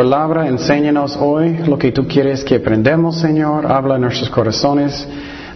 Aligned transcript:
palabra. 0.00 0.48
Enséñanos 0.48 1.14
hoy 1.20 1.58
lo 1.66 1.78
que 1.78 1.92
tú 1.92 2.08
quieres 2.08 2.42
que 2.42 2.54
aprendamos, 2.54 3.18
Señor. 3.18 3.70
Habla 3.70 3.96
en 3.96 4.00
nuestros 4.00 4.30
corazones 4.30 5.06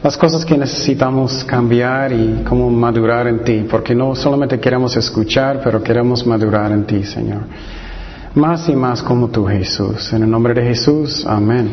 las 0.03 0.19
cosas 0.19 0.45
que 0.45 0.59
necesitamos 0.59 1.43
cambiar 1.45 2.13
y 2.13 2.45
cómo 2.47 2.69
madurar 2.69 3.27
en 3.27 3.43
ti, 3.43 3.65
porque 3.71 3.95
no 3.95 4.15
solamente 4.15 4.61
queremos 4.61 4.95
escuchar, 4.99 5.63
pero 5.65 5.83
queremos 5.83 6.27
madurar 6.27 6.73
en 6.73 6.85
ti, 6.85 7.05
Señor. 7.05 7.41
Más 8.35 8.69
y 8.69 8.77
más 8.77 9.03
como 9.03 9.29
tú, 9.29 9.47
Jesús. 9.47 10.13
En 10.13 10.25
el 10.25 10.31
nombre 10.31 10.53
de 10.53 10.63
Jesús, 10.63 11.25
amén. 11.27 11.71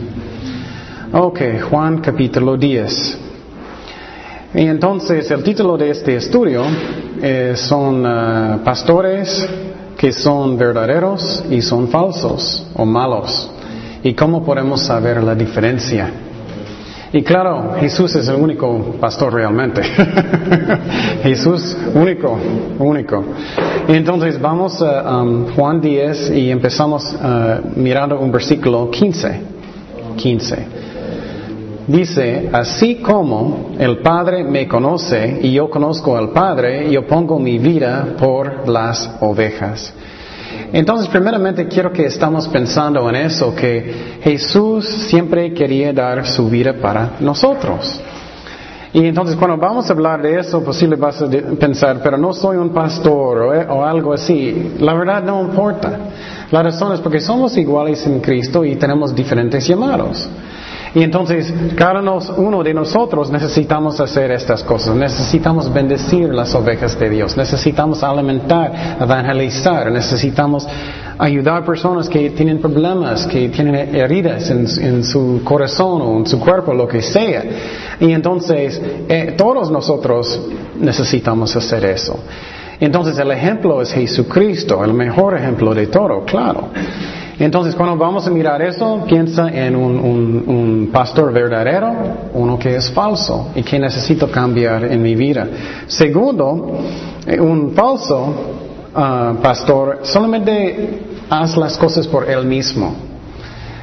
Ok, 1.12 1.42
Juan 1.70 1.98
capítulo 1.98 2.56
10. 2.56 3.18
Y 4.54 4.62
entonces 4.62 5.30
el 5.30 5.44
título 5.44 5.78
de 5.78 5.90
este 5.90 6.16
estudio 6.16 6.64
eh, 7.22 7.52
son 7.58 8.06
uh, 8.06 8.64
pastores 8.64 9.46
que 10.02 10.12
son 10.12 10.58
verdaderos 10.58 11.44
y 11.52 11.62
son 11.62 11.88
falsos 11.90 12.66
o 12.74 12.86
malos. 12.88 13.52
¿Y 14.02 14.16
cómo 14.16 14.44
podemos 14.44 14.82
saber 14.82 15.22
la 15.22 15.36
diferencia? 15.36 16.10
Y 17.14 17.22
claro, 17.22 17.76
Jesús 17.80 18.16
es 18.16 18.28
el 18.28 18.38
único 18.38 18.96
pastor 19.00 19.32
realmente. 19.32 19.84
Jesús 21.24 21.78
único, 21.94 22.36
único. 22.80 23.24
Entonces 23.88 24.42
vamos 24.42 24.82
a 24.82 25.22
um, 25.22 25.54
Juan 25.54 25.80
10 25.80 26.32
y 26.32 26.50
empezamos 26.50 27.14
uh, 27.14 27.80
mirando 27.80 28.20
un 28.20 28.32
versículo 28.32 28.90
15. 28.90 29.40
15. 30.18 30.81
Dice, 31.88 32.50
así 32.54 32.98
como 32.98 33.72
el 33.80 34.00
Padre 34.00 34.44
me 34.44 34.68
conoce 34.68 35.40
y 35.42 35.54
yo 35.54 35.70
conozco 35.70 36.16
al 36.16 36.30
Padre, 36.30 36.92
yo 36.92 37.08
pongo 37.08 37.40
mi 37.40 37.58
vida 37.58 38.16
por 38.20 38.68
las 38.70 39.18
ovejas. 39.20 39.94
Entonces, 40.74 41.10
primeramente 41.10 41.68
quiero 41.68 41.92
que 41.92 42.06
estamos 42.06 42.48
pensando 42.48 43.10
en 43.10 43.16
eso, 43.16 43.54
que 43.56 44.20
Jesús 44.22 44.86
siempre 45.10 45.54
quería 45.54 45.92
dar 45.92 46.26
su 46.26 46.50
vida 46.50 46.74
para 46.82 47.14
nosotros. 47.20 48.00
Y 48.94 49.06
entonces 49.06 49.38
cuando 49.38 49.56
vamos 49.58 49.90
a 49.90 49.94
hablar 49.94 50.22
de 50.22 50.40
eso, 50.40 50.64
posible 50.64 50.98
vas 50.98 51.22
a 51.22 51.30
pensar, 51.30 52.02
pero 52.04 52.18
no 52.18 52.34
soy 52.34 52.58
un 52.58 52.72
pastor 52.72 53.38
o, 53.38 53.54
eh, 53.54 53.66
o, 53.70 53.86
algo 53.86 54.14
así. 54.14 54.74
La 54.80 54.94
verdad 54.94 55.24
no 55.24 55.42
importa. 55.42 55.98
La 56.52 56.62
razón 56.62 56.92
es 56.94 57.00
porque 57.00 57.22
somos 57.22 57.56
iguales 57.58 58.06
en 58.06 58.20
Cristo 58.20 58.66
y 58.66 58.76
tenemos 58.76 59.16
diferentes 59.16 59.66
llamados. 59.66 60.30
Y 60.94 61.04
entonces, 61.04 61.54
cada 61.76 62.02
uno 62.02 62.64
de 62.64 62.74
nosotros 62.74 63.32
necesitamos 63.32 64.00
hacer 64.02 64.32
estas 64.32 64.62
cosas. 64.64 64.94
Necesitamos 64.94 65.72
bendecir 65.72 66.34
las 66.34 66.54
ovejas 66.54 67.00
de 67.00 67.10
Dios. 67.10 67.38
Necesitamos 67.38 68.04
alimentar, 68.04 68.98
evangelizar. 69.00 69.90
Necesitamos 69.90 70.68
ayudar 71.18 71.62
a 71.62 71.66
personas 71.66 72.10
que 72.10 72.32
tienen 72.32 72.60
problemas, 72.60 73.26
que 73.26 73.48
tienen 73.50 73.96
heridas 73.96 74.50
en, 74.50 75.04
su 75.04 75.42
corazón 75.46 76.02
o 76.02 76.18
en 76.18 76.26
su 76.26 76.40
cuerpo, 76.40 76.74
lo 76.74 76.88
que 76.88 77.02
sea. 77.02 77.44
Y 78.00 78.12
entonces, 78.12 78.82
eh, 79.08 79.36
todos 79.38 79.72
nosotros 79.72 80.42
necesitamos 80.78 81.56
hacer 81.56 81.86
eso. 81.86 82.20
Entonces, 82.82 83.18
el 83.18 83.32
ejemplo 83.32 83.82
es 83.82 83.94
Jesucristo, 83.94 84.84
el 84.84 84.94
mejor 84.94 85.38
ejemplo 85.38 85.74
de 85.74 85.88
todo, 85.88 86.26
claro. 86.26 86.70
Entonces, 87.44 87.74
cuando 87.74 87.98
vamos 87.98 88.28
a 88.28 88.30
mirar 88.30 88.62
eso, 88.62 89.04
piensa 89.08 89.50
en 89.50 89.76
un, 89.76 90.90
pastor 90.94 91.34
verdadero, 91.34 91.92
uno 92.34 92.60
que 92.60 92.76
es 92.76 92.92
falso 92.92 93.48
y 93.56 93.64
que 93.64 93.80
necesito 93.80 94.30
cambiar 94.30 94.86
en 94.86 95.02
mi 95.02 95.16
vida. 95.16 95.48
Segundo, 95.88 96.78
eh, 97.26 97.40
un 97.40 97.72
falso 97.74 98.36
ah, 98.94 99.34
pastor 99.42 100.02
solamente 100.04 101.00
hace 101.32 101.60
las 101.60 101.80
cosas 101.80 102.08
por 102.08 102.30
él 102.30 102.46
mismo. 102.46 102.94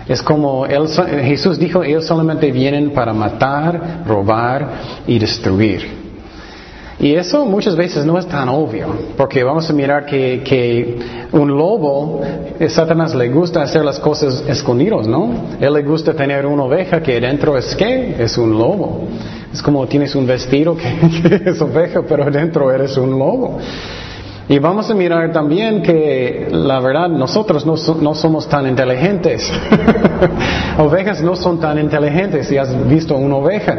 Es 0.07 0.23
como 0.23 0.65
Jesús 0.65 1.59
dijo, 1.59 1.83
ellos 1.83 2.07
solamente 2.07 2.53
vienen 2.53 2.93
para 2.93 3.13
matar, 3.13 4.05
robar 4.07 4.69
y 5.07 5.19
destruir. 5.19 6.08
Y 7.01 7.15
eso 7.15 7.47
muchas 7.47 7.77
veces 7.77 8.05
no 8.05 8.19
es 8.19 8.27
tan 8.27 8.49
obvio, 8.49 8.89
porque 9.17 9.45
vamos 9.45 9.71
a 9.71 9.73
mirar 9.73 10.05
que, 10.05 10.43
que 10.45 10.99
un 11.31 11.49
lobo, 11.49 12.21
eh, 12.59 12.69
Satanás 12.69 13.15
le 13.15 13.29
gusta 13.29 13.63
hacer 13.63 13.85
las 13.85 14.01
cosas 14.01 14.43
escondidos, 14.49 15.07
¿no? 15.07 15.31
Él 15.61 15.73
le 15.75 15.83
gusta 15.83 16.13
tener 16.15 16.45
una 16.45 16.65
oveja 16.65 17.01
que 17.01 17.21
dentro 17.21 17.57
es 17.57 17.77
que 17.77 18.17
es 18.19 18.37
un 18.37 18.51
lobo. 18.51 19.07
Es 19.53 19.63
como 19.63 19.87
tienes 19.87 20.17
un 20.17 20.27
vestido 20.27 20.77
que, 20.77 21.41
es 21.51 21.61
oveja, 21.61 22.03
pero 22.03 22.29
dentro 22.33 22.73
eres 22.73 22.97
un 22.97 23.11
lobo. 23.11 23.59
Y 24.51 24.59
vamos 24.59 24.91
a 24.91 24.95
mirar 24.95 25.31
también 25.31 25.83
que 25.83 26.49
la 26.51 26.81
verdad 26.81 27.11
nosotros 27.11 27.67
no, 27.67 27.75
no 28.01 28.15
somos 28.15 28.49
tan 28.49 28.67
inteligentes. 28.67 29.51
Ovejas 30.79 31.23
no 31.23 31.37
son 31.37 31.61
tan 31.61 31.79
inteligentes 31.79 32.49
si 32.49 32.57
has 32.57 32.89
visto 32.89 33.15
una 33.15 33.37
oveja. 33.37 33.77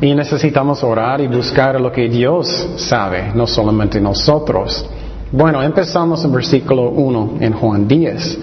Y 0.00 0.14
necesitamos 0.14 0.84
orar 0.84 1.20
y 1.20 1.26
buscar 1.26 1.80
lo 1.80 1.90
que 1.90 2.08
Dios 2.08 2.68
sabe, 2.76 3.32
no 3.34 3.48
solamente 3.48 4.00
nosotros. 4.00 4.88
Bueno, 5.32 5.60
empezamos 5.60 6.24
en 6.24 6.32
versículo 6.32 6.90
1 6.90 7.38
en 7.40 7.52
Juan 7.54 7.88
10. 7.88 8.38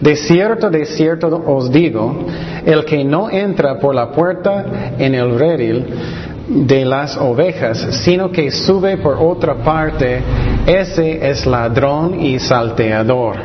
De 0.00 0.16
cierto, 0.16 0.68
de 0.68 0.84
cierto 0.84 1.42
os 1.46 1.70
digo, 1.70 2.26
el 2.66 2.84
que 2.84 3.04
no 3.04 3.30
entra 3.30 3.78
por 3.78 3.94
la 3.94 4.12
puerta 4.12 4.92
en 4.98 5.14
el 5.14 5.38
redil 5.38 5.86
de 6.50 6.84
las 6.84 7.16
ovejas, 7.16 7.78
sino 8.02 8.32
que 8.32 8.50
sube 8.50 8.96
por 8.96 9.16
otra 9.16 9.54
parte, 9.62 10.20
ese 10.66 11.30
es 11.30 11.46
ladrón 11.46 12.20
y 12.20 12.40
salteador. 12.40 13.36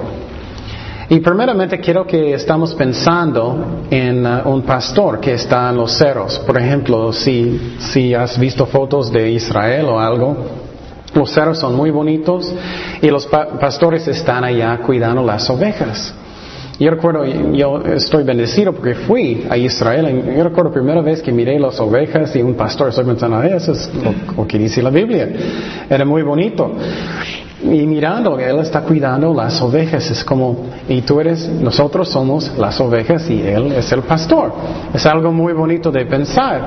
Y 1.07 1.19
primeramente 1.19 1.79
quiero 1.79 2.07
que 2.07 2.33
estamos 2.33 2.73
pensando 2.73 3.83
en 3.91 4.25
uh, 4.25 4.41
un 4.49 4.63
pastor 4.63 5.19
que 5.19 5.33
está 5.33 5.69
en 5.69 5.77
los 5.77 5.95
cerros. 5.95 6.39
Por 6.39 6.57
ejemplo, 6.57 7.13
si, 7.13 7.75
si 7.77 8.15
has 8.15 8.39
visto 8.39 8.65
fotos 8.65 9.11
de 9.11 9.29
Israel 9.29 9.85
o 9.85 9.99
algo, 9.99 10.35
los 11.13 11.29
cerros 11.31 11.59
son 11.59 11.75
muy 11.75 11.91
bonitos 11.91 12.51
y 13.03 13.07
los 13.11 13.27
pastores 13.27 14.07
están 14.07 14.43
allá 14.43 14.79
cuidando 14.79 15.21
las 15.23 15.47
ovejas. 15.47 16.11
Yo 16.79 16.91
recuerdo, 16.91 17.23
yo 17.53 17.81
estoy 17.81 18.23
bendecido 18.23 18.73
porque 18.73 18.95
fui 18.95 19.45
a 19.49 19.55
Israel. 19.57 20.23
Yo 20.35 20.43
recuerdo 20.43 20.69
la 20.69 20.73
primera 20.73 21.01
vez 21.01 21.21
que 21.21 21.31
miré 21.31 21.57
las 21.57 21.79
ovejas 21.79 22.35
y 22.35 22.41
un 22.41 22.55
pastor, 22.55 22.89
estoy 22.89 23.05
pensando, 23.05 23.41
eso 23.43 23.71
es 23.71 23.89
lo 24.35 24.45
que 24.45 24.57
dice 24.57 24.81
la 24.81 24.89
Biblia. 24.89 25.29
Era 25.89 26.03
muy 26.03 26.21
bonito 26.21 26.73
y 27.63 27.85
mirando, 27.87 28.37
Él 28.37 28.59
está 28.59 28.81
cuidando 28.81 29.33
las 29.33 29.61
ovejas. 29.61 30.09
Es 30.11 30.23
como, 30.23 30.65
y 30.89 31.01
tú 31.01 31.19
eres, 31.19 31.47
nosotros 31.47 32.09
somos 32.09 32.51
las 32.57 32.79
ovejas 32.81 33.29
y 33.29 33.41
Él 33.41 33.71
es 33.71 33.91
el 33.91 34.01
pastor. 34.01 34.53
Es 34.93 35.05
algo 35.05 35.31
muy 35.31 35.53
bonito 35.53 35.91
de 35.91 36.05
pensar. 36.05 36.61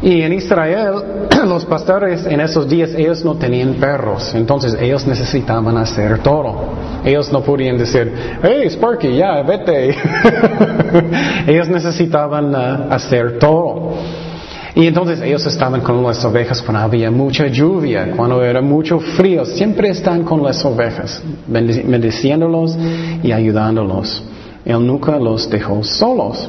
Y 0.00 0.22
en 0.22 0.32
Israel, 0.32 0.94
los 1.46 1.64
pastores 1.64 2.24
en 2.26 2.40
esos 2.40 2.68
días, 2.68 2.90
ellos 2.96 3.24
no 3.24 3.34
tenían 3.34 3.74
perros, 3.74 4.32
entonces 4.34 4.76
ellos 4.80 5.06
necesitaban 5.06 5.76
hacer 5.76 6.20
todo. 6.20 6.88
Ellos 7.04 7.32
no 7.32 7.42
podían 7.42 7.78
decir, 7.78 8.12
hey 8.42 8.66
Sparky, 8.70 9.16
ya, 9.16 9.42
vete. 9.42 9.90
ellos 11.46 11.68
necesitaban 11.68 12.54
uh, 12.54 12.92
hacer 12.92 13.38
todo. 13.38 13.94
Y 14.74 14.86
entonces 14.86 15.20
ellos 15.20 15.44
estaban 15.46 15.80
con 15.80 16.02
las 16.04 16.24
ovejas 16.24 16.62
cuando 16.62 16.82
había 16.82 17.10
mucha 17.10 17.48
lluvia, 17.48 18.12
cuando 18.16 18.44
era 18.44 18.60
mucho 18.60 19.00
frío. 19.00 19.44
Siempre 19.44 19.88
están 19.88 20.22
con 20.22 20.42
las 20.42 20.64
ovejas, 20.64 21.20
bendiciéndolos 21.48 22.76
y 23.22 23.32
ayudándolos. 23.32 24.22
Él 24.64 24.86
nunca 24.86 25.18
los 25.18 25.50
dejó 25.50 25.82
solos. 25.82 26.48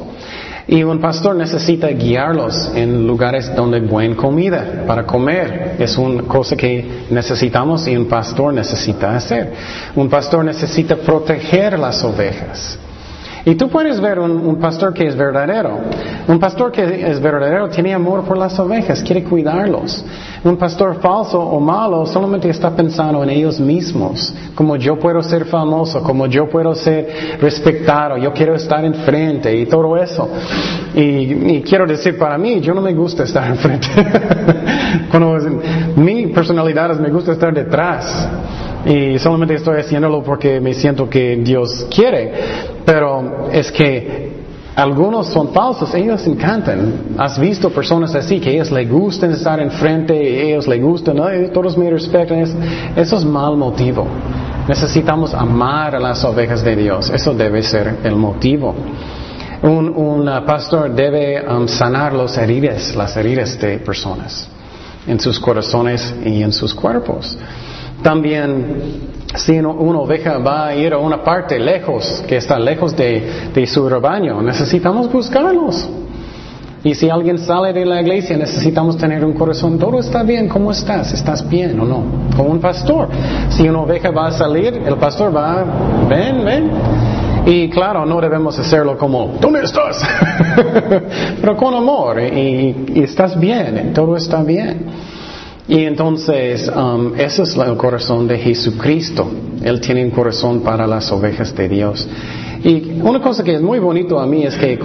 Y 0.70 0.84
un 0.84 1.00
pastor 1.00 1.34
necesita 1.34 1.88
guiarlos 1.88 2.70
en 2.76 3.04
lugares 3.04 3.52
donde 3.56 3.78
hay 3.78 3.82
buena 3.84 4.14
comida 4.14 4.84
para 4.86 5.04
comer. 5.04 5.74
Es 5.80 5.98
una 5.98 6.22
cosa 6.22 6.54
que 6.54 7.06
necesitamos 7.10 7.88
y 7.88 7.96
un 7.96 8.06
pastor 8.06 8.54
necesita 8.54 9.16
hacer. 9.16 9.52
Un 9.96 10.08
pastor 10.08 10.44
necesita 10.44 10.94
proteger 10.94 11.76
las 11.76 12.04
ovejas. 12.04 12.78
Y 13.44 13.56
tú 13.56 13.68
puedes 13.68 14.00
ver 14.00 14.20
un, 14.20 14.60
pastor 14.60 14.94
que 14.94 15.08
es 15.08 15.16
verdadero. 15.16 15.76
Un 16.28 16.38
pastor 16.38 16.70
que 16.70 17.10
es 17.10 17.20
verdadero 17.20 17.68
tiene 17.68 17.92
amor 17.92 18.22
por 18.22 18.38
las 18.38 18.56
ovejas, 18.60 19.02
quiere 19.02 19.24
cuidarlos. 19.24 20.04
Un 20.42 20.56
pastor 20.56 21.00
falso 21.02 21.38
o 21.38 21.60
malo 21.60 22.06
solamente 22.06 22.48
está 22.48 22.70
pensando 22.70 23.22
en 23.22 23.28
ellos 23.28 23.60
mismos, 23.60 24.34
como 24.54 24.74
yo 24.76 24.98
puedo 24.98 25.22
ser 25.22 25.44
famoso, 25.44 26.02
como 26.02 26.26
yo 26.26 26.48
puedo 26.48 26.74
ser 26.74 27.36
respetado, 27.38 28.16
yo 28.16 28.32
quiero 28.32 28.54
estar 28.54 28.82
enfrente 28.82 29.54
y 29.54 29.66
todo 29.66 29.98
eso. 29.98 30.30
Y, 30.94 31.60
quiero 31.60 31.86
decir, 31.86 32.16
para 32.16 32.38
mí, 32.38 32.58
yo 32.60 32.72
no 32.72 32.80
me 32.80 32.94
gusta 32.94 33.24
estar 33.24 33.48
enfrente. 33.50 33.88
Cuando 35.10 35.38
mi 35.96 36.28
personalidad 36.28 36.92
es, 36.92 37.00
me 37.00 37.10
gusta 37.10 37.32
estar 37.32 37.52
detrás 37.52 38.26
y 38.86 39.18
solamente 39.18 39.56
estoy 39.56 39.80
haciéndolo 39.80 40.22
porque 40.22 40.58
me 40.58 40.72
siento 40.72 41.08
que 41.10 41.36
Dios 41.36 41.86
quiere, 41.94 42.32
pero 42.86 43.50
es 43.52 43.70
que 43.70 44.39
algunos 44.76 45.26
son 45.28 45.52
falsos, 45.52 45.94
ellos 45.94 46.26
encantan. 46.26 47.16
Has 47.18 47.38
visto 47.38 47.70
personas 47.70 48.14
así 48.14 48.40
que 48.40 48.52
ellos 48.52 48.70
les 48.70 48.88
gustan 48.88 49.32
estar 49.32 49.60
enfrente, 49.60 50.48
ellos 50.48 50.66
les 50.68 50.80
gustan, 50.80 51.16
todos 51.52 51.76
me 51.76 51.90
respetan, 51.90 52.38
eso 52.96 53.16
es 53.16 53.24
mal 53.24 53.56
motivo. 53.56 54.06
Necesitamos 54.68 55.34
amar 55.34 55.96
a 55.96 55.98
las 55.98 56.24
ovejas 56.24 56.62
de 56.62 56.76
Dios. 56.76 57.10
Eso 57.10 57.34
debe 57.34 57.62
ser 57.62 57.98
el 58.04 58.14
motivo. 58.14 58.74
Un, 59.62 60.30
pastor 60.46 60.94
debe 60.94 61.44
um, 61.46 61.68
sanar 61.68 62.14
las 62.14 62.38
heridas, 62.38 62.94
las 62.96 63.16
heridas 63.16 63.58
de 63.60 63.78
personas 63.78 64.48
en 65.06 65.20
sus 65.20 65.38
corazones 65.38 66.14
y 66.24 66.42
en 66.42 66.52
sus 66.52 66.72
cuerpos. 66.72 67.36
También, 68.02 69.19
si 69.34 69.58
una 69.58 69.98
oveja 69.98 70.38
va 70.38 70.68
a 70.68 70.74
ir 70.74 70.92
a 70.92 70.98
una 70.98 71.22
parte 71.22 71.58
lejos, 71.58 72.24
que 72.26 72.36
está 72.36 72.58
lejos 72.58 72.96
de, 72.96 73.66
su 73.66 73.88
rebaño, 73.88 74.42
necesitamos 74.42 75.10
buscarlos. 75.10 75.88
Y 76.82 76.94
si 76.94 77.10
alguien 77.10 77.38
sale 77.38 77.72
de 77.74 77.84
la 77.84 78.00
iglesia, 78.00 78.36
necesitamos 78.38 78.96
tener 78.96 79.24
un 79.24 79.34
corazón, 79.34 79.78
todo 79.78 80.00
está 80.00 80.22
bien, 80.22 80.48
¿cómo 80.48 80.70
estás? 80.70 81.12
¿Estás 81.12 81.46
bien 81.46 81.78
o 81.78 81.84
no? 81.84 82.04
Como 82.34 82.48
un 82.48 82.60
pastor. 82.60 83.08
Si 83.50 83.68
una 83.68 83.80
oveja 83.80 84.10
va 84.10 84.28
a 84.28 84.32
salir, 84.32 84.74
el 84.86 84.96
pastor 84.96 85.36
va, 85.36 85.64
ven, 86.08 86.44
ven. 86.44 86.70
Y 87.46 87.68
claro, 87.70 88.06
no 88.06 88.20
debemos 88.20 88.58
hacerlo 88.58 88.96
como, 88.96 89.36
¿dónde 89.40 89.64
estás? 89.64 90.02
Pero 91.40 91.56
con 91.56 91.74
amor 91.74 92.20
y, 92.20 93.02
estás 93.02 93.38
bien, 93.38 93.92
todo 93.94 94.16
está 94.16 94.42
bien. 94.42 94.86
Y 95.70 95.84
entonces, 95.84 96.68
um, 96.68 97.14
ese 97.16 97.44
es 97.44 97.56
el 97.56 97.76
corazón 97.76 98.26
de 98.26 98.36
Jesucristo. 98.38 99.30
Él 99.62 99.80
tiene 99.80 100.04
un 100.04 100.10
corazón 100.10 100.62
para 100.62 100.84
las 100.84 101.12
ovejas 101.12 101.54
de 101.54 101.68
Dios. 101.68 102.08
Y 102.64 103.00
una 103.00 103.20
cosa 103.20 103.44
que 103.44 103.54
es 103.54 103.62
muy 103.62 103.78
bonito 103.78 104.18
a 104.18 104.26
mí 104.26 104.42
es 104.42 104.56
que 104.56 104.80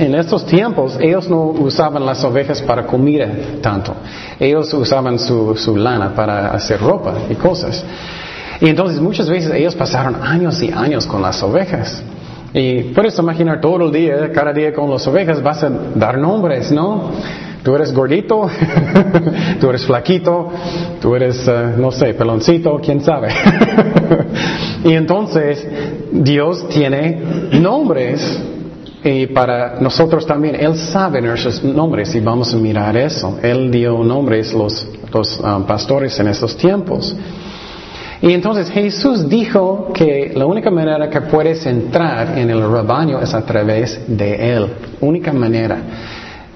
en 0.00 0.14
estos 0.16 0.44
tiempos 0.44 0.98
ellos 1.00 1.30
no 1.30 1.44
usaban 1.44 2.04
las 2.04 2.24
ovejas 2.24 2.60
para 2.62 2.84
comida 2.84 3.28
tanto. 3.62 3.94
Ellos 4.40 4.74
usaban 4.74 5.20
su, 5.20 5.54
su 5.54 5.76
lana 5.76 6.12
para 6.16 6.48
hacer 6.50 6.80
ropa 6.80 7.14
y 7.30 7.36
cosas. 7.36 7.84
Y 8.60 8.68
entonces 8.68 9.00
muchas 9.00 9.30
veces 9.30 9.52
ellos 9.54 9.76
pasaron 9.76 10.16
años 10.20 10.60
y 10.64 10.72
años 10.72 11.06
con 11.06 11.22
las 11.22 11.40
ovejas. 11.44 12.02
Y 12.52 12.82
puedes 12.92 13.16
imaginar 13.20 13.60
todo 13.60 13.86
el 13.86 13.92
día, 13.92 14.32
cada 14.32 14.52
día 14.52 14.74
con 14.74 14.90
las 14.90 15.06
ovejas 15.06 15.40
vas 15.40 15.62
a 15.62 15.70
dar 15.94 16.18
nombres, 16.18 16.72
¿no? 16.72 17.12
Tú 17.64 17.74
eres 17.74 17.94
gordito, 17.94 18.46
tú 19.60 19.70
eres 19.70 19.86
flaquito, 19.86 20.50
tú 21.00 21.16
eres, 21.16 21.48
eh, 21.48 21.72
no 21.78 21.90
sé, 21.90 22.12
peloncito, 22.12 22.78
quién 22.84 23.00
sabe. 23.00 23.28
y 24.84 24.92
entonces 24.92 25.66
Dios 26.12 26.68
tiene 26.68 27.18
nombres 27.52 28.38
y 29.02 29.28
para 29.28 29.80
nosotros 29.80 30.26
también, 30.26 30.56
Él 30.56 30.76
sabe 30.76 31.22
nuestros 31.22 31.64
nombres 31.64 32.14
y 32.14 32.20
vamos 32.20 32.52
a 32.52 32.58
mirar 32.58 32.98
eso. 32.98 33.38
Él 33.42 33.70
dio 33.70 34.04
nombres 34.04 34.52
los, 34.52 34.86
los 35.10 35.40
um, 35.40 35.64
pastores 35.64 36.20
en 36.20 36.28
esos 36.28 36.56
tiempos. 36.58 37.16
Y 38.20 38.32
entonces 38.32 38.70
Jesús 38.70 39.26
dijo 39.28 39.90
que 39.94 40.32
la 40.34 40.44
única 40.44 40.70
manera 40.70 41.08
que 41.08 41.22
puedes 41.22 41.64
entrar 41.64 42.38
en 42.38 42.50
el 42.50 42.60
rebaño 42.70 43.20
es 43.20 43.32
a 43.32 43.44
través 43.44 44.00
de 44.06 44.54
Él. 44.54 44.66
Única 45.00 45.32
manera. 45.32 45.78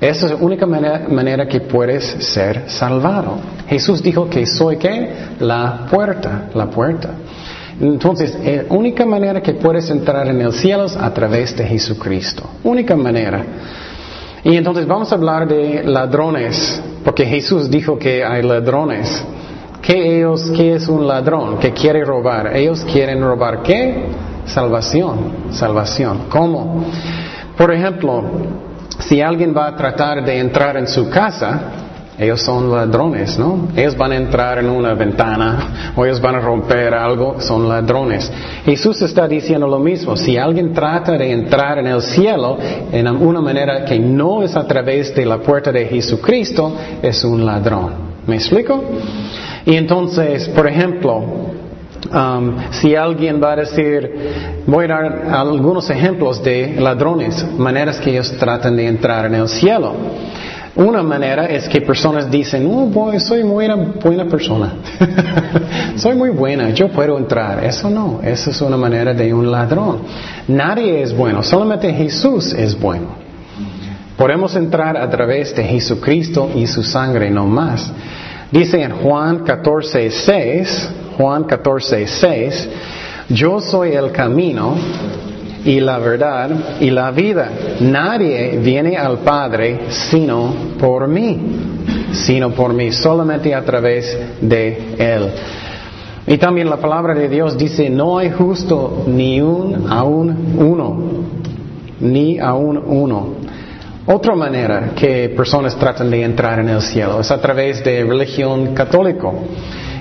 Esa 0.00 0.27
es 0.27 0.33
la 0.33 0.39
única 0.39 0.65
manera, 0.65 1.49
que 1.49 1.61
puedes 1.61 2.05
ser 2.05 2.71
salvado. 2.71 3.39
Jesús 3.67 4.00
dijo 4.00 4.31
que 4.31 4.47
soy 4.47 4.77
qué? 4.77 5.11
La 5.41 5.87
puerta, 5.91 6.50
la 6.55 6.67
puerta. 6.67 7.11
Entonces, 7.81 8.37
la 8.39 8.50
eh, 8.50 8.67
única 8.71 9.05
manera 9.05 9.41
que 9.41 9.55
puedes 9.55 9.91
entrar 9.91 10.29
en 10.29 10.41
el 10.41 10.53
cielo 10.53 10.85
es 10.85 10.97
a 10.97 11.12
través 11.12 11.56
de 11.56 11.65
Jesucristo. 11.65 12.45
Única 12.62 12.95
manera. 12.95 13.45
Y 14.45 14.56
entonces 14.56 14.87
vamos 14.87 15.11
a 15.11 15.17
hablar 15.17 15.49
de 15.49 15.83
ladrones, 15.85 16.81
porque 17.05 17.27
Jesús 17.27 17.69
dijo 17.69 17.99
que 17.99 18.25
hay 18.25 18.43
ladrones. 18.43 19.25
¿Qué, 19.83 20.19
ellos, 20.19 20.50
¿Qué 20.55 20.75
es 20.75 20.89
un 20.89 21.06
ladrón? 21.09 21.59
¿Qué 21.59 21.73
quiere 21.73 22.05
robar? 22.05 22.56
Ellos 22.56 22.85
quieren 22.85 23.21
robar 23.21 23.62
qué? 23.62 24.06
Salvación, 24.47 25.50
salvación. 25.50 26.27
¿Cómo? 26.29 26.85
Por 27.56 27.73
ejemplo, 27.73 28.23
si 29.00 29.21
alguien 29.21 29.55
va 29.56 29.69
a 29.69 29.77
tratar 29.77 30.25
de 30.25 30.39
entrar 30.39 30.77
en 30.77 30.87
su 30.87 31.09
casa, 31.09 31.61
ellos 32.19 32.41
son 32.43 32.69
ladrones, 32.69 33.39
¿no? 33.39 33.69
Ellos 33.77 33.97
van 33.97 34.11
a 34.11 34.17
entrar 34.17 34.59
en 34.59 34.69
una 34.69 34.95
ventana 34.95 35.93
o 35.95 36.05
ellos 36.05 36.21
van 36.21 36.35
a 36.35 36.41
romper 36.41 36.93
algo, 36.93 37.41
son 37.41 37.69
ladrones. 37.69 38.31
Jesús 38.65 39.00
está 39.03 39.29
diciendo 39.29 39.69
lo 39.69 39.79
mismo. 39.79 40.17
Si 40.17 40.37
alguien 40.37 40.73
trata 40.73 41.12
de 41.12 41.31
entrar 41.31 41.79
en 41.79 41.87
el 41.87 42.03
cielo 42.03 42.59
en 42.91 43.06
una 43.06 43.41
manera 43.41 43.85
que 43.85 44.00
no 44.00 44.43
es 44.43 44.56
a 44.56 44.67
través 44.67 45.15
de 45.15 45.25
la 45.25 45.39
puerta 45.39 45.71
de 45.71 45.87
Jesucristo, 45.87 46.75
es 47.00 47.23
un 47.23 47.47
ladrón. 47.47 48.09
¿Me 48.27 48.35
explico? 48.35 48.83
Y 49.65 49.77
entonces, 49.77 50.49
por 50.49 50.67
ejemplo, 50.67 51.23
Um, 52.10 52.56
si 52.70 52.94
alguien 52.94 53.43
va 53.43 53.52
a 53.52 53.56
decir, 53.56 54.62
voy 54.66 54.87
a 54.87 54.88
dar 54.88 55.28
algunos 55.31 55.90
ejemplos 55.90 56.43
de 56.43 56.76
ladrones, 56.81 57.44
maneras 57.58 58.00
que 58.00 58.10
ellos 58.10 58.32
tratan 58.38 58.76
de 58.76 58.87
entrar 58.87 59.26
en 59.26 59.34
el 59.34 59.49
cielo. 59.49 59.94
Una 60.75 61.02
manera 61.02 61.46
es 61.46 61.69
que 61.69 61.82
personas 61.82 62.31
dicen, 62.31 62.66
oh, 62.70 63.12
soy 63.19 63.44
muy 63.44 63.66
buena 64.02 64.25
persona, 64.25 64.75
soy 65.96 66.14
muy 66.14 66.31
buena, 66.31 66.70
yo 66.70 66.88
puedo 66.88 67.19
entrar. 67.19 67.62
Eso 67.64 67.90
no, 67.90 68.20
eso 68.22 68.50
es 68.50 68.61
una 68.62 68.76
manera 68.76 69.12
de 69.12 69.34
un 69.34 69.50
ladrón. 69.50 69.99
Nadie 70.46 71.02
es 71.02 71.14
bueno, 71.14 71.43
solamente 71.43 71.93
Jesús 71.93 72.54
es 72.54 72.78
bueno. 72.78 73.08
Podemos 74.16 74.56
entrar 74.56 74.96
a 74.96 75.11
través 75.11 75.54
de 75.54 75.62
Jesucristo 75.62 76.50
y 76.54 76.66
su 76.66 76.82
sangre, 76.82 77.28
no 77.28 77.46
más. 77.46 77.93
Dice 78.50 78.82
en 78.82 78.93
Juan 78.93 79.40
14, 79.40 80.11
6, 80.11 80.90
Juan 81.19 81.44
14, 81.44 82.06
6, 82.06 82.69
yo 83.31 83.61
soy 83.61 83.91
el 83.91 84.12
camino 84.12 84.76
y 85.65 85.81
la 85.81 85.99
verdad 85.99 86.49
y 86.81 86.91
la 86.91 87.11
vida. 87.11 87.50
Nadie 87.81 88.59
viene 88.62 88.97
al 88.97 89.19
Padre 89.19 89.81
sino 89.88 90.55
por 90.79 91.09
mí, 91.09 91.37
sino 92.12 92.50
por 92.50 92.73
mí, 92.73 92.93
solamente 92.93 93.53
a 93.53 93.65
través 93.65 94.17
de 94.41 94.94
Él. 94.97 95.31
Y 96.29 96.38
también 96.38 96.70
la 96.70 96.76
palabra 96.76 97.15
de 97.15 97.29
Dios 97.29 97.59
dice, 97.59 97.90
no 97.90 98.19
hay 98.19 98.31
justo 98.31 99.02
ni 99.09 99.40
un 99.40 99.90
aún 99.90 100.54
uno, 100.57 100.99
ni 102.00 102.38
aún 102.38 102.78
uno. 102.78 103.38
Otra 104.11 104.35
manera 104.35 104.93
que 104.97 105.29
personas 105.37 105.77
tratan 105.77 106.11
de 106.11 106.23
entrar 106.23 106.59
en 106.61 106.71
el 106.71 106.81
cielo 106.81 107.21
es 107.21 107.31
a 107.31 107.38
través 107.38 107.85
de 107.85 108.03
religión 108.05 108.73
católico. 108.73 109.35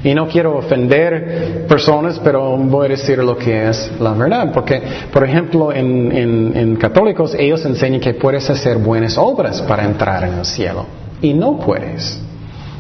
Y 0.02 0.14
no 0.14 0.30
quiero 0.30 0.56
ofender 0.56 1.66
personas, 1.68 2.18
pero 2.24 2.56
voy 2.56 2.86
a 2.86 2.90
decir 2.92 3.18
lo 3.18 3.38
que 3.38 3.68
es 3.68 3.92
la 4.00 4.14
verdad. 4.14 4.54
Porque, 4.54 4.82
por 5.12 5.26
ejemplo, 5.26 5.74
en, 5.74 6.78
católicos 6.78 7.36
ellos 7.38 7.66
enseñan 7.66 8.00
que 8.00 8.14
puedes 8.14 8.50
hacer 8.50 8.78
buenas 8.78 9.18
obras 9.18 9.62
para 9.64 9.84
entrar 9.84 10.24
en 10.24 10.36
el 10.36 10.46
cielo. 10.46 10.86
Y 11.22 11.34
no 11.34 11.60
puedes. 11.60 12.18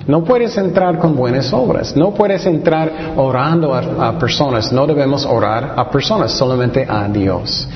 No 0.07 0.23
puedes 0.23 0.57
entrar 0.57 0.97
con 0.97 1.13
buenas 1.13 1.51
obras. 1.51 1.93
No 1.93 2.13
puedes 2.13 2.45
entrar 2.45 2.89
orando 3.17 3.75
a, 3.75 4.17
personas. 4.17 4.71
No 4.71 4.87
debemos 4.87 5.25
orar 5.25 5.73
a 5.75 5.89
personas, 5.89 6.31
solamente 6.31 6.85
a 6.87 7.09
Dios. 7.09 7.67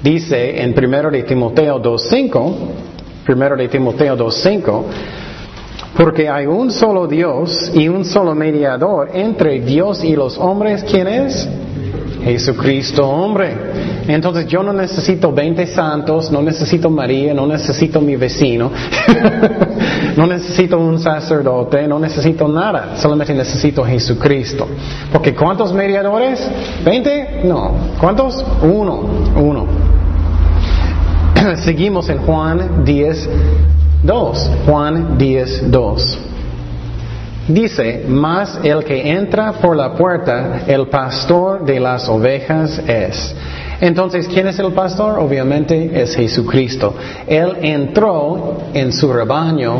Dice 0.00 0.62
en 0.62 0.72
1 0.76 1.10
de 1.10 1.22
Timoteo 1.24 1.82
2.5, 1.82 2.54
1 3.28 3.56
de 3.56 3.68
Timoteo 3.68 4.16
2.5, 4.16 4.82
porque 5.96 6.28
hay 6.28 6.46
un 6.46 6.70
solo 6.70 7.06
Dios 7.06 7.70
y 7.74 7.88
un 7.88 8.04
solo 8.04 8.34
mediador 8.34 9.10
entre 9.14 9.60
Dios 9.60 10.02
y 10.02 10.16
los 10.16 10.38
hombres. 10.38 10.84
¿Quién 10.84 11.06
es? 11.06 11.48
Jesucristo 12.24 13.08
hombre. 13.08 13.56
Entonces 14.06 14.46
yo 14.46 14.62
no 14.62 14.72
necesito 14.72 15.32
20 15.32 15.66
santos, 15.66 16.30
no 16.30 16.42
necesito 16.42 16.90
María, 16.90 17.34
no 17.34 17.46
necesito 17.46 18.00
mi 18.00 18.16
vecino, 18.16 18.70
no 20.16 20.26
necesito 20.26 20.78
un 20.78 20.98
sacerdote, 20.98 21.86
no 21.86 21.98
necesito 21.98 22.48
nada, 22.48 22.96
solamente 22.96 23.34
necesito 23.34 23.84
Jesucristo. 23.84 24.66
Porque 25.12 25.34
¿cuántos 25.34 25.72
mediadores? 25.72 26.48
¿20? 26.84 27.44
No. 27.44 27.72
¿Cuántos? 27.98 28.44
Uno, 28.62 29.04
uno. 29.36 29.61
Seguimos 31.64 32.08
en 32.08 32.18
Juan 32.18 32.84
10, 32.84 33.28
2. 34.02 34.50
Juan 34.66 35.18
10, 35.18 35.70
2. 35.70 36.18
Dice, 37.48 38.04
mas 38.06 38.60
el 38.62 38.84
que 38.84 39.10
entra 39.10 39.52
por 39.52 39.76
la 39.76 39.94
puerta, 39.94 40.62
el 40.66 40.86
pastor 40.86 41.64
de 41.64 41.80
las 41.80 42.08
ovejas 42.08 42.78
es. 42.86 43.34
Entonces, 43.80 44.28
¿quién 44.28 44.46
es 44.46 44.60
el 44.60 44.72
pastor? 44.72 45.18
Obviamente 45.18 45.90
es 46.00 46.14
Jesucristo. 46.14 46.94
Él 47.26 47.56
entró 47.62 48.58
en 48.72 48.92
su 48.92 49.12
rebaño. 49.12 49.74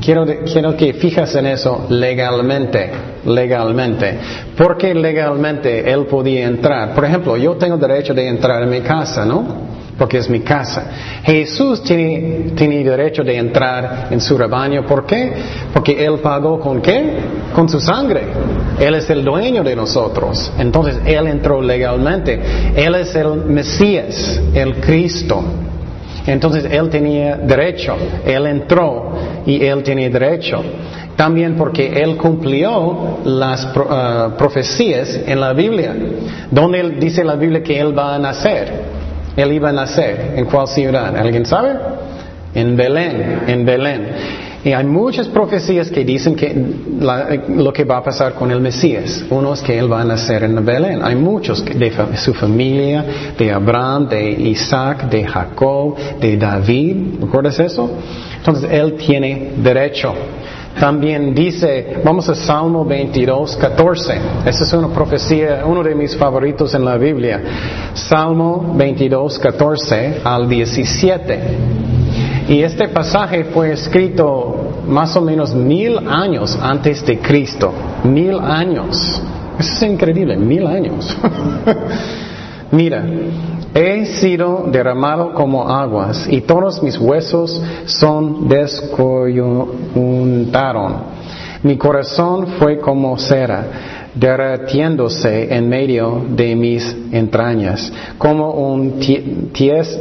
Quiero, 0.00 0.24
quiero 0.24 0.76
que 0.76 0.92
fijas 0.92 1.34
en 1.34 1.46
eso 1.46 1.86
legalmente, 1.88 2.88
legalmente. 3.26 4.16
Porque 4.56 4.94
legalmente 4.94 5.92
él 5.92 6.06
podía 6.06 6.46
entrar. 6.46 6.94
Por 6.94 7.04
ejemplo, 7.04 7.36
yo 7.36 7.56
tengo 7.56 7.76
derecho 7.76 8.14
de 8.14 8.28
entrar 8.28 8.62
en 8.62 8.70
mi 8.70 8.80
casa, 8.80 9.24
¿no? 9.24 9.67
Porque 9.98 10.18
es 10.18 10.30
mi 10.30 10.40
casa. 10.40 10.90
Jesús 11.24 11.82
tiene, 11.82 12.52
tiene 12.54 12.84
derecho 12.84 13.24
de 13.24 13.36
entrar 13.36 14.08
en 14.10 14.20
su 14.20 14.38
rebaño. 14.38 14.86
¿Por 14.86 15.04
qué? 15.04 15.32
Porque 15.72 16.04
Él 16.04 16.20
pagó 16.20 16.60
con 16.60 16.80
qué? 16.80 17.16
con 17.54 17.68
su 17.68 17.80
sangre. 17.80 18.22
Él 18.78 18.94
es 18.94 19.08
el 19.10 19.24
dueño 19.24 19.62
de 19.62 19.74
nosotros. 19.74 20.52
Entonces 20.58 21.00
Él 21.04 21.26
entró 21.26 21.60
legalmente. 21.60 22.40
Él 22.76 22.94
es 22.94 23.14
el 23.14 23.44
Mesías, 23.46 24.40
el 24.54 24.76
Cristo. 24.76 25.42
Entonces 26.26 26.66
Él 26.70 26.88
tenía 26.90 27.36
derecho. 27.36 27.96
Él 28.24 28.46
entró 28.46 29.12
y 29.46 29.64
Él 29.64 29.82
tenía 29.82 30.10
derecho. 30.10 30.62
También 31.16 31.56
porque 31.56 32.00
Él 32.00 32.16
cumplió 32.16 33.18
las 33.24 33.64
uh, 33.64 34.36
profecías 34.36 35.18
en 35.26 35.40
la 35.40 35.52
Biblia. 35.52 35.96
¿Dónde 36.50 36.90
dice 36.90 37.24
la 37.24 37.34
Biblia 37.34 37.62
que 37.62 37.80
Él 37.80 37.96
va 37.96 38.14
a 38.14 38.18
nacer? 38.18 38.97
Él 39.38 39.52
iba 39.52 39.68
a 39.68 39.72
nacer. 39.72 40.34
¿En 40.36 40.46
cuál 40.46 40.66
ciudad? 40.66 41.16
¿Alguien 41.16 41.46
sabe? 41.46 41.70
En 42.54 42.76
Belén. 42.76 43.42
En 43.46 43.64
Belén. 43.64 44.08
Y 44.64 44.72
hay 44.72 44.84
muchas 44.84 45.28
profecías 45.28 45.88
que 45.88 46.04
dicen 46.04 46.34
que 46.34 46.52
lo 47.48 47.72
que 47.72 47.84
va 47.84 47.98
a 47.98 48.02
pasar 48.02 48.34
con 48.34 48.50
el 48.50 48.60
Mesías. 48.60 49.24
Uno 49.30 49.54
es 49.54 49.62
que 49.62 49.78
él 49.78 49.90
va 49.90 50.00
a 50.00 50.04
nacer 50.04 50.42
en 50.42 50.64
Belén. 50.64 51.00
Hay 51.04 51.14
muchos 51.14 51.64
de 51.64 51.92
su 52.16 52.34
familia, 52.34 53.04
de 53.38 53.52
Abraham, 53.52 54.08
de 54.08 54.28
Isaac, 54.32 55.08
de 55.08 55.24
Jacob, 55.24 55.96
de 56.20 56.36
David. 56.36 56.96
¿Recuerdas 57.20 57.60
eso? 57.60 57.88
Entonces 58.38 58.68
él 58.72 58.94
tiene 58.94 59.52
derecho. 59.58 60.12
También 60.80 61.34
dice, 61.34 62.00
vamos 62.04 62.28
a 62.28 62.34
Salmo 62.34 62.84
22, 62.84 63.56
14. 63.56 64.20
Esa 64.46 64.64
es 64.64 64.72
una 64.72 64.88
profecía, 64.88 65.64
uno 65.66 65.82
de 65.82 65.94
mis 65.94 66.16
favoritos 66.16 66.72
en 66.74 66.84
la 66.84 66.96
Biblia. 66.96 67.42
Salmo 67.94 68.74
22, 68.76 69.38
14 69.38 70.20
al 70.22 70.48
17. 70.48 71.40
Y 72.48 72.62
este 72.62 72.88
pasaje 72.88 73.44
fue 73.44 73.72
escrito 73.72 74.82
más 74.86 75.14
o 75.16 75.20
menos 75.20 75.54
mil 75.54 75.98
años 76.08 76.56
antes 76.60 77.04
de 77.04 77.18
Cristo. 77.18 77.72
Mil 78.04 78.38
años. 78.38 79.20
Eso 79.58 79.72
es 79.74 79.82
increíble, 79.82 80.36
mil 80.36 80.66
años. 80.66 81.16
Mira, 82.70 83.02
he 83.74 84.04
sido 84.20 84.66
derramado 84.70 85.32
como 85.32 85.66
aguas 85.68 86.26
y 86.28 86.42
todos 86.42 86.82
mis 86.82 86.98
huesos 86.98 87.62
son 87.86 88.46
descoyuntaron. 88.48 90.96
Mi 91.62 91.78
corazón 91.78 92.46
fue 92.58 92.78
como 92.78 93.16
cera, 93.18 94.10
derretiéndose 94.14 95.54
en 95.54 95.68
medio 95.68 96.24
de 96.28 96.54
mis 96.54 96.84
entrañas, 97.10 97.92
como 98.18 98.50
un 98.50 99.00
ties 99.52 99.98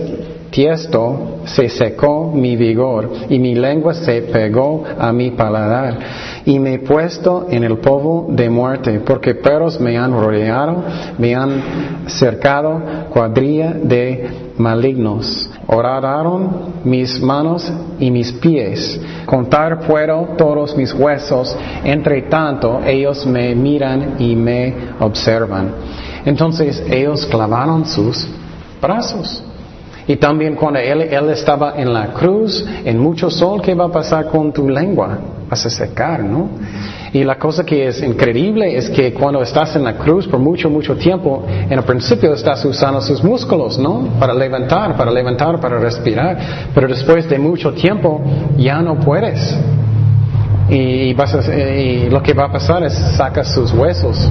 tiesto 0.50 1.40
se 1.46 1.70
secó 1.70 2.32
mi 2.34 2.56
vigor 2.56 3.10
y 3.30 3.40
mi 3.40 3.56
lengua 3.56 3.94
se 3.94 4.22
pegó 4.24 4.84
a 4.98 5.12
mi 5.12 5.32
paladar 5.32 5.98
y 6.46 6.60
me 6.60 6.76
he 6.76 6.80
puesto 6.80 7.48
en 7.50 7.64
el 7.64 7.78
polvo 7.80 8.28
de 8.30 8.50
muerte 8.50 9.02
porque 9.06 9.36
perros 9.36 9.80
me 9.80 9.98
han 9.98 10.12
rodeado, 10.12 10.84
me 11.18 11.36
han 11.36 12.08
cercado 12.08 12.82
cuadrilla 13.10 13.74
de 13.74 14.30
malignos. 14.58 15.50
Oraron 15.68 16.82
mis 16.84 17.22
manos 17.22 17.72
y 18.00 18.10
mis 18.12 18.32
pies. 18.32 19.00
Contar 19.26 19.82
puedo 19.82 20.36
todos 20.38 20.76
mis 20.78 20.94
huesos. 20.94 21.56
Entre 21.84 22.24
tanto, 22.24 22.82
ellos 22.86 23.26
me 23.26 23.54
miran 23.54 24.16
y 24.20 24.36
me 24.36 24.74
observan. 25.00 25.72
Entonces 26.26 26.84
ellos 26.90 27.26
clavaron 27.26 27.86
sus 27.86 28.28
brazos. 28.82 29.44
Y 30.08 30.16
también 30.16 30.56
cuando 30.56 30.80
él, 30.80 31.02
estaba 31.30 31.74
en 31.76 31.94
la 31.94 32.14
cruz, 32.14 32.66
en 32.86 32.98
mucho 32.98 33.30
sol, 33.30 33.62
¿qué 33.62 33.76
va 33.76 33.86
a 33.86 33.92
pasar 33.92 34.28
con 34.28 34.54
tu 34.54 34.70
lengua? 34.70 35.20
Vas 35.50 35.66
a 35.66 35.70
secar, 35.70 36.24
¿no? 36.24 36.50
Y 37.12 37.24
la 37.24 37.38
cosa 37.38 37.66
que 37.66 37.88
es 37.88 38.02
increíble 38.02 38.78
es 38.78 38.90
que 38.90 39.14
cuando 39.14 39.42
estás 39.42 39.76
en 39.76 39.84
la 39.84 39.98
cruz 39.98 40.28
por 40.28 40.40
mucho, 40.40 40.70
mucho 40.70 40.96
tiempo, 40.96 41.46
en 41.48 41.74
el 41.74 41.84
principio 41.84 42.34
estás 42.34 42.64
usando 42.64 43.02
sus 43.02 43.22
músculos, 43.22 43.78
¿no? 43.78 44.10
Para 44.20 44.34
levantar, 44.34 44.96
para 44.96 45.12
levantar, 45.12 45.60
para 45.60 45.78
respirar. 45.78 46.38
Pero 46.74 46.88
después 46.88 47.30
de 47.30 47.38
mucho 47.38 47.74
tiempo 47.74 48.22
ya 48.58 48.82
no 48.82 49.00
puedes. 49.00 49.58
Y, 50.70 51.14
vas 51.14 51.36
y 51.50 52.10
lo 52.10 52.22
que 52.22 52.34
va 52.34 52.46
a 52.46 52.52
pasar 52.52 52.84
es 52.84 52.94
sacas 52.94 53.54
sus 53.54 53.74
huesos. 53.74 54.30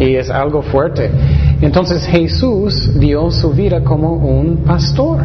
Y 0.00 0.16
es 0.16 0.30
algo 0.30 0.62
fuerte. 0.62 1.10
Entonces 1.60 2.06
Jesús 2.06 2.98
dio 2.98 3.30
su 3.30 3.50
vida 3.50 3.84
como 3.84 4.14
un 4.14 4.64
pastor. 4.64 5.20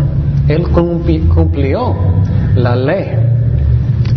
Él 0.49 0.67
cumplió 0.67 1.95
la 2.55 2.75
ley. 2.75 3.07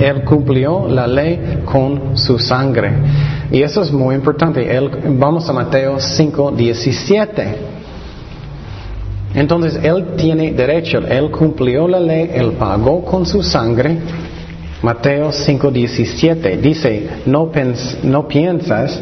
Él 0.00 0.25
cumplió 0.25 0.88
la 0.88 1.07
ley 1.07 1.62
con 1.65 2.19
su 2.19 2.38
sangre. 2.38 2.91
Y 3.53 3.62
eso 3.62 3.83
es 3.83 3.93
muy 3.93 4.17
importante. 4.17 4.69
Vamos 5.09 5.49
a 5.49 5.53
Mateo 5.53 6.00
5, 6.00 6.53
17. 6.53 7.55
Entonces 9.35 9.79
Él 9.83 10.17
tiene 10.17 10.53
derecho. 10.53 10.99
Él 10.99 11.31
cumplió 11.31 11.87
la 11.87 12.00
ley. 12.00 12.31
Él 12.35 12.53
pagó 12.53 13.05
con 13.05 13.25
su 13.25 13.45
sangre. 13.45 13.97
Mateo 14.83 15.31
5, 15.33 15.71
17. 15.71 16.57
Dice, 16.59 17.09
no, 17.27 17.50
no 18.03 18.29
piensas 18.29 19.00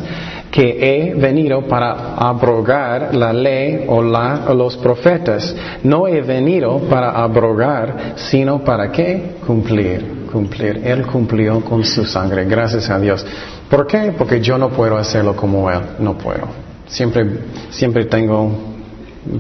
que 0.51 0.79
he 0.81 1.15
venido 1.15 1.63
para 1.63 2.15
abrogar 2.17 3.15
la 3.15 3.33
ley 3.33 3.85
o, 3.89 4.03
los 4.03 4.77
profetas. 4.77 5.55
No 5.83 6.07
he 6.09 6.21
venido 6.23 6.79
para 6.89 7.11
abrogar, 7.11 8.15
sino 8.17 8.65
para 8.65 8.91
qué? 8.91 9.37
Cumplir, 9.47 10.27
cumplir. 10.33 10.81
Él 10.85 11.07
cumplió 11.07 11.61
con 11.61 11.85
su 11.85 12.05
sangre, 12.05 12.45
gracias 12.45 12.89
a 12.91 12.99
Dios. 12.99 13.25
¿Por 13.69 13.87
qué? 13.87 14.15
Porque 14.17 14.41
yo 14.41 14.59
no 14.59 14.71
puedo 14.71 14.97
hacerlo 14.97 15.35
como 15.37 15.71
Él, 15.71 15.81
no 15.99 16.17
puedo. 16.17 16.49
Siempre, 16.87 17.27
siempre 17.71 18.05
tengo, 18.05 18.51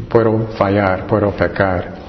puedo 0.09 0.49
fallar, 0.57 1.07
puedo 1.07 1.31
pecar. 1.31 2.06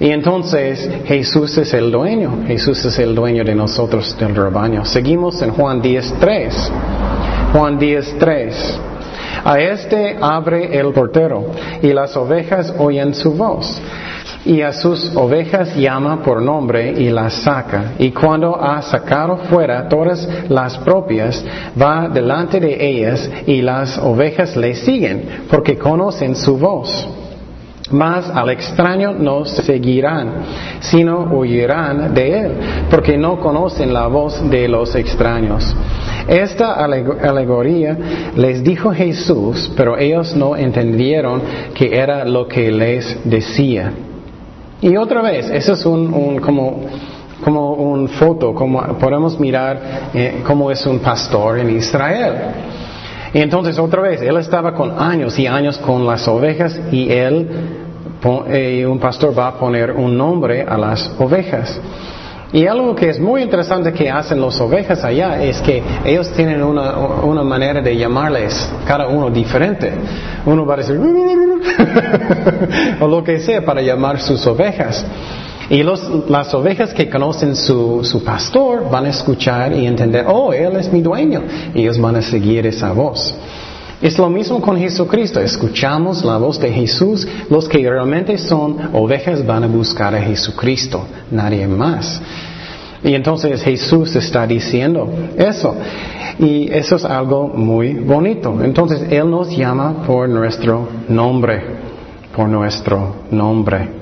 Y 0.00 0.10
entonces 0.10 0.90
Jesús 1.04 1.58
es 1.58 1.74
el 1.74 1.92
dueño, 1.92 2.44
Jesús 2.46 2.82
es 2.86 2.98
el 2.98 3.14
dueño 3.14 3.44
de 3.44 3.54
nosotros 3.54 4.16
del 4.18 4.34
rebaño. 4.34 4.82
Seguimos 4.86 5.42
en 5.42 5.50
Juan 5.50 5.82
10.3. 5.82 6.70
Juan 7.52 7.78
10.3. 7.78 8.78
A 9.44 9.60
este 9.60 10.16
abre 10.18 10.78
el 10.78 10.92
portero 10.92 11.50
y 11.82 11.92
las 11.92 12.16
ovejas 12.16 12.72
oyen 12.78 13.12
su 13.12 13.34
voz. 13.34 13.78
Y 14.46 14.62
a 14.62 14.72
sus 14.72 15.14
ovejas 15.14 15.76
llama 15.76 16.22
por 16.22 16.40
nombre 16.40 16.92
y 16.92 17.10
las 17.10 17.34
saca. 17.34 17.92
Y 17.98 18.10
cuando 18.10 18.58
ha 18.58 18.80
sacado 18.80 19.36
fuera 19.50 19.86
todas 19.86 20.26
las 20.48 20.78
propias, 20.78 21.44
va 21.80 22.08
delante 22.08 22.58
de 22.58 22.88
ellas 22.88 23.30
y 23.46 23.60
las 23.60 23.98
ovejas 23.98 24.56
le 24.56 24.74
siguen 24.76 25.44
porque 25.50 25.76
conocen 25.76 26.34
su 26.34 26.56
voz. 26.56 27.06
Mas 27.90 28.30
al 28.30 28.50
extraño 28.50 29.12
no 29.12 29.44
seguirán, 29.44 30.32
sino 30.80 31.24
oirán 31.36 32.14
de 32.14 32.40
él, 32.40 32.52
porque 32.88 33.16
no 33.16 33.40
conocen 33.40 33.92
la 33.92 34.06
voz 34.06 34.48
de 34.48 34.68
los 34.68 34.94
extraños. 34.94 35.74
Esta 36.28 36.74
alegoría 36.74 37.96
les 38.36 38.62
dijo 38.62 38.92
Jesús, 38.92 39.72
pero 39.76 39.98
ellos 39.98 40.36
no 40.36 40.56
entendieron 40.56 41.42
que 41.74 41.96
era 41.98 42.24
lo 42.24 42.46
que 42.46 42.70
les 42.70 43.18
decía. 43.24 43.92
Y 44.80 44.96
otra 44.96 45.20
vez, 45.22 45.50
eso 45.50 45.72
es 45.72 45.84
un, 45.84 46.38
como, 46.38 46.82
como 47.42 47.72
un 47.74 48.08
foto, 48.08 48.54
como 48.54 48.80
podemos 48.98 49.38
mirar 49.40 50.10
eh, 50.14 50.42
cómo 50.46 50.70
es 50.70 50.86
un 50.86 51.00
pastor 51.00 51.58
en 51.58 51.70
Israel. 51.76 52.34
Y 53.32 53.40
entonces 53.40 53.78
otra 53.78 54.02
vez, 54.02 54.22
él 54.22 54.36
estaba 54.38 54.74
con 54.74 54.98
años 54.98 55.38
y 55.38 55.46
años 55.46 55.78
con 55.78 56.06
las 56.06 56.26
ovejas 56.26 56.80
y 56.90 57.10
él, 57.12 57.48
un 58.22 58.98
pastor 58.98 59.38
va 59.38 59.48
a 59.48 59.58
poner 59.58 59.92
un 59.92 60.16
nombre 60.16 60.62
a 60.62 60.76
las 60.76 61.10
ovejas. 61.18 61.80
Y 62.52 62.66
algo 62.66 62.96
que 62.96 63.08
es 63.08 63.20
muy 63.20 63.42
interesante 63.42 63.92
que 63.92 64.10
hacen 64.10 64.40
las 64.40 64.60
ovejas 64.60 65.04
allá 65.04 65.40
es 65.40 65.60
que 65.60 65.80
ellos 66.04 66.32
tienen 66.32 66.64
una, 66.64 66.96
una 67.22 67.44
manera 67.44 67.80
de 67.80 67.96
llamarles 67.96 68.68
cada 68.86 69.06
uno 69.06 69.30
diferente. 69.30 69.92
Uno 70.44 70.66
va 70.66 70.74
a 70.74 70.78
decir 70.78 70.98
o 73.00 73.06
lo 73.06 73.22
que 73.22 73.38
sea 73.38 73.64
para 73.64 73.80
llamar 73.80 74.20
sus 74.20 74.44
ovejas. 74.48 75.06
Y 75.68 75.84
los, 75.84 76.28
las 76.28 76.52
ovejas 76.52 76.92
que 76.92 77.08
conocen 77.08 77.54
su, 77.54 78.00
su 78.02 78.24
pastor 78.24 78.90
van 78.90 79.06
a 79.06 79.10
escuchar 79.10 79.72
y 79.72 79.86
entender, 79.86 80.24
oh, 80.26 80.52
Él 80.52 80.74
es 80.74 80.92
mi 80.92 81.00
dueño. 81.00 81.42
Y 81.72 81.82
ellos 81.82 82.00
van 82.00 82.16
a 82.16 82.22
seguir 82.22 82.66
esa 82.66 82.92
voz. 82.92 83.32
Es 84.02 84.16
lo 84.18 84.30
mismo 84.30 84.62
con 84.62 84.78
Jesucristo. 84.78 85.40
Escuchamos 85.40 86.24
la 86.24 86.38
voz 86.38 86.58
de 86.58 86.72
Jesús. 86.72 87.28
Los 87.50 87.68
que 87.68 87.78
realmente 87.78 88.38
son 88.38 88.90
ovejas 88.94 89.44
van 89.44 89.64
a 89.64 89.66
buscar 89.66 90.14
a 90.14 90.22
Jesucristo, 90.22 91.04
nadie 91.30 91.66
más. 91.66 92.20
Y 93.04 93.14
entonces 93.14 93.62
Jesús 93.62 94.16
está 94.16 94.46
diciendo 94.46 95.06
eso. 95.36 95.74
Y 96.38 96.72
eso 96.72 96.96
es 96.96 97.04
algo 97.04 97.48
muy 97.48 97.92
bonito. 97.92 98.62
Entonces 98.62 99.02
Él 99.10 99.30
nos 99.30 99.54
llama 99.54 100.02
por 100.06 100.26
nuestro 100.28 100.88
nombre, 101.08 101.62
por 102.34 102.48
nuestro 102.48 103.16
nombre. 103.30 104.00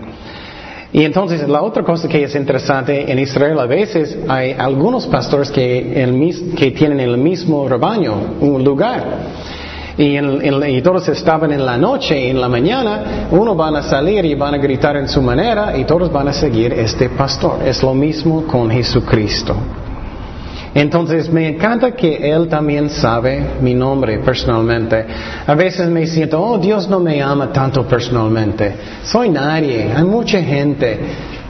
Y 0.92 1.04
entonces 1.04 1.46
la 1.48 1.62
otra 1.62 1.82
cosa 1.82 2.08
que 2.08 2.22
es 2.22 2.34
interesante 2.34 3.10
en 3.10 3.18
Israel 3.18 3.58
a 3.58 3.66
veces 3.66 4.16
hay 4.26 4.52
algunos 4.52 5.06
pastores 5.06 5.50
que, 5.50 6.72
tienen 6.76 7.00
el 7.00 7.18
mismo 7.18 7.68
rebaño, 7.68 8.14
un 8.40 8.64
lugar. 8.64 9.04
Y, 9.98 10.16
y, 10.16 10.80
todos 10.82 11.08
estaban 11.08 11.50
en 11.50 11.66
la 11.66 11.76
noche 11.76 12.30
en 12.30 12.40
la 12.40 12.48
mañana, 12.48 13.26
uno 13.32 13.56
van 13.56 13.74
a 13.74 13.82
salir 13.82 14.24
y 14.24 14.36
van 14.36 14.54
a 14.54 14.58
gritar 14.58 14.96
en 14.96 15.08
su 15.08 15.20
manera 15.20 15.76
y 15.76 15.84
todos 15.84 16.12
van 16.12 16.28
a 16.28 16.32
seguir 16.32 16.72
este 16.72 17.08
pastor. 17.08 17.62
Es 17.66 17.82
lo 17.82 17.94
mismo 17.94 18.44
con 18.46 18.70
Jesucristo. 18.70 19.56
Entonces 20.74 21.28
me 21.28 21.48
encanta 21.48 21.92
que 21.92 22.30
Él 22.30 22.46
también 22.46 22.90
sabe 22.90 23.54
mi 23.60 23.74
nombre 23.74 24.18
personalmente. 24.18 25.04
A 25.44 25.54
veces 25.54 25.88
me 25.88 26.06
siento, 26.06 26.40
oh 26.40 26.58
Dios 26.58 26.88
no 26.88 27.00
me 27.00 27.20
ama 27.20 27.52
tanto 27.52 27.84
personalmente. 27.84 28.74
Soy 29.02 29.30
nadie, 29.30 29.92
hay 29.92 30.04
mucha 30.04 30.40
gente. 30.40 31.00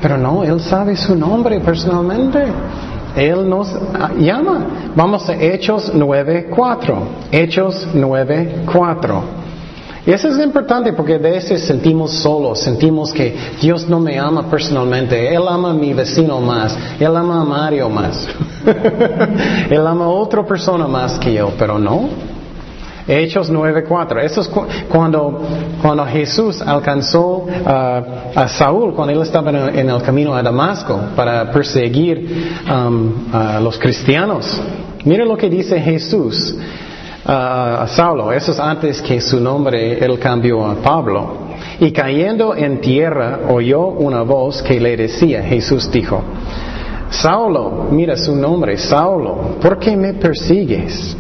Pero 0.00 0.16
no, 0.16 0.44
Él 0.44 0.60
sabe 0.60 0.96
su 0.96 1.14
nombre 1.14 1.60
personalmente. 1.60 2.46
Él 3.18 3.48
nos 3.48 3.74
llama. 4.18 4.92
Vamos 4.94 5.28
a 5.28 5.34
Hechos 5.34 5.92
9.4. 5.94 6.98
Hechos 7.32 7.88
9.4. 7.94 9.22
Y 10.06 10.12
eso 10.12 10.28
es 10.28 10.38
importante 10.42 10.94
porque 10.94 11.16
a 11.16 11.18
veces 11.18 11.66
sentimos 11.66 12.12
solos, 12.12 12.60
sentimos 12.60 13.12
que 13.12 13.36
Dios 13.60 13.86
no 13.88 14.00
me 14.00 14.18
ama 14.18 14.48
personalmente, 14.48 15.34
Él 15.34 15.42
ama 15.46 15.72
a 15.72 15.74
mi 15.74 15.92
vecino 15.92 16.40
más, 16.40 16.74
Él 16.98 17.14
ama 17.14 17.42
a 17.42 17.44
Mario 17.44 17.90
más, 17.90 18.26
Él 19.70 19.86
ama 19.86 20.06
a 20.06 20.08
otra 20.08 20.46
persona 20.46 20.88
más 20.88 21.18
que 21.18 21.34
yo, 21.34 21.52
pero 21.58 21.78
no. 21.78 22.08
Hechos 23.08 23.50
9.4. 23.50 24.22
Eso 24.22 24.42
es 24.42 24.50
cuando, 24.88 25.40
cuando 25.80 26.04
Jesús 26.04 26.60
alcanzó 26.60 27.46
a 27.64 28.46
Saúl, 28.48 28.94
cuando 28.94 29.14
él 29.14 29.22
estaba 29.22 29.50
en 29.50 29.88
el, 29.88 30.02
camino 30.02 30.34
a 30.34 30.42
Damasco 30.42 31.00
para 31.16 31.50
perseguir 31.50 32.52
um, 32.70 33.12
a 33.32 33.60
los 33.60 33.78
cristianos. 33.78 34.60
Mira 35.04 35.24
lo 35.24 35.36
que 35.36 35.48
dice 35.48 35.80
Jesús 35.80 36.54
a 37.24 37.86
Saulo. 37.88 38.32
Eso 38.32 38.52
es 38.52 38.60
antes 38.60 39.00
que 39.02 39.20
su 39.20 39.40
nombre 39.40 40.04
él 40.04 40.18
cambió 40.18 40.66
a 40.66 40.76
Pablo. 40.76 41.48
Y 41.80 41.92
cayendo 41.92 42.54
en 42.54 42.80
tierra 42.80 43.40
oyó 43.48 43.86
una 43.86 44.22
voz 44.22 44.62
que 44.62 44.80
le 44.80 44.96
decía, 44.96 45.42
Jesús 45.42 45.90
dijo, 45.90 46.22
Saulo, 47.10 47.88
mira 47.90 48.16
su 48.16 48.34
nombre, 48.36 48.76
Saulo, 48.76 49.56
¿por 49.60 49.78
qué 49.78 49.96
me 49.96 50.14
persigues? 50.14 51.16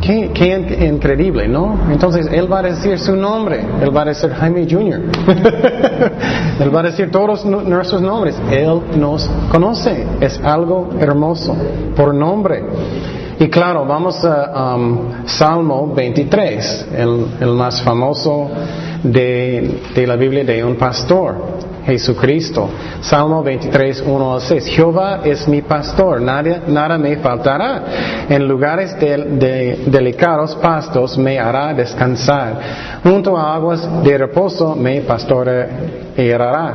Qué, 0.00 0.86
increíble, 0.88 1.48
¿no? 1.48 1.76
Entonces 1.90 2.28
Él 2.32 2.50
va 2.50 2.60
a 2.60 2.62
decir 2.62 2.98
su 2.98 3.16
nombre, 3.16 3.60
Él 3.82 3.94
va 3.94 4.02
a 4.02 4.04
decir 4.06 4.30
Jaime 4.30 4.66
Jr., 4.68 5.00
Él 6.60 6.74
va 6.74 6.80
a 6.80 6.82
decir 6.84 7.10
todos 7.10 7.44
nuestros 7.44 8.00
nombres, 8.00 8.36
Él 8.50 8.80
nos 8.96 9.28
conoce, 9.50 10.06
es 10.20 10.40
algo 10.42 10.90
hermoso, 11.00 11.56
por 11.96 12.14
nombre. 12.14 12.62
Y 13.40 13.48
claro, 13.48 13.86
vamos 13.86 14.24
a 14.24 14.74
um, 14.74 15.26
Salmo 15.26 15.92
23, 15.94 16.88
el, 16.96 17.48
más 17.48 17.80
famoso 17.82 18.50
de 19.02 20.04
la 20.06 20.16
Biblia 20.16 20.44
de 20.44 20.64
un 20.64 20.76
pastor. 20.76 21.36
Jesucristo. 21.88 22.68
Salmo 23.00 23.42
23, 23.42 24.02
1 24.06 24.34
al 24.34 24.40
6. 24.42 24.66
Jehová 24.66 25.20
es 25.24 25.48
mi 25.48 25.62
pastor, 25.62 26.20
nada, 26.20 26.64
nada 26.66 26.98
me 26.98 27.16
faltará. 27.16 28.26
En 28.28 28.46
lugares 28.46 28.98
de, 29.00 29.84
delicados 29.86 30.54
pastos 30.56 31.16
me 31.16 31.38
hará 31.38 31.72
descansar. 31.72 33.00
Junto 33.02 33.38
a 33.38 33.54
aguas 33.54 33.88
de 34.04 34.18
reposo 34.18 34.76
me 34.76 35.00
pastoreará. 35.00 36.74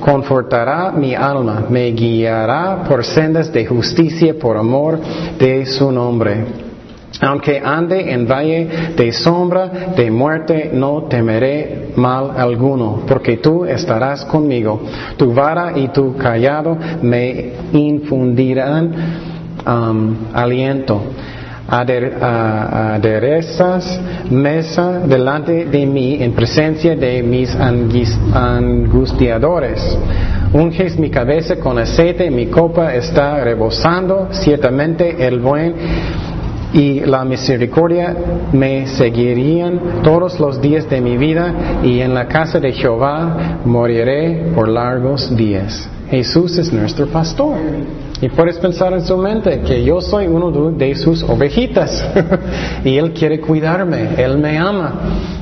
Confortará 0.00 0.90
mi 0.90 1.14
alma, 1.14 1.66
me 1.68 1.92
guiará 1.92 2.82
por 2.88 3.04
sendas 3.04 3.52
de 3.52 3.64
justicia 3.64 4.34
por 4.36 4.56
amor 4.56 4.98
de 5.38 5.66
su 5.66 5.92
nombre. 5.92 6.67
Aunque 7.20 7.60
ande 7.64 8.12
en 8.12 8.26
valle 8.28 8.68
de 8.96 9.12
sombra 9.12 9.92
de 9.96 10.10
muerte, 10.10 10.70
no 10.72 11.04
temeré 11.04 11.88
mal 11.96 12.30
alguno, 12.36 13.02
porque 13.08 13.38
tú 13.38 13.64
estarás 13.64 14.24
conmigo. 14.24 14.80
Tu 15.16 15.34
vara 15.34 15.76
y 15.76 15.88
tu 15.88 16.16
callado 16.16 16.78
me 17.02 17.54
infundirán 17.72 18.92
um, 19.66 20.14
aliento. 20.32 21.02
aderezas 22.90 24.00
mesa 24.30 25.00
delante 25.00 25.66
de 25.66 25.84
mí 25.84 26.16
en 26.20 26.32
presencia 26.32 26.96
de 26.96 27.22
mis 27.22 27.54
angustiadores. 28.32 29.98
Unges 30.52 30.98
mi 30.98 31.10
cabeza 31.10 31.56
con 31.56 31.78
aceite, 31.78 32.30
mi 32.30 32.46
copa 32.46 32.94
está 32.94 33.44
rebosando, 33.44 34.28
ciertamente 34.30 35.26
el 35.26 35.40
buen 35.40 35.74
y 36.72 37.00
la 37.00 37.24
misericordia 37.24 38.14
me 38.52 38.86
seguirían 38.86 40.02
todos 40.02 40.38
los 40.38 40.60
días 40.60 40.88
de 40.88 41.00
mi 41.00 41.16
vida 41.16 41.80
y 41.82 42.00
en 42.00 42.14
la 42.14 42.28
casa 42.28 42.60
de 42.60 42.72
Jehová 42.72 43.60
moriré 43.64 44.52
por 44.54 44.68
largos 44.68 45.34
días. 45.34 45.88
Jesús 46.10 46.58
es 46.58 46.72
nuestro 46.72 47.06
pastor. 47.06 47.56
Y 48.20 48.28
puedes 48.30 48.58
pensar 48.58 48.92
en 48.94 49.04
su 49.04 49.16
mente 49.16 49.60
que 49.60 49.84
yo 49.84 50.00
soy 50.00 50.26
uno 50.26 50.50
de 50.72 50.94
sus 50.96 51.22
ovejitas 51.22 52.04
y 52.84 52.96
Él 52.96 53.12
quiere 53.12 53.40
cuidarme, 53.40 54.14
Él 54.16 54.38
me 54.38 54.58
ama. 54.58 54.92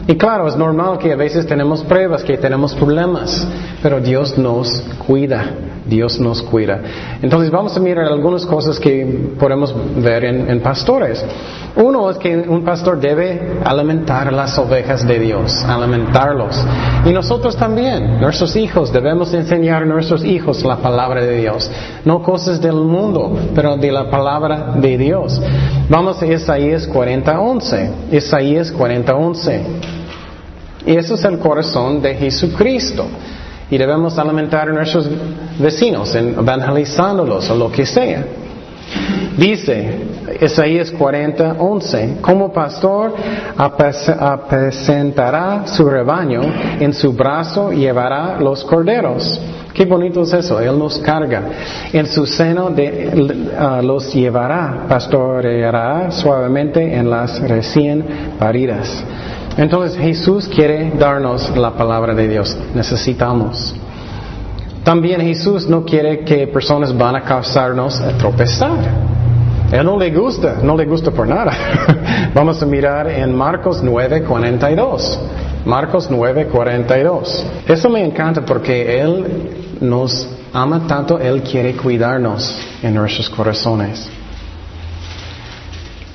Y 0.07 0.15
claro, 0.17 0.47
es 0.47 0.57
normal 0.57 0.99
que 0.99 1.13
a 1.13 1.17
veces 1.17 1.47
tenemos 1.47 1.83
pruebas, 1.85 2.23
que 2.23 2.37
tenemos 2.37 2.75
problemas, 2.75 3.49
pero 3.83 3.99
Dios 3.99 4.37
nos 4.37 4.83
cuida. 5.07 5.47
Dios 5.87 6.19
nos 6.21 6.43
cuida. 6.43 6.81
Entonces 7.23 7.51
vamos 7.51 7.77
a 7.77 7.81
mirar 7.81 8.07
algunas 8.07 8.45
cosas 8.45 8.79
que 8.79 9.35
podemos 9.39 9.75
ver 10.03 10.25
en, 10.25 10.61
pastores. 10.61 11.25
Uno 11.77 12.11
es 12.11 12.17
que 12.17 12.37
un 12.37 12.65
pastor 12.65 12.99
debe 12.99 13.59
alimentar 13.65 14.33
las 14.33 14.59
ovejas 14.59 15.07
de 15.07 15.19
Dios, 15.19 15.65
alimentarlos. 15.65 16.57
Y 17.05 17.11
nosotros 17.11 17.57
también, 17.57 18.21
nuestros 18.21 18.57
hijos, 18.57 18.93
debemos 18.93 19.33
enseñar 19.35 19.83
a 19.83 19.87
nuestros 19.87 20.25
hijos 20.25 20.65
la 20.65 20.77
palabra 20.77 21.23
de 21.23 21.37
Dios. 21.37 21.71
No 22.05 22.23
cosas 22.23 22.61
del 22.61 22.75
mundo, 22.77 23.37
pero 23.55 23.77
de 23.77 23.93
la 23.93 24.11
palabra 24.11 24.75
de 24.77 24.97
Dios. 24.99 25.41
Vamos 25.89 26.21
a 26.21 26.27
Isaías 26.27 26.89
40:11. 26.89 27.91
Isaías 28.11 28.73
40:11. 28.73 29.61
Y 30.87 30.97
eso 30.97 31.15
es 31.15 31.25
el 31.25 31.39
corazón 31.39 32.01
de 32.01 32.15
Jesucristo. 32.15 33.07
Y 33.71 33.79
debemos 33.79 34.19
alimentar 34.19 34.69
a 34.69 34.73
nuestros 34.73 35.09
vecinos, 35.59 36.15
evangelizándolos 36.15 37.51
o 37.51 37.57
lo 37.57 37.71
que 37.71 37.85
sea. 37.85 38.25
Dice 39.37 39.99
Isaías 40.41 40.91
40, 40.93 41.57
11, 41.59 42.19
como 42.23 42.53
pastor 42.53 43.15
apresentará 43.57 45.67
su 45.67 45.89
rebaño, 45.89 46.41
en 46.81 46.95
su 46.95 47.13
brazo 47.13 47.71
llevará 47.71 48.41
los 48.41 48.65
corderos. 48.65 49.39
Qué 49.75 49.85
bonito 49.85 50.23
es 50.23 50.33
eso, 50.33 50.59
Él 50.59 50.79
nos 50.79 50.99
carga. 51.01 51.43
En 51.93 52.07
su 52.07 52.25
seno 52.25 52.71
de, 52.71 53.11
uh, 53.13 53.83
los 53.85 54.15
llevará, 54.15 54.87
pastoreará 54.89 56.11
suavemente 56.11 56.97
en 56.97 57.11
las 57.11 57.39
recién 57.47 58.03
paridas. 58.39 59.05
Entonces 59.57 59.99
Jesús 59.99 60.49
quiere 60.49 60.91
darnos 60.99 61.57
la 61.57 61.73
palabra 61.73 62.15
de 62.15 62.29
Dios. 62.29 62.57
Necesitamos. 62.75 63.75
También 64.85 65.21
Jesús 65.21 65.67
no 65.69 65.85
quiere 65.85 66.21
que 66.25 66.47
personas 66.47 66.97
van 66.97 67.17
a 67.17 67.23
causarnos 67.23 68.01
a 68.01 68.17
tropezar. 68.17 68.79
Él 69.73 69.85
no 69.85 69.99
le 69.99 70.11
gusta, 70.11 70.59
no 70.63 70.77
le 70.77 70.85
gusta 70.85 71.11
por 71.11 71.27
nada. 71.27 71.53
Vamos 72.35 72.63
a 72.63 72.67
mirar 72.67 73.11
en 73.11 73.35
Marcos 73.35 73.83
9:42. 73.83 75.19
Marcos 75.65 76.09
9:42. 76.11 77.45
Eso 77.67 77.89
me 77.89 78.05
encanta 78.05 78.43
porque 78.45 79.01
Él 79.01 79.79
nos 79.81 80.29
ama 80.53 80.87
tanto, 80.87 81.19
Él 81.19 81.43
quiere 81.43 81.75
cuidarnos 81.77 82.57
en 82.83 82.95
nuestros 82.95 83.29
corazones. 83.29 84.09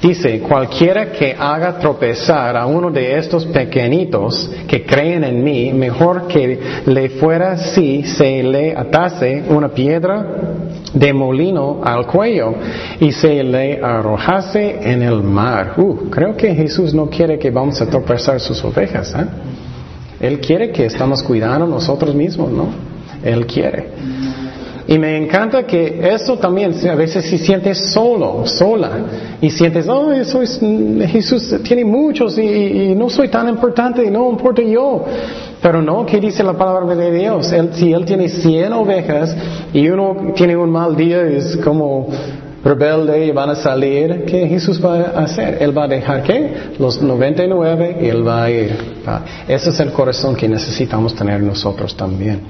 Dice, 0.02 0.40
cualquiera 0.40 1.12
que 1.12 1.36
haga 1.38 1.78
tropezar 1.78 2.58
a 2.58 2.66
uno 2.66 2.90
de 2.90 3.20
estos 3.20 3.46
pequeñitos 3.46 4.50
que 4.68 4.84
creen 4.84 5.24
en 5.24 5.44
mí, 5.44 5.72
mejor 5.74 6.28
que 6.28 6.60
le 6.88 7.10
fuera 7.12 7.56
si 7.58 8.04
se 8.04 8.42
le 8.42 8.76
atase 8.76 9.44
una 9.48 9.70
piedra 9.70 10.26
de 10.92 11.14
molino 11.14 11.82
al 11.84 12.08
cuello 12.08 12.56
y 13.00 13.12
se 13.12 13.44
le 13.44 13.80
arrojase 13.80 14.92
en 14.92 15.04
el 15.04 15.22
mar. 15.22 15.76
Uh, 15.78 16.10
creo 16.10 16.36
que 16.36 16.56
Jesús 16.56 16.96
no 16.96 17.08
quiere 17.08 17.38
que 17.38 17.52
vamos 17.52 17.80
a 17.80 17.86
tropezar 17.86 18.40
sus 18.40 18.64
ovejas. 18.64 19.14
¿eh? 19.16 19.26
Él 20.20 20.40
quiere 20.40 20.72
que 20.72 20.86
estamos 20.88 21.22
cuidando 21.22 21.68
nosotros 21.68 22.16
mismos, 22.16 22.50
¿no? 22.52 22.70
Él 23.24 23.46
quiere. 23.46 23.86
Y 24.88 24.98
me 24.98 25.18
encanta 25.18 25.64
que 25.64 26.02
eso 26.14 26.38
también, 26.38 26.74
a 26.90 26.96
veces 26.96 27.26
si 27.26 27.38
sientes 27.38 27.78
solo, 27.94 28.46
sola, 28.46 28.90
y 29.40 29.50
sientes, 29.50 29.88
oh, 29.88 30.10
Jesús 30.12 31.56
tiene 31.64 31.86
muchos 31.86 32.38
y, 32.38 32.94
no 32.96 33.10
soy 33.10 33.30
tan 33.30 33.48
importante, 33.50 34.10
no 34.10 34.30
importa 34.30 34.62
yo. 34.62 35.06
Pero 35.62 35.82
no, 35.82 36.06
¿qué 36.06 36.20
dice 36.20 36.44
la 36.44 36.54
palabra 36.54 36.96
de 36.96 37.12
Dios? 37.12 37.54
si 37.74 37.94
él 37.94 38.06
tiene 38.06 38.28
100 38.30 38.74
ovejas 38.74 39.36
y 39.72 39.88
uno 39.90 40.34
tiene 40.36 40.58
un 40.58 40.72
mal 40.72 40.96
día, 40.96 41.22
es 41.22 41.56
como 41.58 42.08
rebelde 42.64 43.26
y 43.26 43.32
van 43.32 43.50
a 43.50 43.56
salir, 43.56 44.26
¿qué 44.26 44.48
Jesús 44.48 44.84
va 44.84 44.96
a 44.96 45.24
hacer? 45.24 45.58
Él 45.62 45.76
va 45.78 45.86
a 45.86 45.88
dejar 45.88 46.24
qué? 46.24 46.54
Los 46.80 47.02
99 47.02 47.98
y 48.02 48.08
él 48.08 48.28
va 48.28 48.44
a 48.44 48.52
ir. 48.52 48.76
Ese 49.48 49.70
es 49.70 49.80
el 49.80 49.92
corazón 49.92 50.36
que 50.36 50.48
necesitamos 50.48 51.16
tener 51.16 51.42
nosotros 51.42 51.96
también. 51.96 52.42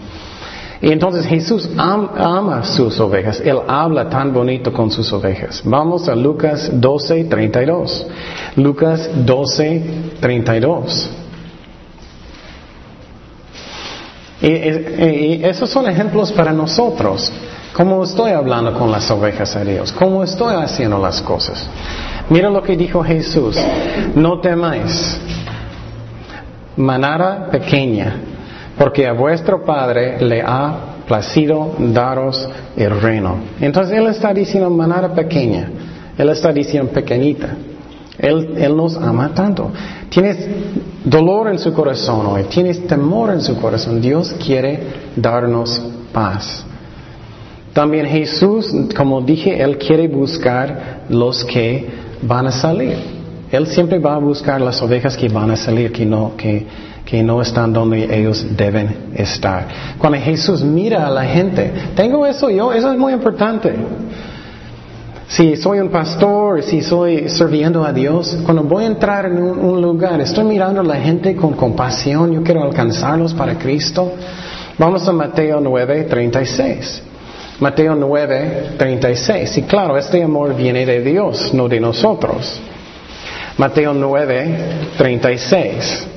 Y 0.81 0.91
entonces 0.91 1.25
Jesús 1.27 1.69
ama 1.77 2.63
sus 2.63 2.99
ovejas. 2.99 3.39
Él 3.45 3.59
habla 3.67 4.09
tan 4.09 4.33
bonito 4.33 4.73
con 4.73 4.89
sus 4.89 5.13
ovejas. 5.13 5.61
Vamos 5.63 6.09
a 6.09 6.15
Lucas 6.15 6.71
12, 6.73 7.25
32. 7.25 8.07
Lucas 8.55 9.09
12, 9.13 9.83
32. 10.19 11.09
Y, 14.41 14.47
y, 14.47 15.41
esos 15.43 15.69
son 15.69 15.87
ejemplos 15.87 16.31
para 16.31 16.51
nosotros. 16.51 17.31
¿Cómo 17.73 18.03
estoy 18.03 18.31
hablando 18.31 18.73
con 18.73 18.91
las 18.91 19.09
ovejas 19.11 19.53
de 19.53 19.73
Dios? 19.73 19.91
¿Cómo 19.91 20.23
estoy 20.23 20.55
haciendo 20.55 20.97
las 20.97 21.21
cosas? 21.21 21.69
Mira 22.27 22.49
lo 22.49 22.63
que 22.63 22.75
dijo 22.75 23.03
Jesús. 23.03 23.55
No 24.15 24.39
temáis. 24.41 25.19
Manada 26.75 27.49
pequeña, 27.51 28.15
porque 28.81 29.05
a 29.05 29.13
vuestro 29.13 29.63
Padre 29.63 30.19
le 30.19 30.41
ha 30.41 31.03
placido 31.05 31.75
daros 31.77 32.49
el 32.75 32.99
reino. 32.99 33.35
Entonces 33.59 33.95
Él 33.95 34.07
está 34.07 34.33
diciendo 34.33 34.71
manada 34.71 35.13
pequeña. 35.13 35.69
Él 36.17 36.29
está 36.29 36.51
diciendo 36.51 36.91
pequeñita. 36.91 37.49
Él, 38.17 38.55
él, 38.57 38.75
nos 38.75 38.97
ama 38.97 39.35
tanto. 39.35 39.71
Tienes 40.09 40.47
dolor 41.05 41.49
en 41.49 41.59
su 41.59 41.71
corazón 41.73 42.25
hoy, 42.25 42.45
tienes 42.45 42.87
temor 42.87 43.29
en 43.29 43.41
su 43.41 43.55
corazón. 43.61 44.01
Dios 44.01 44.33
quiere 44.43 44.79
darnos 45.15 45.79
paz. 46.11 46.65
También 47.73 48.07
Jesús, 48.07 48.73
como 48.97 49.21
dije, 49.21 49.61
Él 49.61 49.77
quiere 49.77 50.07
buscar 50.07 51.01
los 51.07 51.45
que 51.45 51.87
van 52.23 52.47
a 52.47 52.51
salir. 52.51 52.97
Él 53.51 53.67
siempre 53.67 53.99
va 53.99 54.15
a 54.15 54.19
buscar 54.19 54.59
las 54.59 54.81
ovejas 54.81 55.15
que 55.15 55.29
van 55.29 55.51
a 55.51 55.55
salir, 55.55 55.91
que 55.91 56.03
no, 56.03 56.31
que, 56.35 56.65
que 57.05 57.23
no 57.23 57.41
están 57.41 57.73
donde 57.73 58.03
ellos 58.17 58.45
deben 58.55 59.11
estar. 59.15 59.67
Cuando 59.97 60.19
Jesús 60.19 60.63
mira 60.63 61.07
a 61.07 61.09
la 61.09 61.23
gente, 61.23 61.71
tengo 61.95 62.25
eso 62.25 62.49
yo, 62.49 62.71
eso 62.73 62.91
es 62.91 62.97
muy 62.97 63.13
importante. 63.13 63.73
Si 65.31 65.55
soy 65.55 65.79
un 65.79 65.89
pastor, 65.89 66.61
si 66.61 66.81
soy 66.81 67.29
sirviendo 67.29 67.85
a 67.85 67.93
Dios, 67.93 68.37
cuando 68.43 68.63
voy 68.63 68.83
a 68.83 68.87
entrar 68.87 69.25
en 69.25 69.41
un, 69.41 69.81
lugar, 69.81 70.19
estoy 70.19 70.43
mirando 70.43 70.81
a 70.81 70.83
la 70.83 70.97
gente 70.97 71.37
con 71.37 71.53
compasión, 71.53 72.33
yo 72.33 72.43
quiero 72.43 72.63
alcanzarlos 72.63 73.33
para 73.33 73.57
Cristo. 73.57 74.11
Vamos 74.77 75.07
a 75.07 75.13
Mateo 75.13 75.61
9, 75.61 76.03
36. 76.03 77.03
Mateo 77.61 77.95
9, 77.95 78.71
36. 78.77 79.57
Y 79.59 79.61
claro, 79.63 79.97
este 79.97 80.21
amor 80.21 80.53
viene 80.53 80.85
de 80.85 81.01
Dios, 81.01 81.53
no 81.53 81.69
de 81.69 81.79
nosotros. 81.79 82.59
Mateo 83.57 83.93
9, 83.93 84.57
36. 84.97 86.07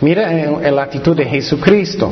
Mira 0.00 0.30
la 0.70 0.82
actitud 0.82 1.16
de 1.16 1.24
Jesucristo. 1.24 2.10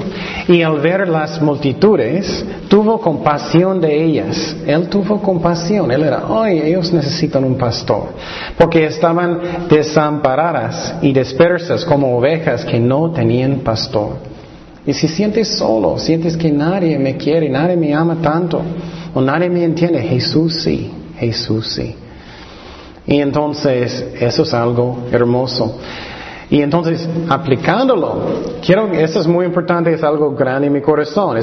Y 0.49 0.63
al 0.63 0.81
ver 0.81 1.07
las 1.07 1.41
multitudes, 1.43 2.45
tuvo 2.69 2.99
compasión 2.99 3.81
de 3.81 4.05
ellas. 4.05 4.57
Él 4.67 4.89
tuvo 4.89 5.21
compasión. 5.21 5.91
Él 5.91 6.03
era, 6.03 6.25
ay, 6.29 6.61
ellos 6.61 6.93
necesitan 6.93 7.45
un 7.45 7.57
pastor. 7.57 8.09
Porque 8.57 8.87
estaban 8.87 9.69
desamparadas 9.69 10.95
y 11.03 11.13
dispersas 11.13 11.85
como 11.85 12.17
ovejas 12.17 12.65
que 12.65 12.81
no 12.81 13.11
tenían 13.11 13.61
pastor. 13.61 14.35
Y 14.87 14.93
si 14.93 15.09
sientes 15.09 15.49
solo, 15.57 15.99
sientes 15.99 16.37
que 16.37 16.51
nadie 16.51 16.99
me 16.99 17.17
quiere, 17.17 17.49
nadie 17.49 17.77
me 17.77 17.95
ama 17.95 18.17
tanto, 18.21 18.61
o 19.15 19.21
nadie 19.21 19.49
me 19.49 19.65
entiende, 19.65 20.03
Jesús 20.03 20.63
sí, 20.63 20.91
Jesús 21.19 21.69
sí. 21.69 21.95
Y 23.07 23.21
entonces 23.21 24.05
eso 24.21 24.43
es 24.43 24.55
algo 24.55 25.05
hermoso. 25.11 25.79
Y 26.51 26.61
entonces, 26.61 27.09
aplicándolo, 27.29 28.21
quiero, 28.65 28.93
eso 28.93 29.21
es 29.21 29.27
muy 29.27 29.47
importante, 29.47 29.93
es 29.93 30.03
algo 30.03 30.35
grande 30.35 30.67
en 30.67 30.73
mi 30.73 30.81
corazón. 30.81 31.39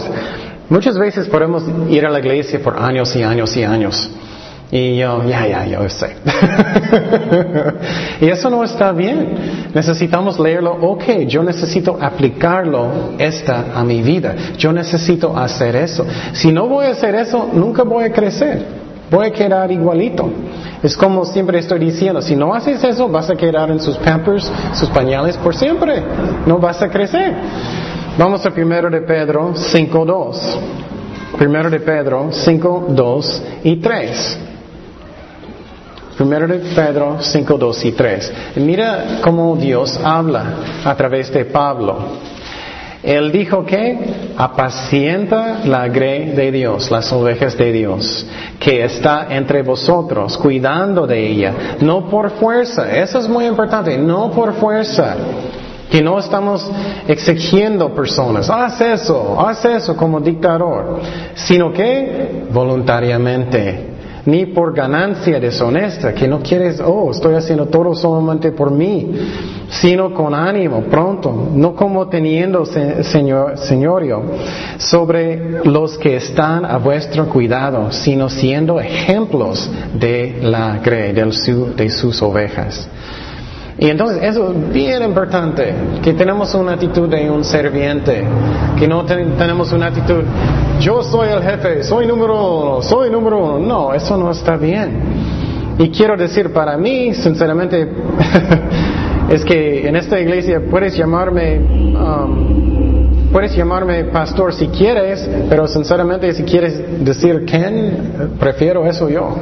muchas 0.69 0.97
veces 0.97 1.27
podemos 1.27 1.63
ir 1.89 2.05
a 2.05 2.09
la 2.09 2.19
iglesia 2.19 2.59
por 2.61 2.77
años 2.77 3.15
y 3.15 3.23
años 3.23 3.55
y 3.57 3.63
años. 3.63 4.11
Y 4.73 4.95
yo, 4.95 5.21
ya, 5.25 5.45
ya, 5.45 5.65
yo 5.65 5.89
sé. 5.89 6.15
y 8.21 8.27
eso 8.27 8.49
no 8.49 8.63
está 8.63 8.93
bien. 8.93 9.69
Necesitamos 9.73 10.39
leerlo, 10.39 10.71
ok, 10.71 11.27
yo 11.27 11.43
necesito 11.43 11.97
aplicarlo 11.99 12.87
esta 13.17 13.65
a 13.75 13.83
mi 13.83 14.01
vida. 14.01 14.33
Yo 14.57 14.71
necesito 14.71 15.37
hacer 15.37 15.75
eso. 15.75 16.05
Si 16.31 16.53
no 16.53 16.69
voy 16.69 16.85
a 16.85 16.91
hacer 16.91 17.15
eso, 17.15 17.49
nunca 17.51 17.83
voy 17.83 18.05
a 18.05 18.13
crecer. 18.13 18.65
Voy 19.09 19.27
a 19.27 19.31
quedar 19.31 19.69
igualito. 19.69 20.31
Es 20.84 20.98
como 20.98 21.26
siempre 21.26 21.60
estoy 21.60 21.80
diciendo, 21.80 22.22
si 22.22 22.36
no 22.36 22.54
haces 22.54 22.84
eso, 22.84 23.08
vas 23.08 23.30
a 23.30 23.36
quedar 23.36 23.70
en 23.70 23.80
sus 23.80 23.98
pampers, 23.98 24.52
sus 24.74 24.89
pañales 24.89 25.38
por 25.38 25.56
siempre. 25.56 26.02
No 26.46 26.58
vas 26.58 26.82
a 26.82 26.89
crecer. 26.89 27.36
Vamos 28.17 28.46
a 28.46 28.52
primero 28.52 28.89
de 28.89 29.02
Pedro 29.02 29.54
5.2. 29.54 30.38
Primero 31.38 31.70
de 31.70 31.80
Pedro 31.80 32.30
5, 32.32 32.88
2 32.89 33.44
y 33.63 33.76
3. 33.78 34.39
Primero 36.17 36.48
de 36.48 36.60
Pedro 36.60 37.17
5, 37.20 37.58
2 37.58 37.86
y 37.86 37.91
3. 37.94 38.34
Mira 38.58 39.20
cómo 39.24 39.56
Dios 39.56 40.00
habla 40.04 40.44
a 40.84 40.96
través 40.96 41.32
de 41.32 41.46
Pablo. 41.46 41.98
Él 43.03 43.31
dijo 43.31 43.65
que 43.65 43.97
apacienta 44.37 45.61
la 45.65 45.87
grey 45.87 46.31
de 46.31 46.51
Dios, 46.51 46.91
las 46.91 47.11
ovejas 47.11 47.57
de 47.57 47.71
Dios, 47.71 48.27
que 48.59 48.83
está 48.83 49.27
entre 49.29 49.63
vosotros, 49.63 50.37
cuidando 50.37 51.07
de 51.07 51.27
ella, 51.27 51.53
no 51.81 52.09
por 52.09 52.29
fuerza, 52.31 52.95
eso 52.95 53.19
es 53.19 53.27
muy 53.27 53.45
importante, 53.45 53.97
no 53.97 54.29
por 54.31 54.53
fuerza, 54.53 55.15
que 55.89 56.01
no 56.01 56.19
estamos 56.19 56.69
exigiendo 57.07 57.93
personas, 57.93 58.49
haz 58.49 58.79
eso, 58.79 59.39
haz 59.39 59.65
eso 59.65 59.97
como 59.97 60.19
dictador, 60.19 60.99
sino 61.33 61.73
que 61.73 62.45
voluntariamente, 62.51 63.90
ni 64.25 64.45
por 64.47 64.73
ganancia 64.73 65.39
deshonesta, 65.39 66.13
que 66.13 66.27
no 66.27 66.41
quieres, 66.41 66.79
oh, 66.79 67.12
estoy 67.12 67.36
haciendo 67.36 67.67
todo 67.67 67.95
solamente 67.95 68.51
por 68.51 68.71
mí, 68.71 69.12
sino 69.69 70.13
con 70.13 70.34
ánimo, 70.34 70.81
pronto, 70.84 71.49
no 71.53 71.75
como 71.75 72.07
teniendo 72.07 72.65
señor, 72.65 73.57
señorio 73.57 74.21
sobre 74.77 75.63
los 75.65 75.97
que 75.97 76.17
están 76.17 76.65
a 76.65 76.77
vuestro 76.77 77.27
cuidado, 77.27 77.91
sino 77.91 78.29
siendo 78.29 78.79
ejemplos 78.79 79.69
de 79.93 80.39
la 80.41 80.77
grey, 80.77 81.13
de 81.13 81.89
sus 81.89 82.21
ovejas. 82.21 82.88
Y 83.82 83.89
entonces 83.89 84.22
eso 84.22 84.52
es 84.52 84.72
bien 84.72 85.02
importante, 85.02 85.74
que 86.04 86.13
tenemos 86.13 86.54
una 86.54 86.74
actitud 86.74 87.10
de 87.10 87.32
un 87.32 87.44
serviente, 87.44 88.24
que 88.78 88.88
no 88.88 89.04
tenemos 89.06 89.72
una 89.72 89.88
actitud, 89.88 90.22
yo 90.80 91.02
soy 91.02 91.30
el 91.30 91.41
jefe, 91.41 91.82
soy 91.82 92.06
número 92.06 92.36
uno, 92.36 92.82
soy 92.84 93.10
número 93.10 93.39
uno. 93.39 93.58
No, 93.58 93.91
eso 93.91 94.15
no 94.17 94.30
está 94.30 94.56
bien. 94.56 95.00
Y 95.80 95.89
quiero 95.89 96.15
decir 96.15 96.54
para 96.54 96.78
mí, 96.78 97.15
sinceramente, 97.15 97.89
es 99.32 99.44
que 99.44 99.88
en 99.88 99.96
esta 99.96 100.20
iglesia 100.20 100.62
puedes 100.70 100.96
llamarme, 100.96 101.58
um, 101.58 103.32
puedes 103.32 103.56
llamarme 103.56 104.04
pastor 104.04 104.54
si 104.54 104.67
quieres, 104.67 105.28
pero 105.50 105.67
sinceramente 105.67 106.32
si 106.36 106.44
quieres 106.44 107.04
decir 107.04 107.46
Ken, 107.46 108.36
prefiero 108.39 108.86
eso 108.86 109.10
yo. 109.10 109.38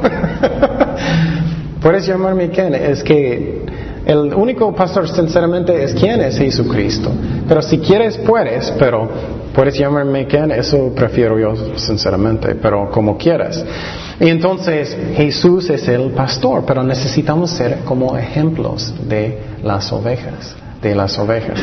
puedes 1.82 2.06
llamarme 2.06 2.48
Ken, 2.48 2.74
es 2.74 3.02
que 3.02 3.68
el 4.06 4.34
único 4.34 4.74
pastor 4.74 5.08
sinceramente 5.08 5.84
es 5.84 5.94
quien 5.94 6.20
es 6.20 6.38
Jesucristo. 6.38 7.10
Pero 7.46 7.62
si 7.62 7.78
quieres, 7.78 8.16
puedes, 8.18 8.70
pero 8.78 9.08
puedes 9.54 9.76
llamarme 9.78 10.26
quien, 10.26 10.50
eso 10.52 10.92
prefiero 10.94 11.38
yo 11.38 11.54
sinceramente, 11.76 12.54
pero 12.54 12.90
como 12.90 13.16
quieras. 13.18 13.64
Y 14.18 14.28
entonces 14.28 14.96
Jesús 15.14 15.70
es 15.70 15.86
el 15.88 16.10
pastor, 16.10 16.64
pero 16.66 16.82
necesitamos 16.82 17.50
ser 17.50 17.78
como 17.84 18.16
ejemplos 18.16 18.94
de 19.08 19.38
las 19.62 19.92
ovejas, 19.92 20.56
de 20.82 20.94
las 20.94 21.18
ovejas. 21.18 21.58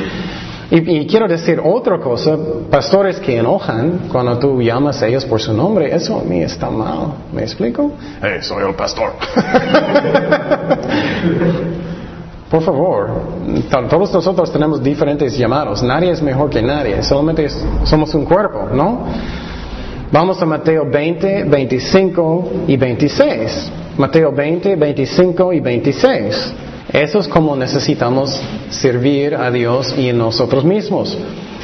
Y, 0.70 1.08
quiero 1.08 1.30
decir 1.30 1.62
otra 1.64 1.98
cosa, 2.00 2.38
pastores 2.70 3.20
que 3.20 3.38
enojan 3.38 4.10
cuando 4.12 4.38
tú 4.38 4.62
llamas 4.62 5.02
a 5.02 5.08
ellos 5.08 5.24
por 5.24 5.40
su 5.40 5.54
nombre, 5.54 5.96
eso 5.96 6.20
a 6.20 6.24
mí 6.24 6.42
está 6.42 6.70
mal. 6.70 7.14
¿Me 7.32 7.44
explico? 7.44 7.94
Hey, 8.22 8.40
soy 8.42 8.68
el 8.68 8.76
pastor. 8.76 9.14
Por 12.50 12.62
favor, 12.62 13.10
todos 13.90 14.14
nosotros 14.14 14.52
tenemos 14.52 14.82
diferentes 14.82 15.38
llamados. 15.38 15.84
Nadie 15.84 16.12
es 16.12 16.22
mejor 16.22 16.50
que 16.50 16.62
nadie. 16.62 17.04
Solamente 17.04 17.50
somos 17.84 18.14
un 18.16 18.24
cuerpo, 18.24 18.70
¿no? 18.74 19.02
Vamos 20.12 20.42
a 20.42 20.46
Mateo 20.46 20.90
20, 20.90 21.44
25 21.44 22.52
y 22.68 22.78
26. 22.78 23.72
Mateo 23.98 24.32
20, 24.32 24.78
25 24.78 25.54
y 25.54 25.60
26. 25.60 26.54
Eso 26.94 27.20
es 27.20 27.28
como 27.28 27.58
necesitamos 27.58 28.40
servir 28.70 29.36
a 29.36 29.52
Dios 29.52 29.94
y 29.98 30.08
en 30.08 30.18
nosotros 30.18 30.64
mismos. 30.64 31.18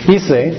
Dice 0.05 0.53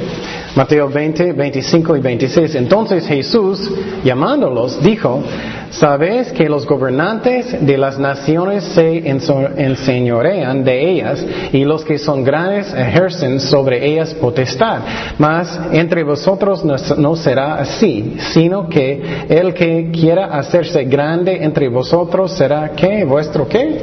Mateo 0.54 0.88
20, 0.88 1.32
25 1.32 1.96
y 1.96 2.00
26. 2.00 2.54
Entonces 2.54 3.06
Jesús, 3.06 3.70
llamándolos, 4.04 4.80
dijo, 4.82 5.22
¿sabéis 5.70 6.30
que 6.32 6.48
los 6.48 6.64
gobernantes 6.64 7.66
de 7.66 7.76
las 7.76 7.98
naciones 7.98 8.62
se 8.62 9.08
enseñorean 9.08 10.62
de 10.62 10.90
ellas 10.90 11.26
y 11.52 11.64
los 11.64 11.84
que 11.84 11.98
son 11.98 12.22
grandes 12.22 12.72
ejercen 12.72 13.40
sobre 13.40 13.84
ellas 13.84 14.14
potestad? 14.14 14.78
Mas 15.18 15.58
entre 15.72 16.04
vosotros 16.04 16.64
no 16.64 17.16
será 17.16 17.56
así, 17.56 18.16
sino 18.32 18.68
que 18.68 19.26
el 19.28 19.54
que 19.54 19.90
quiera 19.90 20.26
hacerse 20.26 20.84
grande 20.84 21.42
entre 21.42 21.68
vosotros 21.68 22.30
será 22.32 22.70
¿qué? 22.76 23.04
¿Vuestro 23.04 23.48
qué? 23.48 23.80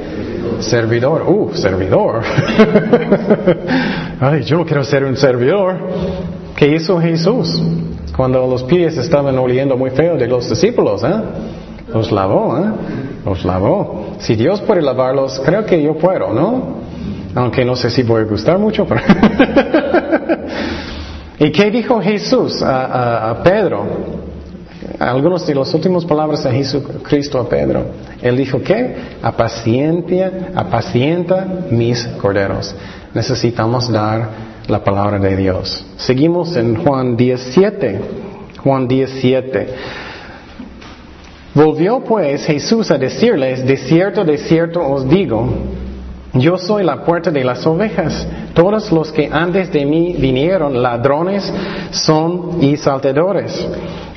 Servidor. 0.59 1.23
Uh, 1.27 1.51
servidor. 1.53 2.21
Ay, 4.19 4.43
yo 4.43 4.57
no 4.57 4.65
quiero 4.65 4.83
ser 4.83 5.03
un 5.03 5.17
servidor. 5.17 6.40
¿Qué 6.61 6.75
hizo 6.75 7.01
Jesús? 7.01 7.59
Cuando 8.15 8.45
los 8.45 8.61
pies 8.61 8.95
estaban 8.95 9.35
oliendo 9.39 9.75
muy 9.75 9.89
feo 9.89 10.15
de 10.15 10.27
los 10.27 10.47
discípulos, 10.47 11.03
¿eh? 11.03 11.11
Los 11.87 12.11
lavó, 12.11 12.55
¿eh? 12.55 12.69
Los 13.25 13.43
lavó. 13.43 14.17
Si 14.19 14.35
Dios 14.35 14.61
puede 14.61 14.83
lavarlos, 14.83 15.41
creo 15.43 15.65
que 15.65 15.81
yo 15.81 15.97
puedo, 15.97 16.31
¿no? 16.31 16.81
Aunque 17.33 17.65
no 17.65 17.75
sé 17.75 17.89
si 17.89 18.03
voy 18.03 18.21
a 18.21 18.25
gustar 18.25 18.59
mucho, 18.59 18.85
pero... 18.85 19.01
¿Y 21.39 21.51
qué 21.51 21.71
dijo 21.71 21.99
Jesús 21.99 22.61
a, 22.61 23.41
Pedro? 23.43 23.83
Algunos 24.99 25.47
de 25.47 25.55
las 25.55 25.73
últimas 25.73 26.05
palabras 26.05 26.43
de 26.43 26.51
Jesucristo 26.51 27.39
a 27.39 27.49
Pedro. 27.49 27.85
Él 28.21 28.37
dijo 28.37 28.61
que 28.61 28.97
apacienta, 29.23 30.31
apacienta 30.53 31.43
mis 31.71 32.05
corderos. 32.21 32.75
Necesitamos 33.15 33.91
dar 33.91 34.50
la 34.67 34.83
palabra 34.83 35.19
de 35.19 35.35
Dios. 35.35 35.85
Seguimos 35.97 36.55
en 36.55 36.75
Juan 36.83 37.15
17. 37.15 38.01
Juan 38.63 38.87
17. 38.87 39.67
Volvió 41.53 41.99
pues 42.01 42.45
Jesús 42.45 42.91
a 42.91 42.97
decirles, 42.97 43.65
de 43.65 43.77
cierto, 43.77 44.23
de 44.23 44.37
cierto 44.37 44.81
os 44.87 45.07
digo, 45.09 45.49
yo 46.33 46.57
soy 46.57 46.83
la 46.83 47.03
puerta 47.03 47.29
de 47.29 47.43
las 47.43 47.65
ovejas. 47.65 48.25
Todos 48.53 48.91
los 48.91 49.11
que 49.11 49.29
antes 49.31 49.71
de 49.71 49.85
mí 49.85 50.15
vinieron 50.17 50.81
ladrones 50.81 51.51
son 51.91 52.63
y 52.63 52.77
saltadores, 52.77 53.67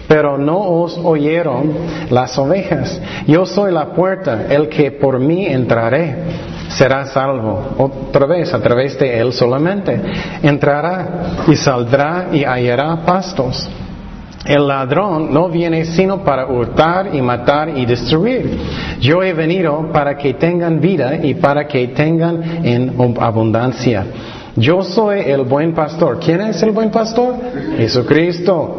pero 0.07 0.39
no 0.39 0.59
os 0.59 0.97
oyeron 1.03 1.73
las 2.11 2.39
ovejas. 2.39 3.01
Yo 3.27 3.47
soy 3.47 3.73
la 3.73 3.93
puerta, 3.93 4.47
el 4.49 4.69
que 4.69 4.93
por 4.93 5.19
mí 5.19 5.47
entraré 5.47 6.54
será 6.77 7.07
salvo. 7.07 7.75
Otra 7.79 8.27
vez, 8.27 8.53
a 8.53 8.61
través 8.61 8.99
de 8.99 9.19
él 9.19 9.33
solamente. 9.33 10.01
Entrará 10.43 11.45
y 11.47 11.57
saldrá 11.57 12.29
y 12.33 12.45
hallará 12.45 12.97
pastos. 13.05 13.69
El 14.45 14.69
ladrón 14.69 15.33
no 15.33 15.49
viene 15.49 15.87
sino 15.87 16.23
para 16.23 16.47
hurtar 16.47 17.15
y 17.15 17.23
matar 17.23 17.71
y 17.79 17.87
destruir. 17.87 18.59
Yo 19.01 19.23
he 19.23 19.33
venido 19.33 19.91
para 19.91 20.19
que 20.19 20.35
tengan 20.35 20.81
vida 20.81 21.17
y 21.23 21.35
para 21.35 21.67
que 21.67 21.89
tengan 21.89 22.43
en 22.65 22.95
abundancia. 23.19 24.05
Yo 24.57 24.83
soy 24.83 25.21
el 25.21 25.43
buen 25.43 25.75
pastor. 25.75 26.21
¿Quién 26.21 26.43
es 26.43 26.63
el 26.63 26.73
buen 26.73 26.91
pastor? 26.91 27.37
Jesucristo. 27.77 28.79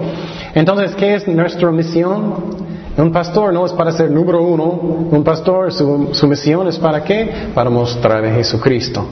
Entonces, 0.53 0.95
¿qué 0.95 1.15
es 1.15 1.27
nuestra 1.27 1.71
misión? 1.71 2.64
Un 2.97 3.11
pastor 3.11 3.53
no 3.53 3.65
es 3.65 3.73
para 3.73 3.91
ser 3.91 4.09
número 4.09 4.41
uno, 4.41 4.65
un 5.11 5.23
pastor 5.23 5.73
su, 5.73 6.27
misión 6.27 6.67
es 6.67 6.77
para 6.79 7.03
qué? 7.03 7.49
Para 7.53 7.69
mostrar 7.69 8.23
a 8.23 8.33
Jesucristo, 8.33 9.05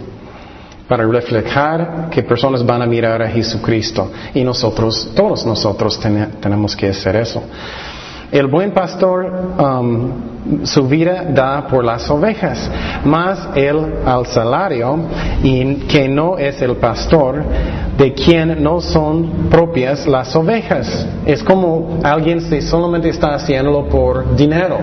para 0.87 1.05
reflejar 1.05 2.09
que 2.09 2.23
personas 2.23 2.65
van 2.65 2.81
a 2.81 2.85
mirar 2.85 3.21
a 3.21 3.27
Jesucristo 3.27 4.09
y 4.33 4.43
nosotros, 4.43 5.11
todos 5.13 5.45
nosotros 5.45 5.99
tenemos 5.99 6.75
que 6.77 6.89
hacer 6.89 7.17
eso. 7.17 7.43
El 8.33 8.47
buen 8.47 8.71
pastor 8.71 9.31
um, 9.59 10.11
su 10.63 10.87
vida 10.87 11.25
da 11.29 11.67
por 11.67 11.83
las 11.83 12.09
ovejas, 12.09 12.69
más 13.05 13.49
él 13.55 13.77
al 14.05 14.25
salario 14.25 14.99
y 15.41 15.75
que 15.87 16.07
no 16.07 16.37
es 16.37 16.61
el 16.61 16.75
pastor 16.77 17.43
de 17.97 18.13
quien 18.13 18.63
no 18.63 18.81
son 18.81 19.49
propias 19.49 20.07
las 20.07 20.35
ovejas. 20.35 21.07
Es 21.25 21.43
como 21.43 21.99
alguien 22.03 22.39
que 22.49 22.61
solamente 22.61 23.09
está 23.09 23.35
haciéndolo 23.35 23.87
por 23.87 24.35
dinero 24.35 24.79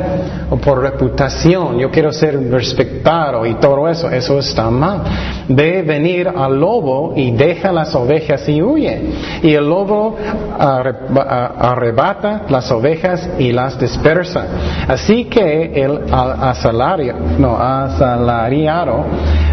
o 0.48 0.56
por 0.56 0.80
reputación. 0.80 1.78
Yo 1.78 1.90
quiero 1.90 2.12
ser 2.12 2.50
respetado 2.50 3.44
y 3.46 3.54
todo 3.54 3.88
eso. 3.88 4.08
Eso 4.08 4.38
está 4.38 4.70
mal. 4.70 5.02
Ve 5.48 5.82
venir 5.82 6.28
al 6.28 6.58
lobo 6.58 7.14
y 7.16 7.32
deja 7.32 7.72
las 7.72 7.94
ovejas 7.94 8.48
y 8.48 8.62
huye. 8.62 9.02
Y 9.42 9.54
el 9.54 9.68
lobo 9.68 10.16
arrebata 10.58 12.42
las 12.48 12.70
ovejas 12.70 13.28
y 13.40 13.52
las 13.52 13.80
dispersa. 13.80 14.44
Así 14.86 15.24
que 15.24 15.72
el 15.74 16.00
asalario, 16.12 17.14
no, 17.38 17.56
asalariado 17.56 19.06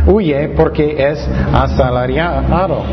huye 0.06 0.50
porque 0.50 0.95
es 0.97 1.28
asalariado 1.54 2.84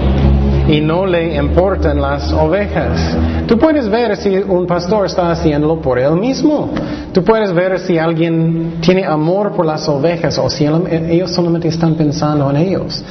y 0.68 0.80
no 0.80 1.04
le 1.04 1.35
importan 1.37 2.00
las 2.00 2.33
ovejas. 2.33 3.16
Tú 3.46 3.59
puedes 3.59 3.88
ver 3.88 4.16
si 4.16 4.37
un 4.37 4.66
pastor 4.66 5.07
está 5.07 5.30
haciéndolo 5.30 5.80
por 5.80 5.98
él 5.98 6.14
mismo. 6.16 6.70
Tú 7.12 7.22
puedes 7.22 7.52
ver 7.52 7.78
si 7.80 7.98
alguien 7.98 8.76
tiene 8.80 9.04
amor 9.04 9.52
por 9.52 9.66
las 9.66 9.88
ovejas 9.88 10.38
o 10.38 10.48
si 10.48 10.64
ellos 10.64 11.30
solamente 11.30 11.68
están 11.68 11.94
pensando 11.94 12.48
en 12.50 12.57
ellos. 12.57 13.04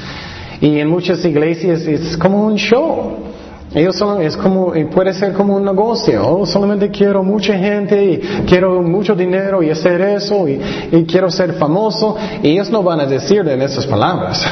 Y 0.62 0.80
en 0.80 0.88
muchas 0.88 1.24
iglesias 1.26 1.82
es 1.82 2.18
como 2.18 2.46
un 2.46 2.56
show. 2.56 3.33
Ellos 3.76 3.96
son, 3.96 4.22
es 4.22 4.38
como, 4.38 4.74
puede 4.92 5.14
ser 5.14 5.34
como 5.34 5.56
un 5.56 5.66
negocio. 5.66 6.28
Oh, 6.28 6.46
solamente 6.46 6.90
quiero 6.92 7.24
mucha 7.24 7.58
gente 7.58 8.06
y 8.06 8.18
quiero 8.46 8.82
mucho 8.82 9.16
dinero 9.16 9.64
y 9.64 9.70
hacer 9.72 10.00
eso 10.02 10.48
y, 10.48 10.60
quiero 11.06 11.32
ser 11.32 11.54
famoso. 11.54 12.16
Y 12.42 12.52
ellos 12.52 12.70
no 12.70 12.84
van 12.84 13.00
a 13.00 13.06
decir 13.06 13.48
en 13.48 13.62
esas 13.62 13.88
palabras. 13.88 14.46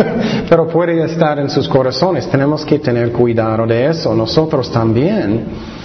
Pero 0.48 0.68
puede 0.68 1.04
estar 1.04 1.38
en 1.38 1.50
sus 1.50 1.68
corazones. 1.68 2.28
Tenemos 2.28 2.64
que 2.64 2.78
tener 2.78 3.12
cuidado 3.12 3.66
de 3.66 3.86
eso. 3.86 4.14
Nosotros 4.14 4.70
también. 4.70 5.77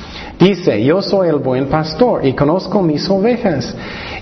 Dice, 0.44 0.84
yo 0.84 1.02
soy 1.02 1.30
el 1.30 1.38
buen 1.38 1.68
pastor 1.68 2.26
y 2.26 2.34
conozco 2.34 2.82
mis 2.82 3.10
ovejas 3.10 3.74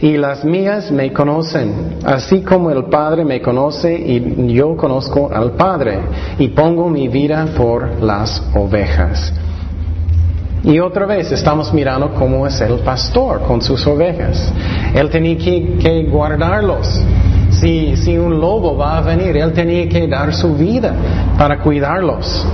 y 0.02 0.18
las 0.18 0.46
mías 0.46 0.92
me 0.92 1.12
conocen, 1.12 1.98
así 2.06 2.42
como 2.42 2.70
el 2.70 2.84
Padre 2.86 3.26
me 3.26 3.42
conoce 3.42 3.92
y 3.96 4.54
yo 4.54 4.78
conozco 4.78 5.32
al 5.34 5.54
Padre 5.54 6.00
y 6.38 6.50
pongo 6.50 6.88
mi 6.90 7.08
vida 7.08 7.48
por 7.58 8.04
las 8.04 8.40
ovejas. 8.54 9.34
Y 10.64 10.78
otra 10.78 11.08
vez 11.08 11.32
estamos 11.32 11.74
mirando 11.74 12.14
cómo 12.14 12.46
es 12.46 12.62
el 12.62 12.82
pastor 12.82 13.42
con 13.42 13.60
sus 13.60 13.88
ovejas. 13.88 14.54
Él 14.94 15.10
tenía 15.10 15.36
que, 15.40 16.08
guardarlos. 16.08 17.02
Si, 17.50 17.98
si 17.98 18.16
un 18.16 18.40
lobo 18.40 18.78
va 18.78 19.00
a 19.00 19.02
venir, 19.02 19.38
él 19.38 19.54
tenía 19.54 19.90
que 19.90 20.08
dar 20.08 20.36
su 20.36 20.54
vida 20.54 20.94
para 21.36 21.58
cuidarlos. 21.58 22.46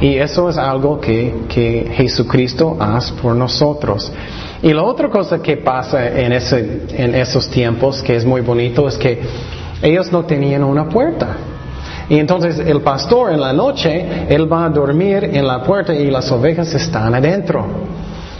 Y 0.00 0.16
eso 0.16 0.48
es 0.48 0.56
algo 0.56 1.00
que, 1.00 1.34
que 1.48 1.90
Jesucristo 1.94 2.76
hace 2.78 3.14
por 3.14 3.34
nosotros. 3.34 4.12
Y 4.62 4.72
la 4.72 4.82
otra 4.82 5.08
cosa 5.08 5.40
que 5.40 5.56
pasa 5.56 6.06
en, 6.20 6.32
ese, 6.32 6.82
en 6.90 7.14
esos 7.14 7.48
tiempos, 7.48 8.02
que 8.02 8.16
es 8.16 8.24
muy 8.24 8.40
bonito, 8.40 8.86
es 8.88 8.96
que 8.96 9.20
ellos 9.82 10.10
no 10.12 10.24
tenían 10.24 10.62
una 10.64 10.88
puerta. 10.88 11.36
Y 12.08 12.18
entonces 12.18 12.58
el 12.58 12.80
pastor 12.80 13.32
en 13.32 13.40
la 13.40 13.52
noche, 13.52 14.26
él 14.28 14.50
va 14.50 14.64
a 14.64 14.68
dormir 14.70 15.24
en 15.24 15.46
la 15.46 15.62
puerta 15.62 15.94
y 15.94 16.10
las 16.10 16.30
ovejas 16.30 16.72
están 16.74 17.14
adentro. 17.14 17.66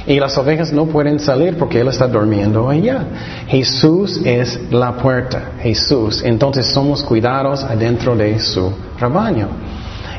Y 0.07 0.19
las 0.19 0.39
ovejas 0.39 0.73
no 0.73 0.87
pueden 0.87 1.21
salir 1.21 1.59
porque 1.59 1.81
él 1.81 1.89
está 1.89 2.09
durmiendo 2.09 2.69
allá. 2.69 3.05
Jesús 3.47 4.23
es 4.25 4.59
la 4.71 4.97
puerta, 4.97 5.53
Jesús. 5.61 6.23
Entonces 6.25 6.67
somos 6.67 7.03
cuidados 7.03 7.63
adentro 7.63 8.17
de 8.17 8.39
su 8.39 8.73
rebaño. 8.99 9.49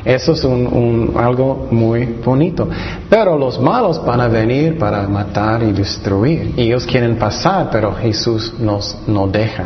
Eso 0.04 0.32
es 0.32 0.44
un, 0.44 1.14
algo 1.16 1.68
muy 1.70 2.04
bonito. 2.24 2.68
Pero 3.08 3.36
los 3.36 3.60
malos 3.60 4.04
van 4.04 4.20
a 4.20 4.28
venir 4.28 4.78
para 4.78 5.06
matar 5.06 5.62
y 5.62 5.72
destruir. 5.72 6.54
Ellos 6.56 6.86
quieren 6.86 7.16
pasar, 7.16 7.68
pero 7.70 7.92
Jesús 7.94 8.54
nos 8.58 8.96
no 9.06 9.28
deja. 9.28 9.64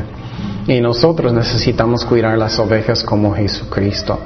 Y 0.66 0.80
nosotros 0.80 1.32
necesitamos 1.32 2.04
cuidar 2.04 2.38
las 2.38 2.58
ovejas 2.58 3.02
como 3.02 3.34
Jesucristo. 3.34 4.18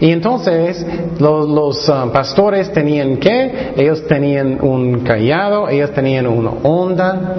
Y 0.00 0.10
entonces 0.10 0.84
los, 1.18 1.88
uh, 1.88 2.10
pastores 2.12 2.72
tenían 2.72 3.16
que, 3.16 3.72
ellos 3.76 4.06
tenían 4.06 4.58
un 4.60 5.00
callado, 5.00 5.68
ellos 5.68 5.90
tenían 5.92 6.26
una 6.26 6.50
onda, 6.62 7.34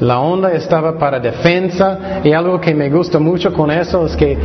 la 0.00 0.20
onda 0.20 0.52
estaba 0.52 0.98
para 0.98 1.18
defensa 1.18 2.20
y 2.22 2.32
algo 2.32 2.60
que 2.60 2.74
me 2.74 2.90
gusta 2.90 3.18
mucho 3.18 3.52
con 3.52 3.70
eso 3.70 4.06
es 4.06 4.14
que 4.14 4.36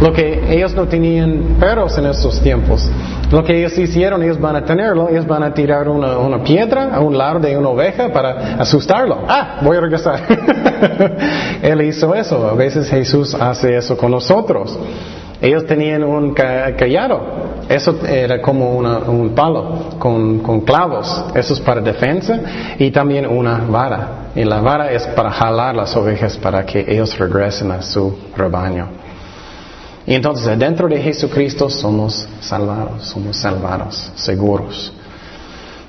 Lo 0.00 0.12
que 0.12 0.54
ellos 0.54 0.74
no 0.74 0.86
tenían 0.86 1.56
perros 1.58 1.96
en 1.96 2.06
estos 2.06 2.40
tiempos. 2.42 2.86
Lo 3.32 3.42
que 3.42 3.58
ellos 3.58 3.76
hicieron, 3.78 4.22
ellos 4.22 4.38
van 4.38 4.54
a 4.56 4.64
tenerlo, 4.64 5.08
ellos 5.08 5.26
van 5.26 5.42
a 5.42 5.54
tirar 5.54 5.88
una, 5.88 6.18
una 6.18 6.42
piedra 6.42 6.94
a 6.94 7.00
un 7.00 7.16
lado 7.16 7.40
de 7.40 7.56
una 7.56 7.70
oveja 7.70 8.12
para 8.12 8.56
asustarlo. 8.58 9.24
Ah, 9.26 9.58
voy 9.62 9.76
a 9.76 9.80
regresar. 9.80 10.20
Él 11.62 11.80
hizo 11.80 12.14
eso. 12.14 12.46
A 12.46 12.52
veces 12.52 12.90
Jesús 12.90 13.34
hace 13.34 13.74
eso 13.74 13.96
con 13.96 14.10
nosotros. 14.10 14.78
Ellos 15.40 15.66
tenían 15.66 16.02
un 16.02 16.32
callado. 16.34 17.46
Eso 17.68 17.98
era 18.06 18.40
como 18.40 18.76
un 18.76 19.30
palo 19.34 19.96
con, 19.98 20.60
clavos. 20.62 21.24
Eso 21.34 21.54
es 21.54 21.60
para 21.60 21.80
defensa. 21.80 22.40
Y 22.78 22.90
también 22.90 23.26
una 23.26 23.58
vara. 23.58 24.30
Y 24.34 24.44
la 24.44 24.60
vara 24.60 24.92
es 24.92 25.06
para 25.08 25.30
jalar 25.30 25.74
las 25.74 25.96
ovejas 25.96 26.36
para 26.36 26.64
que 26.64 26.84
ellos 26.88 27.16
regresen 27.18 27.70
a 27.70 27.82
su 27.82 28.16
rebaño. 28.36 28.88
Y 30.06 30.14
entonces 30.14 30.56
dentro 30.58 30.88
de 30.88 31.00
Jesucristo 31.00 31.68
somos 31.68 32.28
salvados, 32.40 33.02
somos 33.04 33.36
salvados, 33.36 34.12
seguros. 34.14 34.92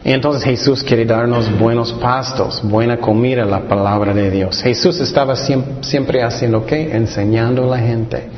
Y 0.03 0.11
entonces 0.11 0.43
Jesús 0.43 0.83
quiere 0.83 1.05
darnos 1.05 1.51
buenos 1.59 1.91
pastos, 1.93 2.61
buena 2.63 2.97
comida, 2.97 3.45
la 3.45 3.67
palabra 3.67 4.13
de 4.13 4.31
Dios. 4.31 4.61
Jesús 4.61 4.99
estaba 5.01 5.35
siempre, 5.35 6.23
haciendo 6.23 6.65
qué? 6.65 6.95
Enseñando 6.95 7.63
a 7.65 7.77
la 7.77 7.79
gente. 7.79 8.29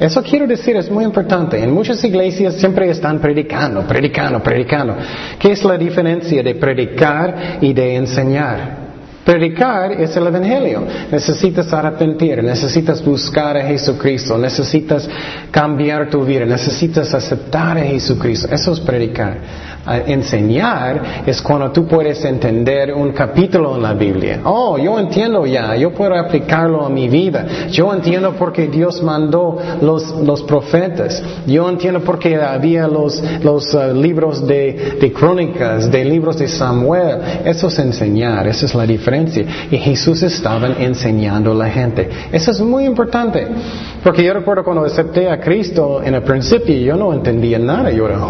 Eso 0.00 0.22
quiero 0.22 0.46
decir, 0.46 0.76
es 0.76 0.90
muy 0.90 1.04
importante. 1.04 1.62
En 1.62 1.72
muchas 1.72 2.02
iglesias 2.02 2.54
siempre 2.54 2.88
están 2.88 3.18
predicando, 3.18 3.82
predicando, 3.82 4.42
predicando. 4.42 4.96
¿Qué 5.38 5.52
es 5.52 5.62
la 5.62 5.76
diferencia 5.76 6.42
de 6.42 6.54
predicar 6.54 7.58
y 7.60 7.74
de 7.74 7.96
enseñar? 7.96 8.80
Predicar 9.26 9.92
es 9.92 10.16
el 10.16 10.26
Evangelio. 10.26 10.86
Necesitas 11.12 11.70
arrepentir, 11.74 12.42
necesitas 12.42 13.04
buscar 13.04 13.58
a 13.58 13.66
Jesucristo, 13.66 14.38
necesitas 14.38 15.06
cambiar 15.50 16.08
tu 16.08 16.24
vida, 16.24 16.46
necesitas 16.46 17.12
aceptar 17.12 17.76
a 17.76 17.82
Jesucristo. 17.82 18.48
Eso 18.50 18.72
es 18.72 18.80
predicar 18.80 19.36
enseñar 19.98 21.24
es 21.26 21.40
cuando 21.42 21.70
tú 21.70 21.86
puedes 21.86 22.24
entender 22.24 22.92
un 22.94 23.12
capítulo 23.12 23.76
en 23.76 23.82
la 23.82 23.94
Biblia. 23.94 24.40
Oh, 24.44 24.78
yo 24.78 24.98
entiendo 24.98 25.46
ya, 25.46 25.76
yo 25.76 25.92
puedo 25.92 26.14
aplicarlo 26.14 26.84
a 26.84 26.88
mi 26.88 27.08
vida. 27.08 27.46
Yo 27.70 27.92
entiendo 27.92 28.32
por 28.32 28.52
qué 28.52 28.68
Dios 28.68 29.02
mandó 29.02 29.58
los, 29.80 30.10
los 30.10 30.42
profetas. 30.42 31.22
Yo 31.46 31.68
entiendo 31.68 32.00
por 32.00 32.18
qué 32.18 32.36
había 32.36 32.86
los, 32.86 33.22
los 33.42 33.74
uh, 33.74 33.92
libros 33.94 34.46
de, 34.46 34.96
de 35.00 35.12
crónicas, 35.12 35.90
de 35.90 36.04
libros 36.04 36.38
de 36.38 36.48
Samuel. 36.48 37.18
Eso 37.44 37.68
es 37.68 37.78
enseñar, 37.78 38.46
esa 38.46 38.66
es 38.66 38.74
la 38.74 38.86
diferencia. 38.86 39.44
Y 39.70 39.76
Jesús 39.76 40.22
estaba 40.22 40.68
enseñando 40.78 41.52
a 41.52 41.54
la 41.54 41.70
gente. 41.70 42.08
Eso 42.32 42.50
es 42.50 42.60
muy 42.60 42.84
importante. 42.84 43.46
Porque 44.02 44.24
yo 44.24 44.32
recuerdo 44.32 44.64
cuando 44.64 44.84
acepté 44.84 45.28
a 45.28 45.40
Cristo 45.40 46.02
en 46.02 46.14
el 46.14 46.22
principio, 46.22 46.74
yo 46.74 46.96
no 46.96 47.12
entendía 47.12 47.58
nada. 47.58 47.90
Yo 47.90 48.06
era, 48.06 48.18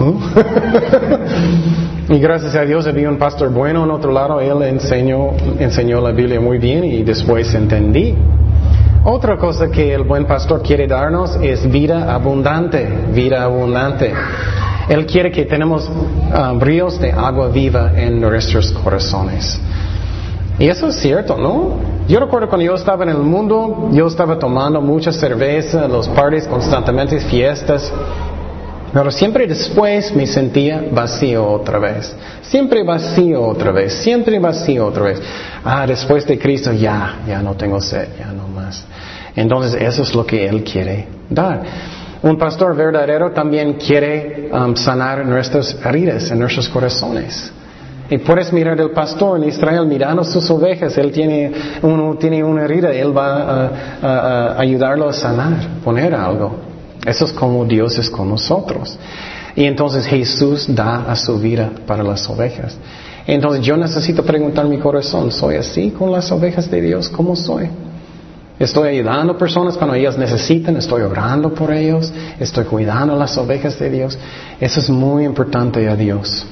y 2.08 2.18
gracias 2.18 2.54
a 2.54 2.62
Dios 2.62 2.86
había 2.86 3.08
un 3.08 3.18
pastor 3.18 3.50
bueno 3.50 3.84
en 3.84 3.90
otro 3.90 4.12
lado, 4.12 4.40
él 4.40 4.62
enseñó, 4.62 5.30
enseñó 5.58 6.00
la 6.00 6.10
Biblia 6.10 6.40
muy 6.40 6.58
bien 6.58 6.84
y 6.84 7.02
después 7.02 7.54
entendí. 7.54 8.14
Otra 9.04 9.38
cosa 9.38 9.70
que 9.70 9.94
el 9.94 10.02
buen 10.02 10.26
pastor 10.26 10.62
quiere 10.62 10.86
darnos 10.86 11.36
es 11.40 11.70
vida 11.70 12.12
abundante, 12.12 12.86
vida 13.14 13.44
abundante. 13.44 14.12
Él 14.88 15.06
quiere 15.06 15.30
que 15.30 15.44
tenemos 15.44 15.88
um, 15.88 16.60
ríos 16.60 17.00
de 17.00 17.12
agua 17.12 17.48
viva 17.48 17.92
en 17.94 18.20
nuestros 18.20 18.72
corazones. 18.72 19.60
Y 20.58 20.68
eso 20.68 20.88
es 20.88 20.96
cierto, 20.96 21.38
¿no? 21.38 21.76
Yo 22.08 22.20
recuerdo 22.20 22.48
cuando 22.48 22.66
yo 22.66 22.74
estaba 22.74 23.04
en 23.04 23.10
el 23.10 23.18
mundo, 23.18 23.88
yo 23.92 24.08
estaba 24.08 24.38
tomando 24.38 24.80
mucha 24.80 25.12
cerveza, 25.12 25.86
los 25.88 26.08
parties 26.08 26.46
constantemente, 26.46 27.20
fiestas. 27.20 27.90
Pero 28.92 29.10
siempre 29.10 29.46
después 29.46 30.14
me 30.14 30.26
sentía 30.26 30.84
vacío 30.90 31.46
otra 31.46 31.78
vez. 31.78 32.14
Siempre 32.42 32.82
vacío 32.82 33.42
otra 33.42 33.70
vez. 33.70 33.92
Siempre 33.94 34.38
vacío 34.38 34.86
otra 34.86 35.04
vez. 35.04 35.22
Ah, 35.64 35.86
después 35.86 36.26
de 36.26 36.38
Cristo 36.38 36.72
ya, 36.72 37.20
ya 37.26 37.40
no 37.40 37.54
tengo 37.54 37.80
sed, 37.80 38.08
ya 38.18 38.32
no 38.32 38.48
más. 38.48 38.84
Entonces 39.36 39.80
eso 39.80 40.02
es 40.02 40.14
lo 40.14 40.26
que 40.26 40.46
Él 40.46 40.64
quiere 40.64 41.06
dar. 41.28 41.62
Un 42.22 42.36
pastor 42.36 42.76
verdadero 42.76 43.30
también 43.30 43.74
quiere 43.74 44.50
um, 44.52 44.74
sanar 44.74 45.24
nuestras 45.24 45.74
heridas 45.84 46.30
en 46.30 46.40
nuestros 46.40 46.68
corazones. 46.68 47.52
Y 48.10 48.18
puedes 48.18 48.52
mirar 48.52 48.78
el 48.80 48.90
pastor 48.90 49.40
en 49.40 49.48
Israel 49.48 49.86
mirando 49.86 50.24
sus 50.24 50.50
ovejas, 50.50 50.98
él 50.98 51.12
tiene, 51.12 51.52
uno 51.82 52.16
tiene 52.18 52.42
una 52.42 52.64
herida, 52.64 52.90
él 52.90 53.16
va 53.16 53.70
a 54.02 54.60
ayudarlo 54.60 55.08
a 55.08 55.12
sanar, 55.12 55.80
poner 55.84 56.12
algo. 56.12 56.69
Eso 57.06 57.24
es 57.24 57.32
como 57.32 57.64
Dios 57.64 57.98
es 57.98 58.10
con 58.10 58.28
nosotros. 58.28 58.98
Y 59.56 59.64
entonces 59.64 60.06
Jesús 60.06 60.66
da 60.68 61.10
a 61.10 61.16
su 61.16 61.38
vida 61.38 61.70
para 61.86 62.02
las 62.02 62.28
ovejas. 62.28 62.76
Entonces 63.26 63.64
yo 63.64 63.76
necesito 63.76 64.22
preguntar 64.22 64.66
mi 64.66 64.78
corazón, 64.78 65.30
¿soy 65.30 65.56
así 65.56 65.90
con 65.90 66.12
las 66.12 66.30
ovejas 66.32 66.70
de 66.70 66.80
Dios? 66.80 67.08
¿Cómo 67.08 67.36
soy? 67.36 67.68
Estoy 68.58 68.88
ayudando 68.88 69.32
a 69.32 69.38
personas 69.38 69.76
cuando 69.78 69.94
ellas 69.94 70.18
necesitan, 70.18 70.76
estoy 70.76 71.00
orando 71.02 71.54
por 71.54 71.72
ellos, 71.72 72.12
estoy 72.38 72.64
cuidando 72.64 73.14
a 73.14 73.16
las 73.16 73.36
ovejas 73.38 73.78
de 73.78 73.88
Dios. 73.88 74.18
Eso 74.60 74.80
es 74.80 74.90
muy 74.90 75.24
importante 75.24 75.88
a 75.88 75.96
Dios. 75.96 76.46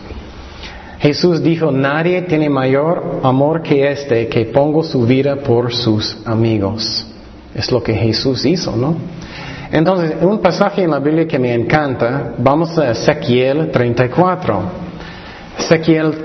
Jesús 1.00 1.42
dijo, 1.42 1.70
nadie 1.70 2.22
tiene 2.22 2.48
mayor 2.48 3.20
amor 3.22 3.62
que 3.62 3.90
este 3.92 4.28
que 4.28 4.46
pongo 4.46 4.82
su 4.82 5.02
vida 5.02 5.36
por 5.36 5.72
sus 5.72 6.16
amigos. 6.24 7.06
Es 7.54 7.70
lo 7.70 7.82
que 7.82 7.94
Jesús 7.94 8.44
hizo, 8.46 8.74
¿no? 8.74 8.96
Entonces, 9.70 10.16
un 10.22 10.40
pasaje 10.40 10.82
en 10.82 10.90
la 10.90 10.98
Biblia 10.98 11.26
que 11.26 11.38
me 11.38 11.52
encanta, 11.52 12.32
vamos 12.38 12.78
a 12.78 12.90
Ezequiel 12.90 13.70
34. 13.70 14.62
Ezequiel 15.58 16.24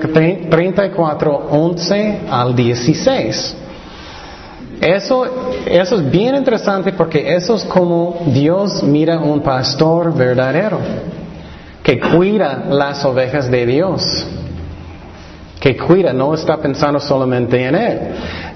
34, 0.49 1.47
11 1.51 2.19
al 2.29 2.56
16. 2.56 3.58
Eso, 4.79 5.25
eso 5.65 5.95
es 5.95 6.12
bien 6.12 6.36
interesante 6.36 6.93
porque 6.93 7.36
eso 7.36 7.56
es 7.56 7.63
como 7.65 8.17
Dios 8.27 8.84
mira 8.84 9.19
un 9.19 9.41
pastor 9.41 10.13
verdadero 10.13 10.79
que 11.84 11.99
cuida 11.99 12.63
las 12.69 13.03
ovejas 13.03 13.51
de 13.51 13.65
Dios, 13.65 14.25
que 15.60 15.75
cuida, 15.77 16.13
no 16.13 16.34
está 16.34 16.58
pensando 16.58 16.99
solamente 16.99 17.63
en 17.63 17.75
él. 17.75 17.99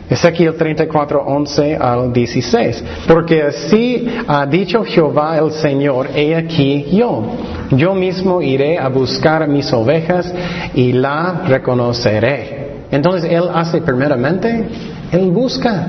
Ezequiel 0.10 0.56
34, 0.56 1.22
11 1.26 1.76
al 1.76 2.14
16. 2.14 2.84
Porque 3.08 3.44
así 3.44 4.08
ha 4.28 4.46
dicho 4.46 4.84
Jehová 4.86 5.38
el 5.38 5.52
Señor, 5.52 6.10
he 6.16 6.36
aquí 6.36 6.86
yo. 6.92 7.24
Yo 7.72 7.94
mismo 7.94 8.42
iré 8.42 8.78
a 8.78 8.88
buscar 8.88 9.48
mis 9.48 9.72
ovejas 9.74 10.34
y 10.74 10.94
la 10.94 11.44
reconoceré. 11.48 12.86
Entonces 12.90 13.30
Él 13.30 13.50
hace 13.54 13.82
primeramente, 13.82 14.68
Él 15.12 15.30
busca. 15.32 15.88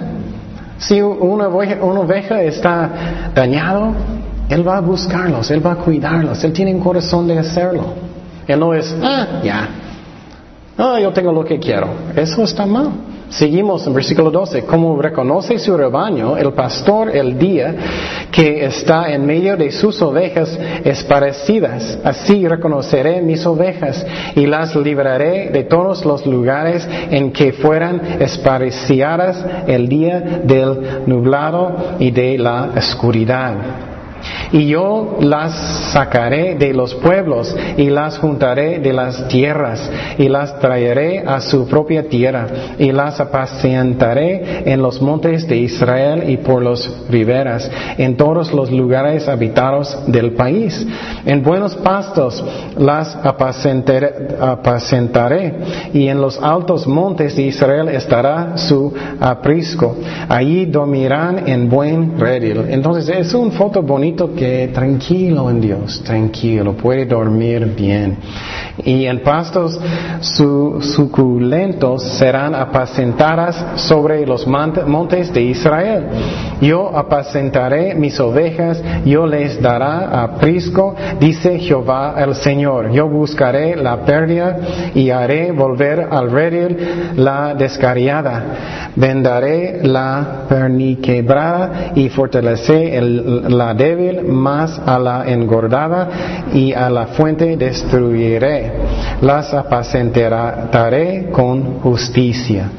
Si 0.78 1.00
una 1.00 1.48
oveja, 1.48 1.76
una 1.82 2.00
oveja 2.00 2.42
está 2.42 3.30
dañado, 3.34 3.92
Él 4.48 4.66
va 4.66 4.78
a 4.78 4.80
buscarlos, 4.80 5.48
Él 5.50 5.64
va 5.64 5.72
a 5.72 5.76
cuidarlos, 5.76 6.42
Él 6.42 6.52
tiene 6.52 6.74
un 6.74 6.80
corazón 6.80 7.28
de 7.28 7.38
hacerlo. 7.38 7.84
Él 8.48 8.58
no 8.58 8.74
es, 8.74 8.94
ah, 9.00 9.40
ya, 9.44 9.68
ah, 10.76 10.98
yo 11.00 11.12
tengo 11.12 11.30
lo 11.30 11.44
que 11.44 11.58
quiero. 11.58 11.88
Eso 12.16 12.42
está 12.42 12.66
mal. 12.66 12.90
Seguimos 13.30 13.86
en 13.86 13.94
versículo 13.94 14.30
12. 14.30 14.64
Como 14.64 15.00
reconoce 15.00 15.58
su 15.58 15.76
rebaño, 15.76 16.36
el 16.36 16.52
pastor 16.54 17.14
el 17.14 17.38
día 17.38 17.74
que 18.32 18.64
está 18.64 19.12
en 19.12 19.26
medio 19.26 19.56
de 19.56 19.70
sus 19.70 20.00
ovejas 20.00 20.58
esparcidas. 20.84 21.98
Así 22.04 22.48
reconoceré 22.48 23.20
mis 23.20 23.44
ovejas 23.44 24.04
y 24.34 24.46
las 24.46 24.74
libraré 24.74 25.50
de 25.50 25.64
todos 25.64 26.04
los 26.04 26.24
lugares 26.26 26.88
en 27.10 27.32
que 27.32 27.52
fueran 27.52 28.00
esparcidas 28.20 29.44
el 29.66 29.88
día 29.88 30.20
del 30.20 31.02
nublado 31.06 31.96
y 31.98 32.10
de 32.10 32.38
la 32.38 32.70
oscuridad. 32.76 33.54
Y 34.52 34.66
yo 34.66 35.18
las 35.20 35.92
sacaré 35.92 36.54
de 36.54 36.72
los 36.72 36.94
pueblos 36.94 37.54
y 37.76 37.90
las 37.90 38.18
juntaré 38.18 38.78
de 38.78 38.92
las 38.92 39.28
tierras 39.28 39.90
y 40.16 40.28
las 40.28 40.58
traeré 40.58 41.24
a 41.26 41.40
su 41.40 41.66
propia 41.66 42.08
tierra 42.08 42.46
y 42.78 42.92
las 42.92 43.20
apacientaré 43.20 44.72
en 44.72 44.82
los 44.82 45.02
montes 45.02 45.46
de 45.46 45.56
Israel 45.56 46.24
y 46.28 46.38
por 46.38 46.62
los 46.62 46.90
riberas, 47.10 47.70
en 47.98 48.16
todos 48.16 48.52
los 48.52 48.70
lugares 48.70 49.28
habitados 49.28 49.98
del 50.06 50.32
país. 50.32 50.86
En 51.24 51.42
buenos 51.42 51.74
pastos 51.76 52.44
las 52.76 53.16
apacentaré, 53.22 55.54
y 55.92 56.08
en 56.08 56.20
los 56.20 56.42
altos 56.42 56.86
montes 56.86 57.36
de 57.36 57.42
Israel 57.42 57.88
estará 57.88 58.56
su 58.56 58.92
aprisco. 59.20 59.96
Allí 60.28 60.66
dormirán 60.66 61.48
en 61.48 61.68
buen 61.68 62.18
redil. 62.18 62.64
Entonces 62.68 63.08
es 63.08 63.34
un 63.34 63.52
foto 63.52 63.82
bonito 63.82 64.34
que 64.38 64.70
tranquilo 64.72 65.50
en 65.50 65.60
Dios, 65.60 66.00
tranquilo, 66.04 66.74
puede 66.74 67.04
dormir 67.06 67.74
bien. 67.76 68.16
Y 68.84 69.06
en 69.06 69.22
pastos 69.22 69.78
suculentos 70.20 72.04
serán 72.16 72.54
apacentadas 72.54 73.80
sobre 73.80 74.24
los 74.24 74.46
montes 74.46 75.32
de 75.32 75.42
Israel. 75.42 76.06
Yo 76.60 76.96
apacentaré 76.96 77.94
mis 77.96 78.18
ovejas, 78.20 78.82
yo 79.04 79.26
les 79.26 79.60
dará 79.60 80.22
aprisco, 80.22 80.94
dice 81.18 81.58
Jehová 81.58 82.14
el 82.18 82.36
Señor. 82.36 82.92
Yo 82.92 83.08
buscaré 83.08 83.74
la 83.74 84.04
pérdida 84.04 84.58
y 84.94 85.10
haré 85.10 85.50
volver 85.50 86.08
al 86.10 86.30
redil 86.30 86.76
la 87.16 87.54
descariada. 87.54 88.90
Vendaré 88.94 89.80
la 89.82 90.44
perniquebrada 90.48 91.92
y 91.94 92.08
fortaleceré 92.08 93.00
la 93.00 93.74
débil 93.74 94.22
más 94.28 94.78
a 94.78 94.98
la 94.98 95.26
engordada 95.26 96.08
y 96.52 96.72
a 96.72 96.88
la 96.90 97.06
fuente 97.08 97.56
destruiré. 97.56 98.72
Las 99.20 99.52
apacentaré 99.54 101.30
con 101.32 101.80
justicia. 101.80 102.70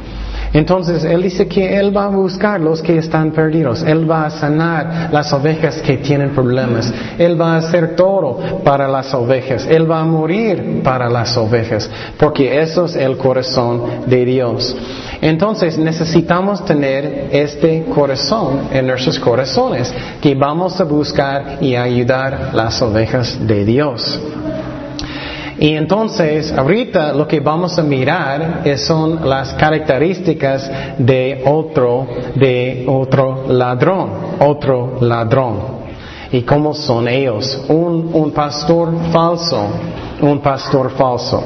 Entonces 0.53 1.03
Él 1.03 1.21
dice 1.23 1.47
que 1.47 1.77
Él 1.77 1.95
va 1.95 2.05
a 2.05 2.09
buscar 2.09 2.59
los 2.59 2.81
que 2.81 2.97
están 2.97 3.31
perdidos. 3.31 3.83
Él 3.83 4.09
va 4.09 4.25
a 4.25 4.29
sanar 4.29 5.09
las 5.11 5.31
ovejas 5.33 5.81
que 5.81 5.97
tienen 5.97 6.31
problemas. 6.31 6.91
Él 7.17 7.39
va 7.39 7.55
a 7.55 7.57
hacer 7.57 7.95
todo 7.95 8.61
para 8.63 8.87
las 8.87 9.13
ovejas. 9.13 9.67
Él 9.69 9.89
va 9.89 10.01
a 10.01 10.05
morir 10.05 10.81
para 10.83 11.09
las 11.09 11.37
ovejas. 11.37 11.89
Porque 12.17 12.61
eso 12.61 12.85
es 12.85 12.95
el 12.95 13.17
corazón 13.17 13.83
de 14.07 14.25
Dios. 14.25 14.75
Entonces 15.21 15.77
necesitamos 15.77 16.63
tener 16.65 17.27
este 17.31 17.83
corazón 17.93 18.69
en 18.71 18.87
nuestros 18.87 19.19
corazones, 19.19 19.93
que 20.21 20.33
vamos 20.33 20.79
a 20.79 20.85
buscar 20.85 21.57
y 21.61 21.75
ayudar 21.75 22.51
las 22.53 22.81
ovejas 22.81 23.37
de 23.45 23.65
Dios. 23.65 24.19
Y 25.61 25.75
entonces, 25.75 26.53
ahorita 26.53 27.11
lo 27.13 27.27
que 27.27 27.41
vamos 27.41 27.77
a 27.77 27.83
mirar 27.83 28.63
son 28.77 29.27
las 29.27 29.53
características 29.55 30.71
de 30.97 31.43
otro, 31.45 32.07
de 32.35 32.85
otro 32.87 33.45
ladrón, 33.49 34.09
otro 34.39 34.97
ladrón. 35.01 35.79
Y 36.31 36.43
cómo 36.43 36.73
son 36.73 37.09
ellos. 37.09 37.65
Un, 37.67 38.09
un 38.13 38.31
pastor 38.31 38.93
falso, 39.11 39.67
un 40.21 40.39
pastor 40.39 40.91
falso. 40.91 41.43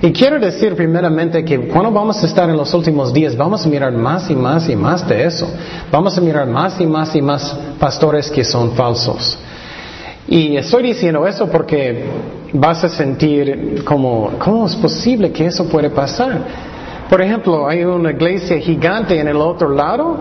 Y 0.00 0.10
quiero 0.10 0.40
decir 0.40 0.74
primeramente 0.74 1.44
que 1.44 1.68
cuando 1.68 1.92
vamos 1.92 2.20
a 2.20 2.26
estar 2.26 2.50
en 2.50 2.56
los 2.56 2.74
últimos 2.74 3.12
días, 3.12 3.36
vamos 3.36 3.64
a 3.64 3.68
mirar 3.68 3.92
más 3.92 4.28
y 4.28 4.34
más 4.34 4.68
y 4.68 4.74
más 4.74 5.06
de 5.06 5.24
eso. 5.24 5.46
Vamos 5.92 6.18
a 6.18 6.20
mirar 6.20 6.48
más 6.48 6.80
y 6.80 6.86
más 6.86 7.14
y 7.14 7.22
más 7.22 7.56
pastores 7.78 8.28
que 8.28 8.42
son 8.42 8.72
falsos. 8.72 9.38
Y 10.26 10.56
estoy 10.56 10.82
diciendo 10.82 11.24
eso 11.28 11.48
porque 11.48 12.04
vas 12.52 12.84
a 12.84 12.88
sentir 12.88 13.82
como, 13.84 14.32
¿cómo 14.38 14.66
es 14.66 14.76
posible 14.76 15.32
que 15.32 15.46
eso 15.46 15.68
puede 15.68 15.90
pasar? 15.90 16.40
Por 17.08 17.20
ejemplo, 17.20 17.68
hay 17.68 17.84
una 17.84 18.10
iglesia 18.10 18.58
gigante 18.58 19.18
en 19.18 19.28
el 19.28 19.36
otro 19.36 19.68
lado. 19.68 20.16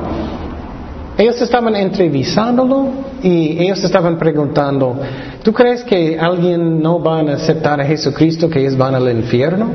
Ellos 1.17 1.41
estaban 1.41 1.75
entrevistándolo 1.75 2.87
y 3.21 3.61
ellos 3.61 3.83
estaban 3.83 4.17
preguntando, 4.17 4.97
¿Tú 5.43 5.53
crees 5.53 5.83
que 5.83 6.19
alguien 6.19 6.83
no 6.83 7.01
va 7.01 7.19
a 7.19 7.33
aceptar 7.33 7.81
a 7.81 7.85
Jesucristo, 7.85 8.47
que 8.47 8.59
ellos 8.59 8.77
van 8.77 8.93
al 8.93 9.09
infierno? 9.09 9.71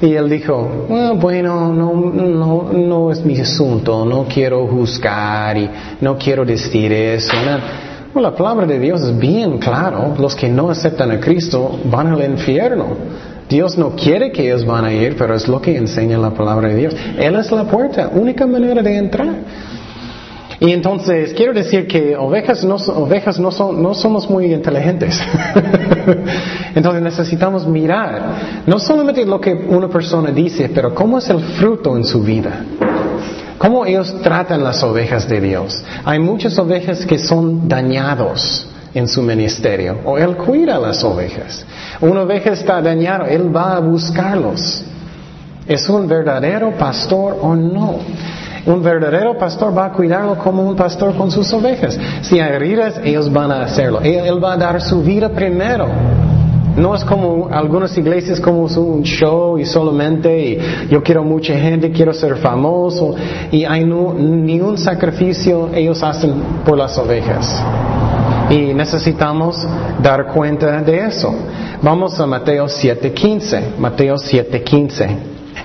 Y 0.00 0.14
él 0.14 0.28
dijo, 0.28 0.86
bueno, 1.20 1.72
no, 1.72 1.92
no, 1.92 2.70
no 2.72 3.10
es 3.10 3.24
mi 3.24 3.36
asunto, 3.40 4.04
no 4.04 4.26
quiero 4.32 4.64
juzgar 4.68 5.58
y 5.58 5.68
no 6.00 6.16
quiero 6.16 6.44
decir 6.44 6.92
eso. 6.92 7.32
La 8.14 8.34
palabra 8.34 8.66
de 8.66 8.78
Dios 8.78 9.02
es 9.02 9.18
bien 9.18 9.58
claro, 9.58 10.14
los 10.18 10.34
que 10.34 10.48
no 10.48 10.70
aceptan 10.70 11.10
a 11.10 11.20
Cristo 11.20 11.78
van 11.84 12.08
al 12.08 12.24
infierno. 12.24 12.86
Dios 13.48 13.78
no 13.78 13.90
quiere 13.96 14.30
que 14.30 14.46
ellos 14.46 14.66
van 14.66 14.84
a 14.84 14.92
ir, 14.92 15.16
pero 15.16 15.34
es 15.34 15.48
lo 15.48 15.60
que 15.60 15.76
enseña 15.76 16.18
la 16.18 16.30
palabra 16.30 16.68
de 16.68 16.76
Dios. 16.76 16.96
Él 17.18 17.34
es 17.36 17.50
la 17.50 17.64
puerta, 17.64 18.10
única 18.12 18.46
manera 18.46 18.82
de 18.82 18.96
entrar. 18.96 19.34
Y 20.60 20.72
entonces 20.72 21.32
quiero 21.34 21.54
decir 21.54 21.86
que 21.86 22.16
ovejas 22.16 22.64
no, 22.64 22.74
ovejas 22.74 23.38
no, 23.38 23.52
son, 23.52 23.80
no 23.80 23.94
somos 23.94 24.28
muy 24.28 24.52
inteligentes. 24.52 25.18
entonces 26.74 27.00
necesitamos 27.00 27.66
mirar 27.66 28.62
no 28.66 28.78
solamente 28.80 29.24
lo 29.24 29.40
que 29.40 29.54
una 29.54 29.88
persona 29.88 30.30
dice, 30.30 30.68
pero 30.74 30.94
cómo 30.94 31.18
es 31.18 31.30
el 31.30 31.40
fruto 31.40 31.96
en 31.96 32.04
su 32.04 32.22
vida. 32.22 32.64
Cómo 33.58 33.84
ellos 33.84 34.14
tratan 34.22 34.62
las 34.62 34.82
ovejas 34.82 35.28
de 35.28 35.40
Dios. 35.40 35.82
Hay 36.04 36.18
muchas 36.18 36.58
ovejas 36.58 37.04
que 37.04 37.18
son 37.18 37.68
dañados 37.68 38.68
en 38.94 39.08
su 39.08 39.22
ministerio. 39.22 39.98
O 40.04 40.16
Él 40.16 40.36
cuida 40.36 40.78
las 40.78 41.02
ovejas. 41.04 41.64
Una 42.00 42.22
oveja 42.22 42.50
está 42.52 42.80
dañada, 42.80 43.28
Él 43.28 43.54
va 43.54 43.76
a 43.76 43.80
buscarlos. 43.80 44.84
¿Es 45.66 45.88
un 45.88 46.06
verdadero 46.08 46.72
pastor 46.78 47.38
o 47.42 47.54
no? 47.54 47.98
Un 48.66 48.82
verdadero 48.82 49.36
pastor 49.38 49.76
va 49.76 49.86
a 49.86 49.92
cuidarlo 49.92 50.36
como 50.36 50.62
un 50.62 50.76
pastor 50.76 51.16
con 51.16 51.30
sus 51.30 51.52
ovejas. 51.52 51.98
Si 52.22 52.38
hay 52.40 52.52
heridas, 52.52 53.00
ellos 53.02 53.32
van 53.32 53.50
a 53.50 53.62
hacerlo. 53.62 54.00
Él, 54.02 54.42
va 54.42 54.54
a 54.54 54.56
dar 54.56 54.80
su 54.80 55.02
vida 55.02 55.28
primero. 55.28 55.88
No 56.78 56.94
es 56.94 57.04
como 57.04 57.48
algunas 57.50 57.96
iglesias 57.98 58.38
como 58.38 58.62
un 58.62 59.02
show 59.02 59.58
y 59.58 59.66
solamente 59.66 60.58
yo 60.88 61.02
quiero 61.02 61.24
mucha 61.24 61.58
gente, 61.58 61.90
quiero 61.90 62.14
ser 62.14 62.36
famoso 62.36 63.16
y 63.50 63.64
hay 63.64 63.84
ni 63.84 64.60
un 64.60 64.78
sacrificio 64.78 65.70
ellos 65.74 66.02
hacen 66.04 66.32
por 66.64 66.78
las 66.78 66.96
ovejas. 66.96 67.60
Y 68.50 68.72
necesitamos 68.74 69.66
dar 70.02 70.28
cuenta 70.28 70.80
de 70.82 71.06
eso. 71.06 71.34
Vamos 71.82 72.18
a 72.20 72.26
Mateo 72.26 72.66
7:15. 72.66 73.76
Mateo 73.78 74.14
7:15. 74.16 75.16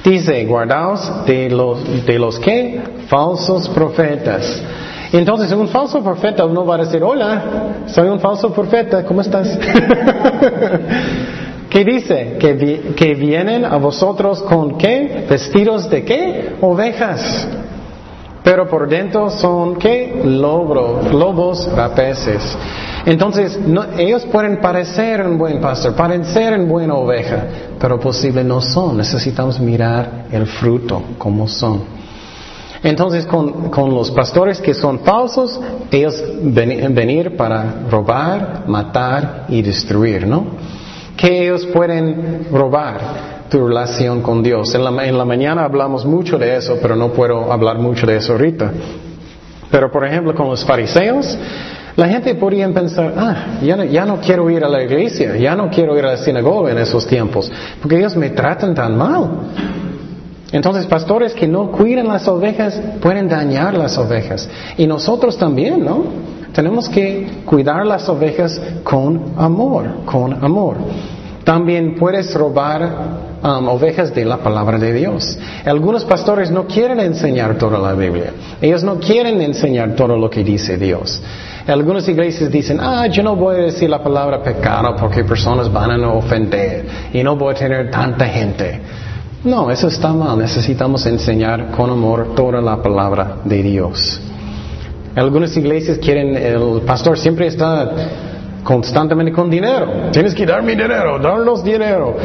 Dice, 0.03 0.43
guardaos 0.45 1.26
de 1.26 1.49
los, 1.49 2.05
de 2.05 2.20
los 2.20 2.39
que? 2.39 2.82
Falsos 3.07 3.70
profetas. 3.70 4.61
Entonces 5.14 5.51
un 5.51 5.68
falso 5.68 6.03
profeta 6.03 6.45
no 6.47 6.66
va 6.66 6.76
a 6.76 6.80
decir, 6.80 7.03
hola, 7.03 7.84
soy 7.86 8.09
un 8.09 8.20
falso 8.20 8.51
profeta, 8.51 9.05
¿cómo 9.05 9.22
estás? 9.22 9.47
¿Qué 11.70 11.86
dice? 11.86 12.38
Que, 12.39 13.14
vienen 13.14 13.64
a 13.64 13.78
vosotros 13.78 14.41
con 14.41 14.76
qué? 14.78 15.26
Vestidos 15.30 15.88
de 15.89 16.03
qué? 16.03 16.55
Ovejas. 16.61 17.47
Pero 18.43 18.68
por 18.68 18.89
dentro 18.89 19.30
son 19.30 19.76
qué? 19.76 20.20
Lobos, 20.26 21.14
lobos 21.14 21.72
rapaces. 21.76 22.57
Entonces, 23.05 23.59
ellos 23.97 24.26
pueden 24.26 24.61
parecer 24.61 25.26
un 25.28 25.38
buen 25.38 25.61
pastor, 25.61 25.93
parecer 25.95 26.59
una 26.59 26.66
buena 26.68 26.95
oveja, 26.95 27.43
pero 27.80 27.99
posible 27.99 28.43
no 28.43 28.61
son. 28.61 28.97
Necesitamos 28.97 29.59
mirar 29.59 30.26
el 30.32 30.47
fruto, 30.47 31.03
cómo 31.20 31.47
son. 31.47 31.93
Entonces, 32.84 33.25
con, 33.25 33.71
los 33.95 34.11
pastores 34.11 34.59
que 34.59 34.73
son 34.73 34.99
falsos, 34.99 35.59
ellos 35.89 36.21
ven, 36.41 36.93
venir 36.93 37.38
para 37.38 37.86
robar, 37.89 38.63
matar 38.67 39.45
y 39.47 39.61
destruir, 39.61 40.27
¿no? 40.27 40.45
Que 41.15 41.45
ellos 41.45 41.65
pueden 41.67 42.47
robar 42.51 43.43
tu 43.49 43.65
relación 43.65 44.21
con 44.21 44.43
Dios. 44.43 44.75
En 44.75 44.84
la, 44.84 45.05
en 45.05 45.17
la 45.17 45.23
mañana 45.23 45.63
hablamos 45.63 46.05
mucho 46.05 46.38
de 46.38 46.57
eso, 46.57 46.77
pero 46.81 46.95
no 46.95 47.13
puedo 47.13 47.51
hablar 47.53 47.79
mucho 47.79 48.05
de 48.05 48.17
eso 48.17 48.34
ahorita. 48.34 48.71
Pero, 49.71 49.89
por 49.89 50.05
ejemplo, 50.05 50.36
con 50.36 50.49
los 50.49 50.65
fariseos, 50.65 51.38
la 51.95 52.07
gente 52.07 52.36
podría 52.36 52.67
pensar, 52.73 53.13
ah, 53.15 53.59
ya 53.61 53.86
ya 53.86 54.05
no, 54.05 54.19
quiero 54.19 54.49
ir 54.49 54.63
a 54.63 54.69
la 54.69 54.84
iglesia, 54.84 55.38
ya 55.38 55.55
no 55.55 55.69
quiero 55.69 55.97
ir 55.97 56.03
a 56.03 56.11
la 56.11 56.17
sinagoga 56.17 56.71
en 56.71 56.79
esos 56.79 57.05
tiempos, 57.05 57.51
porque 57.81 57.97
ellos 57.97 58.15
me 58.15 58.31
tratan 58.31 58.73
tan 58.73 58.97
mal. 58.97 59.29
Entonces, 60.54 60.86
pastores 60.86 61.34
que 61.34 61.47
no 61.47 61.72
cuidan 61.72 62.08
las 62.08 62.28
ovejas 62.30 62.80
pueden 63.01 63.28
dañar 63.28 63.74
las 63.74 63.97
ovejas. 63.97 64.49
Y 64.78 64.88
nosotros 64.88 65.38
también, 65.38 65.84
¿no? 65.84 66.06
Tenemos 66.54 66.88
que 66.88 67.28
cuidar 67.45 67.86
las 67.86 68.08
ovejas 68.08 68.62
con 68.84 69.34
amor, 69.36 70.06
con 70.06 70.41
amor. 70.45 70.78
También 71.43 71.95
puedes 71.95 72.34
robar 72.34 73.34
Um, 73.43 73.68
ovejas 73.68 74.16
de 74.16 74.24
la 74.24 74.38
palabra 74.38 74.80
de 74.80 74.93
Dios. 74.93 75.38
Algunos 75.66 76.06
pastores 76.06 76.49
no 76.49 76.66
quieren 76.66 77.01
enseñar 77.01 77.58
toda 77.58 77.78
la 77.78 77.91
Biblia. 77.91 78.32
Ellos 78.62 78.86
no 78.86 78.99
quieren 79.01 79.41
enseñar 79.41 79.97
todo 79.97 80.16
lo 80.16 80.30
que 80.30 80.45
dice 80.45 80.78
Dios. 80.78 81.22
Algunas 81.68 82.08
iglesias 82.08 82.49
dicen, 82.49 82.80
ah, 82.80 83.06
yo 83.08 83.22
no 83.22 83.36
voy 83.36 83.56
a 83.58 83.60
decir 83.64 83.89
la 83.89 84.01
palabra 84.01 84.41
pecado 84.41 84.95
porque 84.95 85.26
personas 85.26 85.70
van 85.70 85.91
a 85.91 86.14
ofender 86.14 86.86
y 87.12 87.22
no 87.22 87.36
voy 87.36 87.54
a 87.54 87.58
tener 87.58 87.91
tanta 87.91 88.28
gente. 88.28 88.80
No, 89.44 89.70
eso 89.70 89.88
está 89.88 90.14
mal. 90.14 90.38
Necesitamos 90.38 91.06
enseñar 91.06 91.72
con 91.72 91.89
amor 91.89 92.34
toda 92.34 92.62
la 92.62 92.82
palabra 92.82 93.38
de 93.44 93.62
Dios. 93.62 94.22
Algunas 95.16 95.56
iglesias 95.58 95.98
quieren, 95.98 96.36
el 96.36 96.82
pastor 96.86 97.18
siempre 97.18 97.48
está 97.48 97.91
constantemente 98.64 99.34
con 99.34 99.50
dinero. 99.50 100.10
Tienes 100.12 100.34
que 100.34 100.46
darme 100.46 100.72
dinero, 100.72 101.20
darnos 101.20 101.62
dinero. 101.64 102.16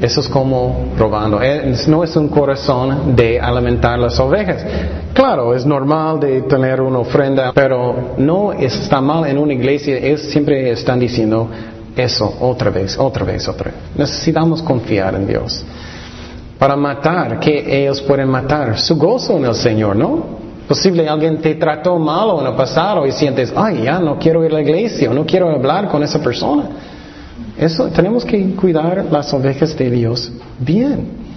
eso 0.00 0.20
es 0.20 0.28
como 0.28 0.86
robando. 0.96 1.42
Eh, 1.42 1.74
no 1.86 2.02
es 2.02 2.16
un 2.16 2.28
corazón 2.28 3.14
de 3.14 3.38
alimentar 3.38 3.98
las 3.98 4.18
ovejas. 4.18 4.64
Claro, 5.12 5.54
es 5.54 5.66
normal 5.66 6.18
de 6.18 6.42
tener 6.42 6.80
una 6.80 7.00
ofrenda, 7.00 7.52
pero 7.54 8.14
no 8.16 8.52
está 8.54 9.02
mal 9.02 9.26
en 9.26 9.36
una 9.36 9.52
iglesia. 9.52 9.98
Ellos 9.98 10.22
siempre 10.22 10.70
están 10.70 10.98
diciendo 10.98 11.50
eso 11.94 12.36
otra 12.40 12.70
vez, 12.70 12.98
otra 12.98 13.24
vez, 13.24 13.46
otra 13.48 13.70
vez. 13.70 13.80
Necesitamos 13.96 14.62
confiar 14.62 15.14
en 15.14 15.26
Dios. 15.26 15.64
Para 16.58 16.76
matar, 16.76 17.38
que 17.38 17.82
ellos 17.82 18.02
pueden 18.02 18.28
matar 18.28 18.78
su 18.78 18.96
gozo 18.96 19.36
en 19.36 19.44
el 19.44 19.54
Señor, 19.54 19.94
¿no? 19.94 20.38
Posible 20.66 21.08
alguien 21.08 21.38
te 21.38 21.54
trató 21.54 21.98
mal 21.98 22.40
en 22.40 22.46
el 22.46 22.54
pasado 22.54 23.06
y 23.06 23.12
sientes, 23.12 23.52
ay, 23.56 23.82
ya 23.84 23.98
no 23.98 24.18
quiero 24.18 24.44
ir 24.44 24.50
a 24.50 24.54
la 24.54 24.60
iglesia, 24.60 25.10
no 25.10 25.24
quiero 25.24 25.50
hablar 25.50 25.88
con 25.88 26.02
esa 26.02 26.20
persona. 26.20 26.64
Eso 27.56 27.88
tenemos 27.88 28.24
que 28.24 28.54
cuidar 28.54 29.06
las 29.10 29.32
ovejas 29.32 29.76
de 29.76 29.90
Dios 29.90 30.30
bien. 30.58 31.28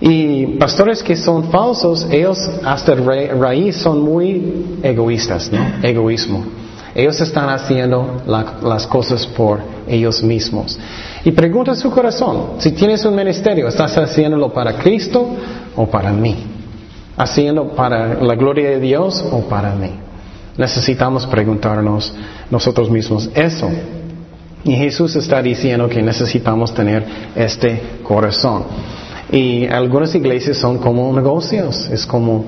Y 0.00 0.46
pastores 0.58 1.02
que 1.02 1.16
son 1.16 1.44
falsos, 1.50 2.06
ellos 2.10 2.38
hasta 2.64 2.94
raíz 2.94 3.76
son 3.76 4.02
muy 4.02 4.78
egoístas, 4.82 5.50
¿no? 5.52 5.58
Egoísmo. 5.82 6.44
Ellos 6.94 7.20
están 7.20 7.48
haciendo 7.48 8.22
las 8.26 8.86
cosas 8.86 9.26
por 9.26 9.60
ellos 9.88 10.22
mismos. 10.22 10.78
Y 11.24 11.32
pregunta 11.32 11.74
su 11.74 11.90
corazón, 11.90 12.52
si 12.58 12.70
tienes 12.72 13.04
un 13.04 13.16
ministerio, 13.16 13.66
¿estás 13.66 13.98
haciéndolo 13.98 14.52
para 14.52 14.74
Cristo 14.74 15.28
o 15.74 15.86
para 15.86 16.12
mí? 16.12 16.36
¿Haciendo 17.16 17.68
para 17.70 18.14
la 18.14 18.34
gloria 18.36 18.70
de 18.70 18.80
Dios 18.80 19.24
o 19.32 19.40
para 19.48 19.74
mí? 19.74 19.90
Necesitamos 20.56 21.26
preguntarnos 21.26 22.14
nosotros 22.48 22.88
mismos 22.88 23.28
eso. 23.34 23.70
Y 24.62 24.76
Jesús 24.76 25.16
está 25.16 25.42
diciendo 25.42 25.88
que 25.88 26.00
necesitamos 26.00 26.72
tener 26.72 27.04
este 27.34 27.80
corazón. 28.02 28.64
Y 29.32 29.66
algunas 29.66 30.14
iglesias 30.14 30.58
son 30.58 30.78
como 30.78 31.12
negocios, 31.12 31.88
es 31.90 32.06
como, 32.06 32.44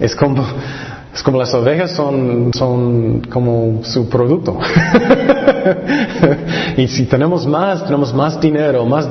es 0.00 0.16
como, 0.16 0.44
es 1.18 1.22
como 1.24 1.36
las 1.36 1.52
ovejas 1.52 1.96
son, 1.96 2.52
son 2.54 3.22
como 3.28 3.80
su 3.82 4.08
producto. 4.08 4.56
y 6.76 6.86
si 6.86 7.06
tenemos 7.06 7.44
más, 7.44 7.84
tenemos 7.84 8.14
más 8.14 8.40
dinero, 8.40 8.86
más, 8.86 9.08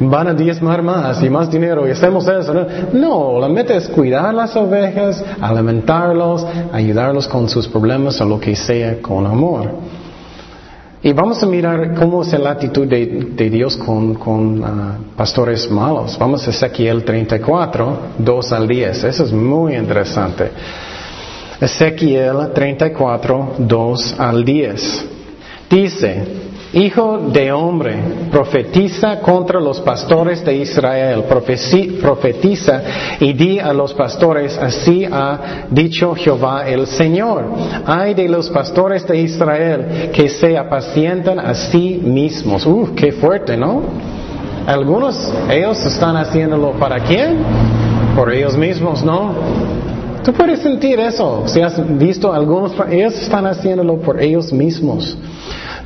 van 0.00 0.26
a 0.26 0.34
diezmar 0.34 0.82
más 0.82 1.22
y 1.22 1.30
más 1.30 1.48
dinero 1.48 1.86
y 1.86 1.92
hacemos 1.92 2.26
eso. 2.26 2.66
No, 2.92 3.38
la 3.38 3.48
meta 3.48 3.76
es 3.76 3.88
cuidar 3.88 4.34
las 4.34 4.56
ovejas, 4.56 5.24
alimentarlos, 5.40 6.44
ayudarlos 6.72 7.28
con 7.28 7.48
sus 7.48 7.68
problemas 7.68 8.20
o 8.20 8.24
lo 8.24 8.40
que 8.40 8.56
sea 8.56 9.00
con 9.00 9.24
amor. 9.24 9.70
Y 11.04 11.12
vamos 11.12 11.40
a 11.40 11.46
mirar 11.46 11.94
cómo 11.94 12.22
es 12.22 12.32
la 12.32 12.50
actitud 12.50 12.88
de, 12.88 13.48
Dios 13.48 13.76
con, 13.76 14.64
ah, 14.64 14.96
pastores 15.16 15.70
malos. 15.70 16.18
Vamos 16.18 16.48
a 16.48 16.50
Ezequiel 16.50 17.04
34, 17.04 17.98
2 18.18 18.52
al 18.52 18.66
10. 18.66 19.04
Eso 19.04 19.22
es 19.22 19.32
muy 19.32 19.76
interesante. 19.76 20.50
Ezequiel 21.64 22.52
34, 22.52 23.54
2 23.58 24.14
al 24.18 24.44
10. 24.44 25.06
Dice, 25.70 26.44
Hijo 26.74 27.18
de 27.32 27.52
hombre, 27.52 27.94
profetiza 28.32 29.20
contra 29.20 29.60
los 29.60 29.80
pastores 29.80 30.44
de 30.44 30.56
Israel, 30.56 31.22
profetiza 32.02 32.82
y 33.20 33.32
di 33.32 33.60
a 33.60 33.72
los 33.72 33.94
pastores, 33.94 34.58
así 34.58 35.04
ha 35.04 35.66
dicho 35.70 36.16
Jehová 36.16 36.68
el 36.68 36.88
Señor. 36.88 37.44
Hay 37.86 38.14
de 38.14 38.28
los 38.28 38.50
pastores 38.50 39.06
de 39.06 39.20
Israel 39.20 40.10
que 40.12 40.28
se 40.28 40.58
apacientan 40.58 41.38
a 41.38 41.54
sí 41.54 42.00
mismos. 42.02 42.66
Uf, 42.66 42.90
qué 42.96 43.12
fuerte, 43.12 43.56
¿no? 43.56 43.82
Algunos, 44.66 45.32
ellos 45.48 45.78
están 45.86 46.16
haciéndolo 46.16 46.72
para 46.72 46.98
quién? 47.04 47.38
Por 48.16 48.32
ellos 48.32 48.56
mismos, 48.56 49.04
¿no? 49.04 49.73
Tú 50.24 50.32
puedes 50.32 50.60
sentir 50.60 50.98
eso. 51.00 51.44
Si 51.46 51.60
has 51.60 51.76
visto 51.98 52.32
algunos, 52.32 52.72
ellos 52.90 53.14
están 53.20 53.46
haciéndolo 53.46 53.98
por 53.98 54.22
ellos 54.22 54.52
mismos. 54.52 55.16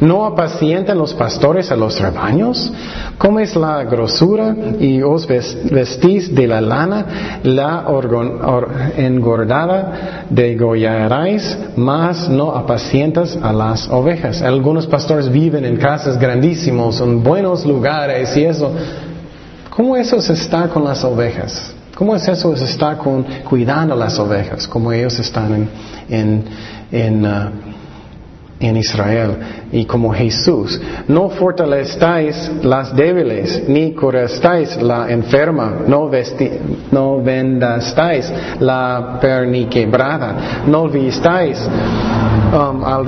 ¿No 0.00 0.24
apacientan 0.24 0.96
los 0.96 1.12
pastores 1.12 1.72
a 1.72 1.76
los 1.76 1.98
rebaños? 2.00 2.72
es 3.40 3.56
la 3.56 3.82
grosura 3.82 4.54
y 4.78 5.02
os 5.02 5.26
vestís 5.26 6.32
de 6.32 6.46
la 6.46 6.60
lana, 6.60 7.40
la 7.42 7.84
engordada 8.96 10.26
degollaréis, 10.30 11.58
mas 11.76 12.28
no 12.28 12.52
apacientas 12.52 13.36
a 13.42 13.52
las 13.52 13.88
ovejas. 13.90 14.40
Algunos 14.40 14.86
pastores 14.86 15.28
viven 15.30 15.64
en 15.64 15.76
casas 15.76 16.16
grandísimos, 16.16 17.00
en 17.00 17.22
buenos 17.22 17.66
lugares 17.66 18.36
y 18.36 18.44
eso. 18.44 18.70
¿Cómo 19.70 19.96
eso 19.96 20.20
se 20.20 20.34
está 20.34 20.68
con 20.68 20.84
las 20.84 21.04
ovejas? 21.04 21.74
¿Cómo 21.98 22.14
es 22.14 22.28
eso 22.28 22.56
se 22.56 22.66
está 22.66 22.96
con, 22.96 23.24
cuidando 23.42 23.96
las 23.96 24.20
ovejas? 24.20 24.68
Como 24.68 24.92
ellos 24.92 25.18
están 25.18 25.68
en, 26.08 26.44
en, 26.92 27.26
uh, 27.26 27.50
en 28.60 28.76
Israel 28.76 29.36
y 29.72 29.84
como 29.84 30.12
Jesús. 30.12 30.80
No 31.06 31.30
fortalezcáis 31.30 32.50
las 32.62 32.94
débiles, 32.94 33.68
ni 33.68 33.92
curastáis 33.92 34.80
la 34.82 35.10
enferma, 35.10 35.82
no, 35.86 36.10
no 36.90 37.22
vendastáis 37.22 38.32
la 38.60 39.18
perniquebrada, 39.20 40.64
no 40.66 40.88
vistáis 40.88 41.58
um, 42.52 42.84
al 42.84 43.06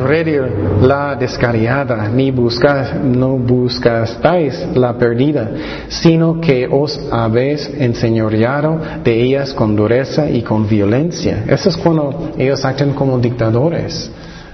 la 0.83 1.17
descarriada, 1.17 2.09
ni 2.09 2.31
buscas, 2.31 2.95
no 3.03 3.37
buscastáis 3.37 4.69
la 4.75 4.97
perdida, 4.97 5.51
sino 5.89 6.41
que 6.41 6.69
os 6.71 6.99
habéis 7.11 7.71
enseñoreado 7.79 8.79
de 9.03 9.23
ellas 9.23 9.53
con 9.53 9.77
dureza 9.77 10.29
y 10.29 10.43
con 10.43 10.69
violencia. 10.69 11.45
Eso 11.49 11.69
es 11.69 11.77
cuando 11.77 12.33
ellos 12.39 12.65
actúan 12.65 12.93
como 12.93 13.19
dictadores. 13.19 14.11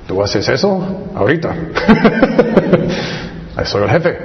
¿Tú 0.06 0.22
haces 0.22 0.48
eso? 0.48 1.10
Ahorita. 1.14 1.54
Soy 3.64 3.82
el 3.82 3.90
jefe. 3.90 4.18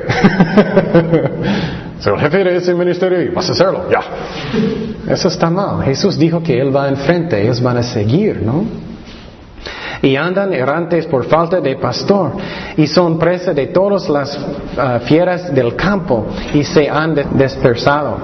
Soy 2.00 2.14
el 2.14 2.20
jefe 2.20 2.44
de 2.44 2.58
ese 2.58 2.74
ministerio 2.74 3.22
y 3.22 3.30
vas 3.30 3.48
a 3.50 3.54
hacerlo, 3.54 3.90
ya. 3.90 4.02
Eso 5.12 5.30
está 5.30 5.50
mal. 5.50 5.84
Jesús 5.84 6.18
dijo 6.18 6.44
que 6.44 6.60
Él 6.60 6.76
va 6.76 6.90
enfrente, 6.90 7.42
ellos 7.42 7.62
van 7.62 7.78
a 7.78 7.84
seguir, 7.84 8.42
¿no? 8.44 8.66
Y 10.02 10.16
andan 10.16 10.54
errantes 10.54 11.06
por 11.06 11.26
falta 11.26 11.62
de 11.62 11.76
pastor 11.76 12.32
y 12.78 12.88
son 12.88 13.20
presa 13.20 13.54
de 13.54 13.68
todas 13.68 14.10
las 14.10 14.38
ah, 14.78 15.00
fieras 15.06 15.54
del 15.54 15.76
campo 15.76 16.26
y 16.54 16.64
se 16.64 16.90
han 16.90 17.16
dispersado. 17.38 18.18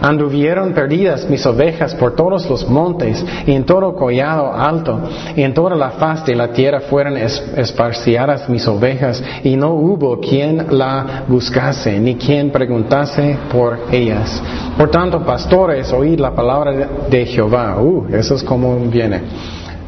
Anduvieron 0.00 0.72
perdidas 0.72 1.28
mis 1.28 1.44
ovejas 1.46 1.94
por 1.94 2.14
todos 2.14 2.48
los 2.48 2.68
montes 2.68 3.24
y 3.46 3.52
en 3.52 3.64
todo 3.64 3.94
collado 3.94 4.52
alto 4.52 5.00
y 5.34 5.42
en 5.42 5.54
toda 5.54 5.74
la 5.74 5.90
faz 5.92 6.24
de 6.24 6.34
la 6.34 6.48
tierra 6.48 6.80
fueron 6.80 7.16
esparciadas 7.16 8.48
mis 8.48 8.66
ovejas 8.68 9.22
y 9.42 9.56
no 9.56 9.70
hubo 9.70 10.20
quien 10.20 10.66
la 10.70 11.24
buscase 11.28 11.98
ni 11.98 12.16
quien 12.16 12.50
preguntase 12.50 13.36
por 13.50 13.78
ellas. 13.90 14.42
Por 14.76 14.90
tanto, 14.90 15.24
pastores, 15.24 15.92
oíd 15.92 16.18
la 16.18 16.34
palabra 16.34 16.88
de 17.08 17.26
Jehová. 17.26 17.80
Uh, 17.80 18.06
eso 18.12 18.34
es 18.34 18.42
como 18.42 18.76
viene. 18.86 19.22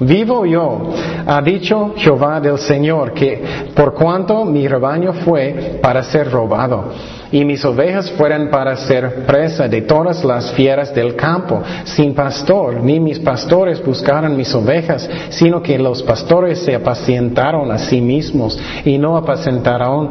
Vivo 0.01 0.45
yo, 0.45 0.91
ha 1.27 1.41
dicho 1.41 1.95
Jehová 1.97 2.39
del 2.39 2.59
Señor, 2.59 3.15
que 3.15 3.43
por 3.75 3.95
cuanto 3.95 4.45
mi 4.45 4.69
rebaño 4.69 5.15
fue 5.15 5.79
para 5.81 6.03
ser 6.03 6.31
robado, 6.31 6.93
y 7.33 7.45
mis 7.47 7.65
ovejas 7.65 8.11
fueron 8.11 8.51
para 8.51 8.77
ser 8.77 9.25
presa 9.25 9.69
de 9.69 9.83
todas 9.83 10.23
las 10.23 10.53
fieras 10.53 10.95
del 10.95 11.17
campo, 11.17 11.63
sin 11.85 12.15
pastor, 12.15 12.75
ni 12.83 13.01
mis 13.01 13.19
pastores 13.19 13.83
buscaron 13.83 14.37
mis 14.37 14.55
ovejas, 14.55 15.09
sino 15.31 15.63
que 15.63 15.79
los 15.79 16.03
pastores 16.03 16.59
se 16.59 16.75
apacientaron 16.75 17.71
a 17.73 17.79
sí 17.79 18.03
mismos 18.03 18.59
y 18.85 18.99
no 18.99 19.17
apacentaron 19.17 20.11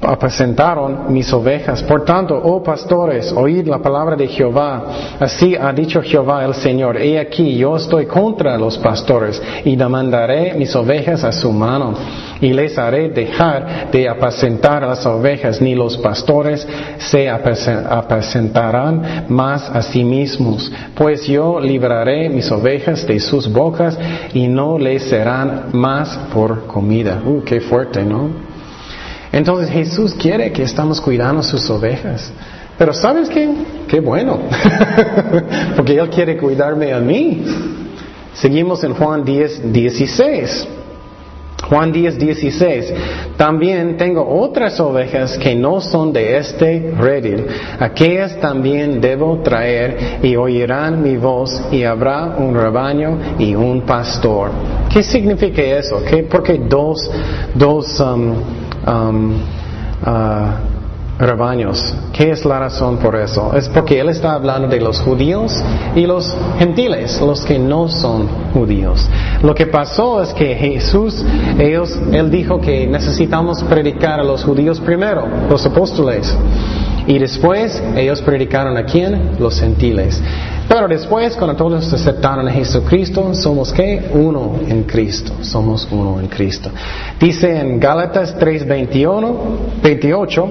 apacentaron 0.00 1.12
mis 1.12 1.32
ovejas. 1.32 1.82
Por 1.82 2.04
tanto, 2.04 2.38
oh 2.42 2.62
pastores, 2.62 3.32
oíd 3.32 3.66
la 3.66 3.78
palabra 3.78 4.16
de 4.16 4.28
Jehová. 4.28 4.84
Así 5.18 5.56
ha 5.56 5.72
dicho 5.72 6.02
Jehová 6.02 6.44
el 6.44 6.54
Señor. 6.54 6.96
He 6.96 7.18
aquí, 7.18 7.56
yo 7.56 7.76
estoy 7.76 8.06
contra 8.06 8.56
los 8.58 8.78
pastores 8.78 9.42
y 9.64 9.76
demandaré 9.76 10.54
mis 10.54 10.74
ovejas 10.76 11.24
a 11.24 11.32
su 11.32 11.52
mano 11.52 11.94
y 12.40 12.52
les 12.52 12.76
haré 12.78 13.08
dejar 13.08 13.90
de 13.90 14.08
apacentar 14.08 14.82
las 14.82 15.04
ovejas, 15.06 15.60
ni 15.60 15.74
los 15.74 15.96
pastores 15.98 16.66
se 16.98 17.28
apacentarán 17.28 19.26
más 19.28 19.70
a 19.70 19.82
sí 19.82 20.04
mismos, 20.04 20.70
pues 20.94 21.26
yo 21.26 21.60
libraré 21.60 22.28
mis 22.28 22.50
ovejas 22.50 23.06
de 23.06 23.20
sus 23.20 23.50
bocas 23.50 23.98
y 24.34 24.48
no 24.48 24.78
les 24.78 25.04
serán 25.04 25.70
más 25.72 26.16
por 26.32 26.66
comida. 26.66 27.22
Uh, 27.24 27.42
qué 27.42 27.60
fuerte, 27.60 28.04
¿no? 28.04 28.45
Entonces 29.36 29.68
Jesús 29.68 30.14
quiere 30.14 30.50
que 30.50 30.62
estamos 30.62 30.98
cuidando 30.98 31.42
sus 31.42 31.68
ovejas. 31.68 32.32
Pero 32.78 32.94
¿sabes 32.94 33.28
qué? 33.28 33.46
Qué 33.86 34.00
bueno. 34.00 34.38
Porque 35.76 35.98
Él 35.98 36.08
quiere 36.08 36.38
cuidarme 36.38 36.90
a 36.90 37.00
mí. 37.00 37.44
Seguimos 38.32 38.82
en 38.82 38.94
Juan 38.94 39.26
10, 39.26 39.70
16. 39.74 40.68
Juan 41.68 41.92
10, 41.92 42.18
16. 42.18 42.94
También 43.36 43.98
tengo 43.98 44.26
otras 44.26 44.80
ovejas 44.80 45.36
que 45.36 45.54
no 45.54 45.82
son 45.82 46.14
de 46.14 46.38
este 46.38 46.94
redil. 46.98 47.44
Aquellas 47.78 48.40
también 48.40 49.02
debo 49.02 49.40
traer 49.40 50.20
y 50.22 50.34
oirán 50.34 51.02
mi 51.02 51.18
voz 51.18 51.62
y 51.70 51.82
habrá 51.82 52.36
un 52.38 52.54
rebaño 52.54 53.18
y 53.38 53.54
un 53.54 53.82
pastor. 53.82 54.50
¿Qué 54.90 55.02
significa 55.02 55.60
eso? 55.60 56.02
¿Qué, 56.08 56.22
porque 56.22 56.58
dos, 56.58 57.10
dos 57.54 58.00
um, 58.00 58.34
um, 58.86 59.34
uh, 60.04 60.76
rebaños. 61.18 61.94
¿Qué 62.12 62.30
es 62.30 62.44
la 62.44 62.58
razón 62.58 62.98
por 62.98 63.16
eso? 63.16 63.54
Es 63.54 63.68
porque 63.68 63.98
Él 64.00 64.08
está 64.10 64.34
hablando 64.34 64.68
de 64.68 64.80
los 64.80 65.00
judíos 65.00 65.52
y 65.94 66.06
los 66.06 66.34
gentiles, 66.58 67.20
los 67.20 67.42
que 67.42 67.58
no 67.58 67.88
son 67.88 68.28
judíos. 68.52 69.08
Lo 69.42 69.54
que 69.54 69.66
pasó 69.66 70.22
es 70.22 70.32
que 70.34 70.54
Jesús, 70.54 71.24
ellos, 71.58 71.98
Él 72.12 72.30
dijo 72.30 72.60
que 72.60 72.86
necesitamos 72.86 73.62
predicar 73.64 74.20
a 74.20 74.24
los 74.24 74.44
judíos 74.44 74.80
primero, 74.80 75.26
los 75.48 75.64
apóstoles. 75.64 76.34
Y 77.06 77.18
después 77.18 77.80
ellos 77.94 78.20
predicaron 78.20 78.76
a 78.76 78.84
quién? 78.84 79.36
Los 79.38 79.60
gentiles. 79.60 80.20
Pero 80.68 80.88
después, 80.88 81.36
cuando 81.36 81.54
todos 81.54 81.92
aceptaron 81.92 82.48
a 82.48 82.52
Jesucristo, 82.52 83.32
somos 83.34 83.72
qué? 83.72 84.10
Uno 84.12 84.58
en 84.66 84.82
Cristo. 84.82 85.32
Somos 85.42 85.86
uno 85.90 86.18
en 86.18 86.26
Cristo. 86.26 86.70
Dice 87.20 87.60
en 87.60 87.78
Gálatas 87.78 88.36
3:21, 88.36 89.34
28, 89.82 90.48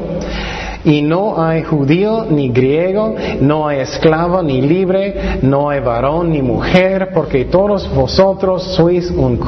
y 0.85 1.01
no 1.01 1.43
hay 1.43 1.63
judío 1.63 2.25
ni 2.29 2.49
griego, 2.49 3.15
no 3.41 3.67
hay 3.67 3.79
esclavo 3.79 4.41
ni 4.41 4.61
libre, 4.61 5.39
no 5.41 5.69
hay 5.69 5.81
varón 5.81 6.31
ni 6.31 6.41
mujer, 6.41 7.09
porque 7.13 7.45
todos 7.45 7.93
vosotros 7.93 8.63
sois 8.75 9.11
un, 9.11 9.39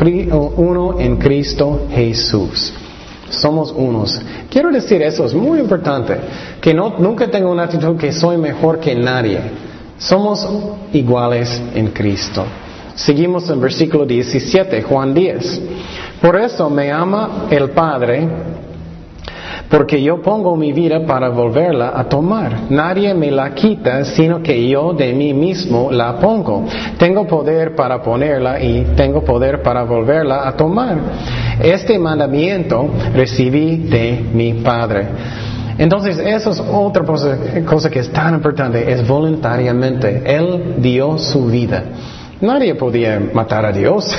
uno 0.58 1.00
en 1.00 1.18
Cristo 1.18 1.88
Jesús. 1.92 2.74
Somos 3.30 3.74
unos. 3.76 4.20
Quiero 4.50 4.72
decir 4.72 5.02
eso, 5.02 5.26
es 5.26 5.34
muy 5.34 5.60
importante, 5.60 6.18
que 6.60 6.74
no, 6.74 6.96
nunca 6.98 7.30
tengo 7.30 7.52
una 7.52 7.64
actitud 7.64 7.98
que 7.98 8.12
soy 8.12 8.38
mejor 8.38 8.80
que 8.80 8.96
nadie. 8.96 9.67
Somos 9.98 10.48
iguales 10.94 11.62
en 11.74 11.88
Cristo. 11.88 12.46
Seguimos 12.96 13.50
en 13.50 13.62
versículo 13.62 14.06
17, 14.06 14.82
Juan 14.84 15.14
10. 15.14 15.62
Por 16.22 16.36
eso 16.36 16.70
me 16.70 16.92
ama 16.92 17.48
el 17.50 17.70
Padre 17.70 18.28
porque 19.70 20.02
yo 20.02 20.22
pongo 20.22 20.56
mi 20.56 20.72
vida 20.72 21.06
para 21.06 21.30
volverla 21.30 21.94
a 21.96 22.06
tomar. 22.06 22.70
Nadie 22.70 23.14
me 23.14 23.32
la 23.32 23.54
quita, 23.54 24.04
sino 24.06 24.42
que 24.42 24.68
yo 24.68 24.94
de 24.94 25.14
mí 25.14 25.34
mismo 25.34 25.90
la 25.92 26.18
pongo. 26.20 26.66
Tengo 26.98 27.28
poder 27.28 27.76
para 27.76 28.02
ponerla 28.02 28.62
y 28.62 28.94
tengo 28.96 29.24
poder 29.24 29.62
para 29.62 29.84
volverla 29.84 30.48
a 30.48 30.56
tomar. 30.56 30.98
Este 31.62 32.00
mandamiento 32.00 32.90
recibí 33.14 33.78
de 33.78 34.26
mi 34.34 34.54
Padre. 34.54 35.08
Entonces, 35.78 36.18
eso 36.18 36.52
es 36.52 36.60
otra 36.60 37.04
cosa, 37.04 37.90
que 37.90 38.00
es 38.00 38.12
tan 38.12 38.36
importante, 38.36 38.92
es 38.92 39.08
voluntariamente. 39.08 40.24
Él 40.26 40.76
dio 40.80 41.18
su 41.18 41.46
vida. 41.46 41.84
Nadie 42.42 42.76
podía 42.76 43.20
matar 43.34 43.66
a 43.66 43.72
Dios. 43.72 44.16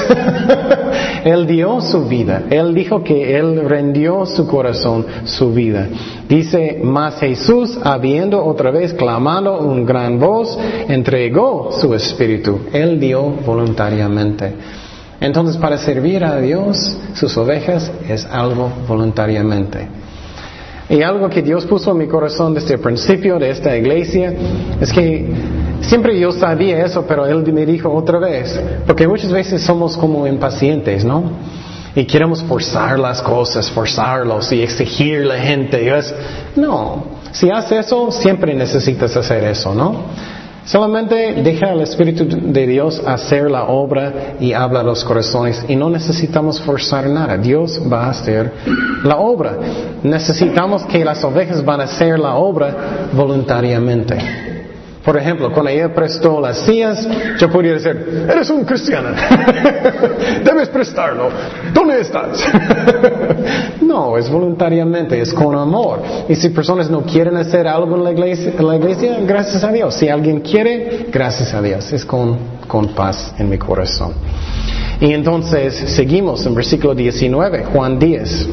él 1.25 1.47
dio 1.47 1.81
su 1.81 2.07
vida. 2.07 2.45
Él 2.51 2.75
dijo 2.75 3.03
que 3.03 3.37
Él 3.37 3.69
rendió 3.69 4.27
su 4.27 4.47
corazón, 4.47 5.07
su 5.25 5.53
vida. 5.53 5.89
Dice, 6.29 6.81
mas 6.83 7.19
Jesús, 7.19 7.79
habiendo 7.83 8.45
otra 8.45 8.71
vez 8.71 8.93
clamado 8.93 9.61
un 9.61 9.85
gran 9.85 10.19
voz, 10.19 10.59
entregó 10.89 11.71
su 11.73 11.95
espíritu. 11.95 12.61
Él 12.73 12.99
dio 12.99 13.23
voluntariamente. 13.23 14.53
Entonces, 15.21 15.57
para 15.57 15.79
servir 15.79 16.25
a 16.25 16.41
Dios, 16.41 16.97
sus 17.15 17.37
ovejas, 17.37 17.91
es 18.09 18.25
algo 18.27 18.71
voluntariamente. 18.87 20.08
Y 20.91 21.03
algo 21.03 21.29
que 21.29 21.43
Dios 21.43 21.67
puso 21.67 21.91
en 21.93 21.99
mi 21.99 22.07
corazón 22.07 22.55
desde 22.55 22.75
el 22.75 22.81
principio 22.81 23.39
de 23.39 23.51
esta 23.51 23.77
iglesia 23.77 24.33
es 24.81 24.93
que 24.93 25.27
Siempre 25.81 26.19
yo 26.19 26.33
sabía 26.33 26.85
eso, 26.85 27.07
pero 27.07 27.25
él 27.27 27.51
me 27.53 27.65
dijo 27.65 27.91
otra 27.93 28.19
vez, 28.19 28.61
porque 28.87 29.07
muchas 29.07 29.31
veces 29.31 29.63
somos 29.63 29.97
como 29.97 30.27
impacientes, 30.27 31.05
¿no? 31.05 31.31
Y 31.95 32.05
queremos 32.05 32.43
forzar 32.43 32.99
las 32.99 33.23
cosas, 33.23 33.71
forzarlos 33.71 34.53
y 34.53 34.63
exigir 34.63 35.25
la 35.25 35.39
gente. 35.39 35.91
no, 36.57 37.05
si 37.33 37.51
haces 37.51 37.87
eso, 37.87 38.11
siempre 38.11 38.55
necesitas 38.55 39.17
hacer 39.17 39.45
eso, 39.45 39.75
¿no? 39.75 40.03
Solamente 40.69 41.33
deja 41.43 41.71
al 41.71 41.81
Espíritu 41.81 42.27
de 42.29 42.67
Dios 42.67 43.03
hacer 43.07 43.51
la 43.51 43.65
obra 43.65 44.35
y 44.39 44.53
habla 44.53 44.81
a 44.81 44.83
los 44.83 45.03
corazones 45.03 45.65
y 45.67 45.75
no 45.75 45.89
necesitamos 45.89 46.61
forzar 46.61 47.09
nada. 47.09 47.39
Dios 47.39 47.81
va 47.91 48.05
a 48.05 48.11
hacer 48.11 48.53
la 49.03 49.17
obra. 49.17 49.57
Necesitamos 50.03 50.85
que 50.85 51.07
las 51.07 51.25
ovejas 51.25 51.65
van 51.65 51.81
a 51.81 51.85
hacer 51.85 52.19
la 52.19 52.35
obra 52.35 53.09
voluntariamente. 53.15 54.48
Por 55.05 55.17
ejemplo, 55.17 55.51
cuando 55.53 55.71
ella 55.71 55.95
prestó 55.95 56.41
las 56.41 56.59
sillas, 56.59 57.07
yo 57.39 57.51
podría 57.51 57.75
decir, 57.75 58.27
eres 58.29 58.51
un 58.51 58.65
cristiano, 58.65 59.11
debes 60.45 60.69
prestarlo, 60.69 61.31
¿dónde 61.73 62.01
estás? 62.01 62.45
no, 63.81 64.19
es 64.19 64.29
voluntariamente, 64.29 65.21
es 65.21 65.33
con 65.33 65.55
amor. 65.55 66.03
Y 66.29 66.35
si 66.35 66.51
personas 66.51 66.91
no 66.91 67.03
quieren 67.03 67.37
hacer 67.37 67.67
algo 67.67 67.97
en 67.97 68.05
la 68.05 68.13
iglesia, 68.13 68.53
en 68.59 68.67
la 68.67 68.77
iglesia 68.77 69.19
gracias 69.27 69.63
a 69.65 69.73
Dios. 69.73 69.95
Si 69.95 70.09
alguien 70.09 70.41
quiere, 70.41 71.07
gracias 71.13 71.55
a 71.55 71.63
Dios, 71.63 71.93
es 71.93 72.05
con, 72.05 72.37
con 72.67 72.89
paz 72.89 73.35
en 73.39 73.49
mi 73.49 73.57
corazón. 73.57 74.13
Y 75.01 75.13
entonces 75.13 75.75
seguimos 75.95 76.45
en 76.45 76.55
versículo 76.55 76.95
19, 76.95 77.65
Juan 77.67 77.99
10. 77.99 78.49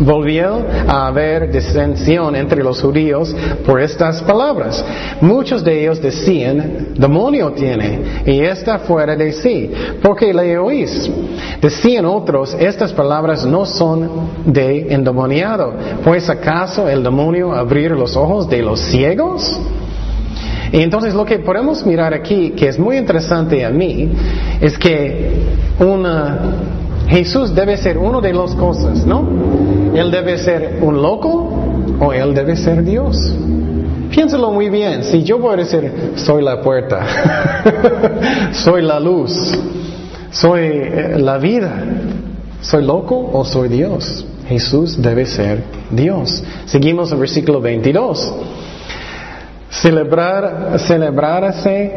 Volvió 0.00 0.66
a 0.86 1.06
haber 1.06 1.50
disensión 1.50 2.36
entre 2.36 2.62
los 2.62 2.80
judíos 2.80 3.34
por 3.64 3.80
estas 3.80 4.22
palabras. 4.22 4.84
Muchos 5.20 5.64
de 5.64 5.80
ellos 5.80 6.00
decían, 6.00 6.88
demonio 6.94 7.52
tiene 7.52 8.22
y 8.26 8.40
está 8.40 8.80
fuera 8.80 9.16
de 9.16 9.32
sí, 9.32 9.70
porque 10.02 10.32
le 10.32 10.58
oís. 10.58 11.10
Decían 11.60 12.04
otros, 12.04 12.54
estas 12.60 12.92
palabras 12.92 13.46
no 13.46 13.64
son 13.64 14.08
de 14.44 14.92
endemoniado, 14.92 15.72
pues 16.04 16.28
acaso 16.28 16.88
el 16.88 17.02
demonio 17.02 17.52
abrir 17.52 17.92
los 17.92 18.16
ojos 18.16 18.48
de 18.48 18.62
los 18.62 18.80
ciegos? 18.80 19.58
Y 20.70 20.82
entonces 20.82 21.14
lo 21.14 21.24
que 21.24 21.38
podemos 21.38 21.84
mirar 21.86 22.12
aquí, 22.12 22.50
que 22.50 22.68
es 22.68 22.78
muy 22.78 22.98
interesante 22.98 23.64
a 23.64 23.70
mí, 23.70 24.10
es 24.60 24.76
que 24.76 25.32
una 25.80 26.38
Jesús 27.08 27.54
debe 27.54 27.76
ser 27.78 27.96
uno 27.96 28.20
de 28.20 28.34
las 28.34 28.54
cosas, 28.54 29.06
¿no? 29.06 29.26
Él 29.94 30.10
debe 30.10 30.38
ser 30.38 30.78
un 30.80 31.00
loco 31.00 31.50
o 32.00 32.12
Él 32.12 32.34
debe 32.34 32.56
ser 32.56 32.84
Dios. 32.84 33.16
Piénsalo 34.10 34.50
muy 34.50 34.68
bien. 34.68 35.04
Si 35.04 35.22
yo 35.22 35.38
voy 35.38 35.54
a 35.54 35.56
decir, 35.56 36.12
soy 36.16 36.42
la 36.42 36.60
puerta, 36.60 37.04
soy 38.52 38.82
la 38.82 38.98
luz, 38.98 39.32
soy 40.30 40.60
eh, 40.60 41.14
la 41.18 41.38
vida, 41.38 41.82
¿soy 42.60 42.84
loco 42.84 43.30
o 43.32 43.44
soy 43.44 43.68
Dios? 43.68 44.26
Jesús 44.48 45.00
debe 45.00 45.26
ser 45.26 45.62
Dios. 45.90 46.42
Seguimos 46.64 47.12
en 47.12 47.20
versículo 47.20 47.60
22. 47.60 48.34
Celebrar, 49.70 50.78
celebrarse 50.78 51.92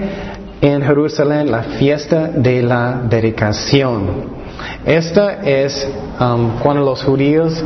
en 0.62 0.82
Jerusalén 0.82 1.50
la 1.50 1.64
fiesta 1.64 2.28
de 2.28 2.62
la 2.62 3.02
dedicación. 3.10 4.41
Esta 4.86 5.42
es 5.44 5.88
um, 6.20 6.60
cuando 6.62 6.84
los 6.84 7.04
judíos 7.04 7.64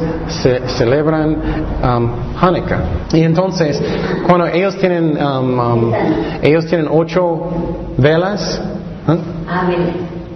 celebran 0.77 1.37
um, 1.81 2.11
Hanukkah. 2.39 2.79
Y 3.13 3.21
entonces, 3.21 3.81
cuando 4.27 4.47
ellos 4.47 4.77
tienen, 4.77 5.17
um, 5.17 5.93
ellos 6.41 6.65
tienen 6.67 6.87
ocho 6.91 7.49
velas. 7.97 8.61
¿eh? 9.07 9.17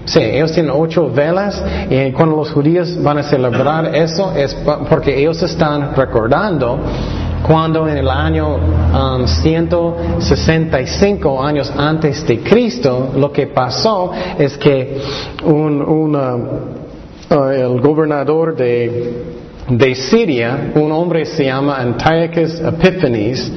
Sí, 0.06 0.20
ellos 0.22 0.52
tienen 0.54 0.72
ocho 0.74 1.12
velas 1.12 1.64
y 1.89 2.12
cuando 2.14 2.36
los 2.38 2.52
judíos 2.52 3.02
van 3.04 3.20
a 3.20 3.24
celebrar 3.24 3.93
eso 3.95 4.34
es 4.36 4.56
porque 4.89 5.20
ellos 5.20 5.43
están 5.43 5.95
recordando 5.95 6.80
cuando 7.45 7.87
en 7.87 7.97
el 7.97 8.09
año 8.09 8.57
165 9.25 11.29
um, 11.29 11.45
años 11.45 11.71
antes 11.75 12.25
de 12.27 12.39
Cristo, 12.41 13.11
lo 13.15 13.31
que 13.31 13.47
pasó 13.47 14.11
es 14.37 14.57
que 14.57 15.01
un, 15.43 15.81
uh, 15.81 17.51
el 17.51 17.81
gobernador 17.81 18.55
de, 18.55 19.23
de 19.69 19.95
Siria, 19.95 20.71
un 20.75 20.91
hombre 20.91 21.25
se 21.25 21.45
llama 21.45 21.77
Antiochus 21.77 22.59
Epiphanes, 22.59 23.51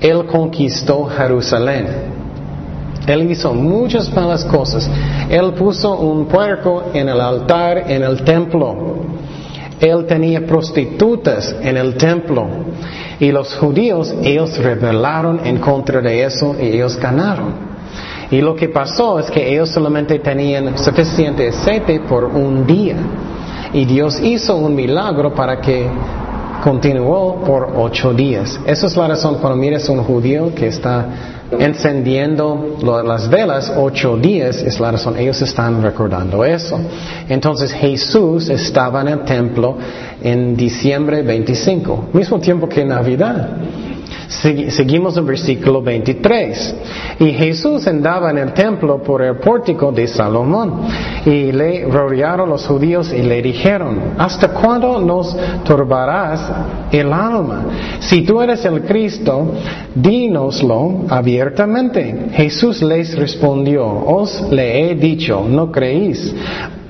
él 0.00 0.26
conquistó 0.26 1.04
Jerusalén. 1.04 1.86
Él 3.06 3.30
hizo 3.30 3.52
muchas 3.52 4.12
malas 4.14 4.44
cosas. 4.44 4.88
Él 5.28 5.52
puso 5.54 5.98
un 5.98 6.26
puerco 6.26 6.84
en 6.94 7.08
el 7.08 7.20
altar 7.20 7.90
en 7.90 8.02
el 8.02 8.22
templo. 8.22 8.76
Él 9.80 10.06
tenía 10.06 10.46
prostitutas 10.46 11.54
en 11.62 11.76
el 11.76 11.96
templo. 11.96 12.46
Y 13.18 13.32
los 13.32 13.54
judíos, 13.56 14.14
ellos 14.22 14.56
rebelaron 14.58 15.40
en 15.44 15.58
contra 15.58 16.00
de 16.00 16.24
eso 16.24 16.54
y 16.60 16.66
ellos 16.66 16.98
ganaron. 16.98 17.70
Y 18.30 18.40
lo 18.40 18.54
que 18.54 18.68
pasó 18.68 19.18
es 19.18 19.30
que 19.30 19.52
ellos 19.52 19.70
solamente 19.70 20.18
tenían 20.18 20.78
suficiente 20.78 21.48
aceite 21.48 22.00
por 22.00 22.24
un 22.24 22.66
día. 22.66 22.96
y 23.72 23.84
Dios 23.84 24.20
hizo 24.20 24.56
un 24.56 24.74
milagro 24.74 25.32
para 25.32 25.60
que 25.60 25.86
continuó 26.62 27.36
por 27.44 27.72
ocho 27.76 28.12
días. 28.12 28.58
Esa 28.66 28.86
es 28.86 28.96
la 28.96 29.08
razón 29.08 29.36
cuando 29.40 29.56
miras 29.56 29.88
a 29.88 29.92
un 29.92 30.02
judío 30.02 30.54
que 30.54 30.66
está 30.68 31.06
encendiendo 31.58 32.78
las 32.82 33.28
velas 33.28 33.72
ocho 33.76 34.16
días, 34.16 34.62
es 34.62 34.78
la 34.78 34.92
razón, 34.92 35.18
ellos 35.18 35.40
están 35.42 35.82
recordando 35.82 36.44
eso. 36.44 36.78
Entonces 37.28 37.72
Jesús 37.72 38.48
estaba 38.48 39.00
en 39.02 39.08
el 39.08 39.20
templo 39.24 39.76
en 40.22 40.56
diciembre 40.56 41.22
25, 41.22 42.10
mismo 42.12 42.38
tiempo 42.38 42.68
que 42.68 42.84
Navidad. 42.84 43.50
Seguimos 44.30 45.16
en 45.16 45.26
versículo 45.26 45.82
23. 45.82 46.74
Y 47.18 47.32
Jesús 47.32 47.84
andaba 47.88 48.30
en 48.30 48.38
el 48.38 48.52
templo 48.52 49.02
por 49.02 49.22
el 49.22 49.36
pórtico 49.36 49.90
de 49.90 50.06
Salomón. 50.06 50.82
Y 51.26 51.50
le 51.50 51.86
rodearon 51.86 52.48
los 52.48 52.64
judíos 52.64 53.12
y 53.12 53.22
le 53.22 53.42
dijeron, 53.42 54.14
¿hasta 54.16 54.48
cuándo 54.48 55.00
nos 55.00 55.36
turbarás 55.64 56.48
el 56.92 57.12
alma? 57.12 57.64
Si 57.98 58.22
tú 58.22 58.40
eres 58.40 58.64
el 58.64 58.82
Cristo, 58.82 59.52
dínoslo 59.96 61.06
abiertamente. 61.08 62.28
Jesús 62.32 62.82
les 62.82 63.18
respondió, 63.18 63.84
os 63.84 64.48
le 64.52 64.92
he 64.92 64.94
dicho, 64.94 65.44
no 65.48 65.72
creéis 65.72 66.32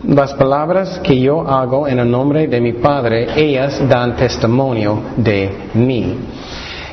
las 0.07 0.33
palabras 0.35 0.99
que 1.01 1.21
yo 1.21 1.47
hago 1.47 1.87
en 1.87 1.99
el 1.99 2.11
nombre 2.11 2.49
de 2.49 2.61
mi 2.61 2.73
Padre, 2.73 3.29
ellas 3.37 3.81
dan 3.89 4.17
testimonio 4.17 4.99
de 5.17 5.51
mí. 5.75 6.17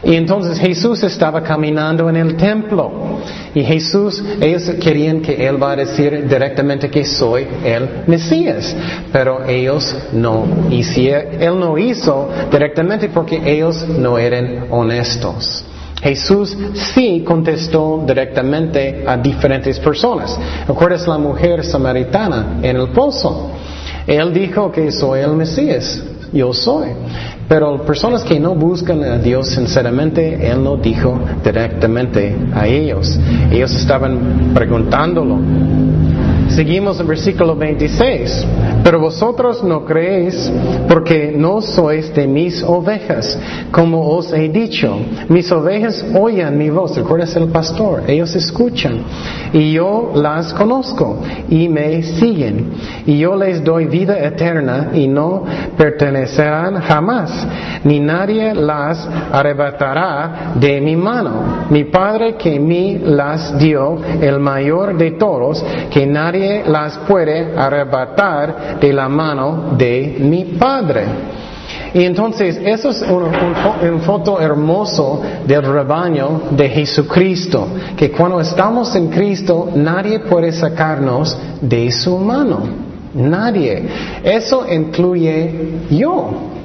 Y 0.08 0.16
entonces 0.16 0.58
Jesús 0.58 1.04
estaba 1.04 1.44
caminando 1.44 2.10
en 2.10 2.16
el 2.16 2.38
templo. 2.38 3.20
Y 3.54 3.62
Jesús, 3.62 4.24
ellos 4.40 4.64
querían 4.82 5.22
que 5.22 5.46
Él 5.46 5.62
va 5.62 5.74
a 5.74 5.76
decir 5.76 6.26
directamente 6.30 6.90
que 6.90 7.04
soy 7.04 7.46
el 7.66 8.06
Mesías. 8.08 8.74
Pero 9.12 9.44
ellos 9.46 9.94
no 10.14 10.46
hicieron, 10.72 11.42
Él 11.42 11.60
no 11.60 11.78
hizo 11.78 12.30
directamente 12.50 13.10
porque 13.10 13.42
ellos 13.44 13.86
no 13.86 14.18
eran 14.18 14.68
honestos. 14.70 15.66
Jesús 16.02 16.58
sí 16.96 17.26
contestó 17.28 18.02
directamente 18.08 19.04
a 19.06 19.18
diferentes 19.18 19.78
personas. 19.78 20.40
¿Recuerdas 20.66 21.06
la 21.06 21.18
mujer 21.18 21.66
samaritana 21.66 22.60
en 22.62 22.78
el 22.78 22.90
pozo? 22.92 23.52
Él 24.06 24.34
dijo 24.34 24.72
que 24.72 24.90
soy 24.90 25.20
el 25.20 25.34
Mesías, 25.34 26.02
yo 26.34 26.54
soy. 26.54 26.90
Pero 27.48 27.86
personas 27.86 28.24
que 28.24 28.40
no 28.40 28.56
buscan 28.56 29.04
a 29.04 29.18
Dios 29.18 29.50
sinceramente, 29.50 30.50
Él 30.50 30.64
no 30.64 30.78
dijo 30.78 31.20
directamente 31.44 32.36
a 32.54 32.68
ellos. 32.68 33.18
Ellos 33.52 33.74
estaban 33.74 34.52
preguntándolo. 34.54 35.38
Seguimos 36.58 37.00
en 37.00 37.06
versículo 37.06 37.56
26. 37.56 38.48
Pero 38.84 39.00
vosotros 39.00 39.64
no 39.64 39.86
creéis 39.86 40.52
porque 40.88 41.32
no 41.38 41.62
sois 41.62 42.12
de 42.16 42.26
mis 42.26 42.64
ovejas, 42.64 43.38
como 43.70 44.08
os 44.08 44.34
he 44.34 44.50
dicho. 44.50 44.98
Mis 45.30 45.52
ovejas 45.52 46.04
oyen 46.16 46.58
mi 46.58 46.72
voz. 46.72 46.98
¿Recuerdas 46.98 47.36
el 47.36 47.50
pastor? 47.50 48.06
Ellos 48.08 48.36
escuchan. 48.36 49.04
Y 49.54 49.74
yo 49.74 50.14
las 50.16 50.52
conozco 50.52 51.20
y 51.48 51.70
me 51.70 52.02
siguen. 52.02 52.72
Y 53.06 53.20
yo 53.20 53.36
les 53.36 53.64
doy 53.64 53.86
vida 53.86 54.18
eterna 54.18 54.90
y 54.94 55.08
no 55.08 55.44
pertenecerán 55.78 56.82
jamás. 56.82 57.48
Ni 57.84 58.00
nadie 58.00 58.56
las 58.56 59.08
arrebatará 59.32 60.54
de 60.56 60.82
mi 60.82 60.96
mano. 60.96 61.68
Mi 61.70 61.84
Padre 61.84 62.36
que 62.36 62.60
me 62.60 62.98
las 62.98 63.60
dio, 63.60 64.00
el 64.22 64.40
mayor 64.40 64.98
de 64.98 65.12
todos, 65.12 65.64
que 65.92 66.08
nadie 66.08 66.47
las 66.68 66.98
puede 67.00 67.58
arrebatar 67.58 68.80
de 68.80 68.94
la 68.94 69.08
mano 69.08 69.76
de 69.78 70.18
mi 70.20 70.46
Padre. 70.58 71.06
Y 71.94 72.04
entonces, 72.04 72.60
eso 72.64 72.90
es 72.90 73.02
un, 73.02 74.02
foto 74.02 74.40
hermoso 74.40 75.22
del 75.46 75.64
rebaño 75.64 76.42
de 76.52 76.70
Jesucristo, 76.70 77.68
que 77.96 78.12
cuando 78.12 78.40
estamos 78.40 78.96
en 78.96 79.08
Cristo, 79.08 79.70
nadie 79.74 80.20
puede 80.20 80.52
sacarnos 80.52 81.38
de 81.62 81.92
su 81.92 82.18
mano. 82.18 82.60
Nadie. 83.14 83.84
Eso 84.24 84.66
incluye 84.72 85.88
yo. 85.90 86.57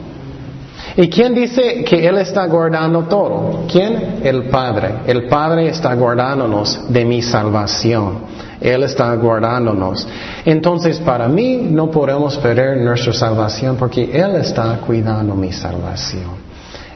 ¿Y 0.97 1.09
quién 1.09 1.34
dice 1.34 1.84
que 1.84 2.07
Él 2.07 2.18
está 2.18 2.47
guardando 2.47 3.05
todo? 3.05 3.64
¿Quién? 3.70 4.20
El 4.22 4.45
Padre. 4.45 5.01
El 5.07 5.26
Padre 5.26 5.68
está 5.68 5.95
guardándonos 5.95 6.93
de 6.93 7.05
mi 7.05 7.22
salvación. 7.22 8.30
Él 8.61 8.82
está 8.84 9.14
guardándonos. 9.16 10.07
Entonces, 10.45 10.99
para 11.01 11.28
mí 11.28 11.57
no 11.57 11.90
podemos 11.90 12.36
perder 12.38 12.76
nuestra 12.78 13.12
salvación 13.12 13.76
porque 13.76 14.05
Él 14.12 14.36
está 14.36 14.78
cuidando 14.86 15.34
mi 15.34 15.53
salvación. 15.53 16.43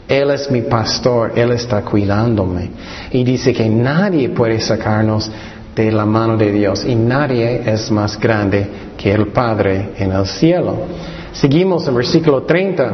Él 0.06 0.30
es 0.30 0.50
mi 0.50 0.62
pastor, 0.62 1.32
Él 1.34 1.52
está 1.52 1.82
cuidándome. 1.82 2.70
Y 3.10 3.24
dice 3.24 3.52
que 3.52 3.68
nadie 3.68 4.28
puede 4.28 4.60
sacarnos 4.60 5.30
de 5.74 5.90
la 5.90 6.06
mano 6.06 6.36
de 6.36 6.52
Dios 6.52 6.84
y 6.86 6.94
nadie 6.94 7.62
es 7.66 7.90
más 7.90 8.18
grande 8.18 8.66
que 8.96 9.12
el 9.12 9.28
Padre 9.28 9.90
en 9.98 10.12
el 10.12 10.26
cielo. 10.26 10.76
Seguimos 11.32 11.86
en 11.88 11.96
versículo 11.96 12.44
30. 12.44 12.92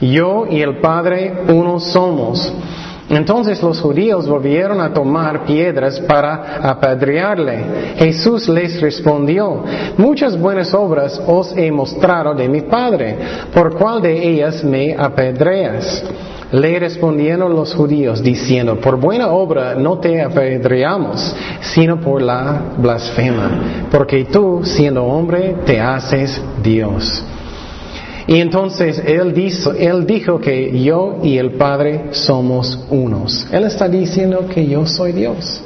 Yo 0.00 0.46
y 0.48 0.60
el 0.60 0.78
Padre 0.78 1.44
uno 1.48 1.80
somos. 1.80 2.52
Entonces 3.08 3.62
los 3.62 3.80
judíos 3.80 4.26
volvieron 4.26 4.80
a 4.80 4.92
tomar 4.92 5.44
piedras 5.44 6.00
para 6.00 6.58
apedrearle. 6.70 7.94
Jesús 7.98 8.48
les 8.48 8.80
respondió, 8.80 9.62
muchas 9.96 10.38
buenas 10.38 10.74
obras 10.74 11.20
os 11.24 11.56
he 11.56 11.70
mostrado 11.70 12.34
de 12.34 12.48
mi 12.48 12.62
Padre, 12.62 13.16
¿por 13.54 13.76
cuál 13.76 14.02
de 14.02 14.28
ellas 14.28 14.64
me 14.64 14.96
apedreas? 14.98 16.04
Le 16.50 16.78
respondieron 16.78 17.54
los 17.54 17.74
judíos 17.74 18.22
diciendo, 18.22 18.80
por 18.80 18.98
buena 18.98 19.28
obra 19.28 19.74
no 19.74 19.98
te 19.98 20.22
apedreamos, 20.22 21.34
sino 21.60 22.00
por 22.00 22.22
la 22.22 22.60
blasfema, 22.76 23.86
porque 23.90 24.24
tú, 24.24 24.60
siendo 24.64 25.04
hombre, 25.04 25.56
te 25.64 25.80
haces 25.80 26.40
Dios. 26.62 27.24
Y 28.28 28.40
entonces 28.40 29.00
él, 29.06 29.32
dijo, 29.32 29.72
él 29.72 30.04
dijo 30.04 30.40
que 30.40 30.82
yo 30.82 31.20
y 31.22 31.38
el 31.38 31.52
Padre 31.52 32.06
somos 32.10 32.86
unos. 32.90 33.46
Él 33.52 33.64
está 33.64 33.88
diciendo 33.88 34.48
que 34.52 34.66
yo 34.66 34.84
soy 34.84 35.12
Dios. 35.12 35.62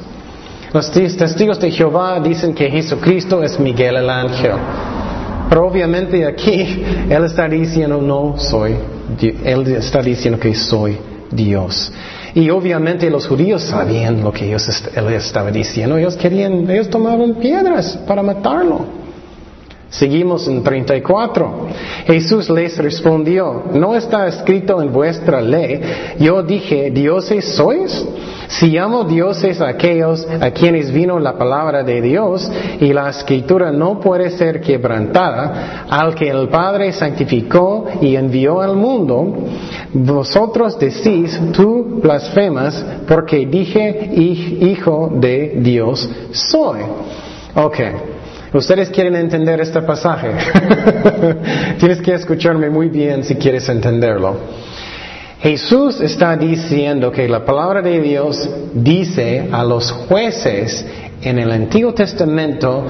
Los 0.71 0.91
testigos 0.91 1.59
de 1.59 1.71
Jehová 1.71 2.19
dicen 2.19 2.53
que 2.53 2.69
Jesucristo 2.69 3.43
es 3.43 3.59
Miguel 3.59 3.97
el 3.97 4.09
ángel. 4.09 4.53
Pero 5.49 5.67
obviamente 5.67 6.25
aquí 6.25 6.83
Él 7.09 7.25
está 7.25 7.47
diciendo 7.47 7.99
no 7.99 8.35
soy, 8.37 8.75
Él 9.43 9.67
está 9.75 10.01
diciendo 10.01 10.39
que 10.39 10.53
soy 10.53 10.97
Dios. 11.31 11.91
Y 12.35 12.49
obviamente 12.51 13.09
los 13.09 13.27
judíos 13.27 13.63
sabían 13.63 14.23
lo 14.23 14.31
que 14.31 14.45
ellos, 14.45 14.83
Él 14.95 15.09
estaba 15.13 15.51
diciendo. 15.51 15.97
Ellos 15.97 16.15
querían, 16.15 16.69
ellos 16.69 16.89
tomaban 16.89 17.35
piedras 17.35 17.97
para 18.07 18.21
matarlo. 18.21 19.00
Seguimos 19.91 20.47
en 20.47 20.63
34. 20.63 21.67
Jesús 22.05 22.49
les 22.49 22.77
respondió, 22.77 23.63
¿no 23.73 23.93
está 23.93 24.25
escrito 24.25 24.81
en 24.81 24.93
vuestra 24.93 25.41
ley? 25.41 25.81
Yo 26.17 26.41
dije, 26.43 26.91
¿dioses 26.91 27.55
sois? 27.55 28.07
Si 28.47 28.67
llamo 28.67 29.03
dioses 29.03 29.59
a 29.59 29.67
aquellos 29.67 30.25
a 30.39 30.51
quienes 30.51 30.91
vino 30.91 31.19
la 31.19 31.37
palabra 31.37 31.83
de 31.83 32.01
Dios 32.01 32.49
y 32.79 32.93
la 32.93 33.09
escritura 33.09 33.71
no 33.71 33.99
puede 33.99 34.29
ser 34.29 34.61
quebrantada, 34.61 35.85
al 35.89 36.15
que 36.15 36.29
el 36.29 36.47
Padre 36.47 36.93
santificó 36.93 37.85
y 37.99 38.15
envió 38.15 38.61
al 38.61 38.77
mundo, 38.77 39.45
vosotros 39.91 40.79
decís, 40.79 41.37
tú 41.51 41.99
blasfemas 42.01 42.85
porque 43.09 43.45
dije, 43.45 44.09
hijo 44.13 45.11
de 45.13 45.59
Dios 45.61 46.09
soy. 46.31 46.79
Okay. 47.53 48.10
Ustedes 48.53 48.89
quieren 48.89 49.15
entender 49.15 49.61
este 49.61 49.81
pasaje. 49.81 50.29
Tienes 51.79 52.01
que 52.01 52.13
escucharme 52.13 52.69
muy 52.69 52.89
bien 52.89 53.23
si 53.23 53.35
quieres 53.35 53.69
entenderlo. 53.69 54.35
Jesús 55.39 56.01
está 56.01 56.35
diciendo 56.35 57.11
que 57.11 57.29
la 57.29 57.45
palabra 57.45 57.81
de 57.81 58.01
Dios 58.01 58.37
dice 58.73 59.47
a 59.51 59.63
los 59.63 59.91
jueces 59.91 60.85
en 61.21 61.39
el 61.39 61.51
Antiguo 61.51 61.93
Testamento 61.93 62.85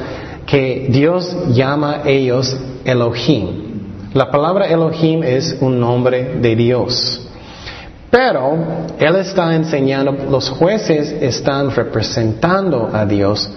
que 0.48 0.88
Dios 0.90 1.54
llama 1.54 2.02
a 2.04 2.10
ellos 2.10 2.58
Elohim. 2.84 3.72
La 4.14 4.32
palabra 4.32 4.66
Elohim 4.66 5.24
es 5.24 5.58
un 5.62 5.80
nombre 5.80 6.40
de 6.42 6.56
Dios. 6.56 7.30
Pero 8.10 8.58
Él 9.00 9.16
está 9.16 9.56
enseñando, 9.56 10.12
los 10.30 10.50
jueces 10.50 11.16
están 11.22 11.72
representando 11.72 12.90
a 12.92 13.06
Dios 13.06 13.50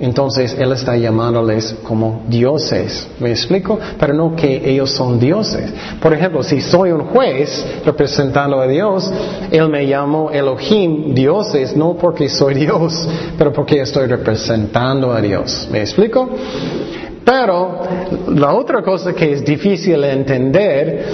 entonces 0.00 0.56
Él 0.58 0.72
está 0.72 0.96
llamándoles 0.96 1.76
como 1.84 2.22
dioses. 2.28 3.08
¿Me 3.20 3.30
explico? 3.30 3.78
Pero 3.98 4.14
no 4.14 4.34
que 4.34 4.70
ellos 4.70 4.90
son 4.90 5.20
dioses. 5.20 5.72
Por 6.00 6.12
ejemplo, 6.12 6.42
si 6.42 6.60
soy 6.60 6.90
un 6.92 7.04
juez 7.04 7.64
representando 7.84 8.60
a 8.60 8.66
Dios, 8.66 9.10
Él 9.50 9.68
me 9.68 9.86
llamó 9.86 10.30
Elohim, 10.30 11.14
dioses, 11.14 11.76
no 11.76 11.94
porque 11.94 12.28
soy 12.28 12.54
Dios, 12.66 13.08
pero 13.38 13.52
porque 13.52 13.80
estoy 13.80 14.06
representando 14.06 15.12
a 15.12 15.20
Dios. 15.20 15.68
¿Me 15.70 15.80
explico? 15.80 16.28
Pero 17.24 17.82
la 18.34 18.54
otra 18.54 18.82
cosa 18.82 19.12
que 19.12 19.32
es 19.32 19.44
difícil 19.44 20.00
de 20.00 20.12
entender, 20.12 21.06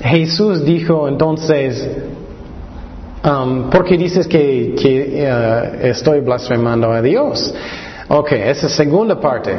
Jesús 0.00 0.64
dijo 0.64 1.08
entonces, 1.08 1.88
um, 3.28 3.70
¿por 3.70 3.84
qué 3.84 3.96
dices 3.96 4.26
que, 4.26 4.74
uh, 4.74 5.86
estoy 5.86 6.20
blasfemando 6.20 6.90
a 6.90 7.02
Dios? 7.02 7.54
Ok, 8.08 8.32
esa 8.32 8.66
es 8.66 8.72
segunda 8.72 9.20
parte. 9.20 9.54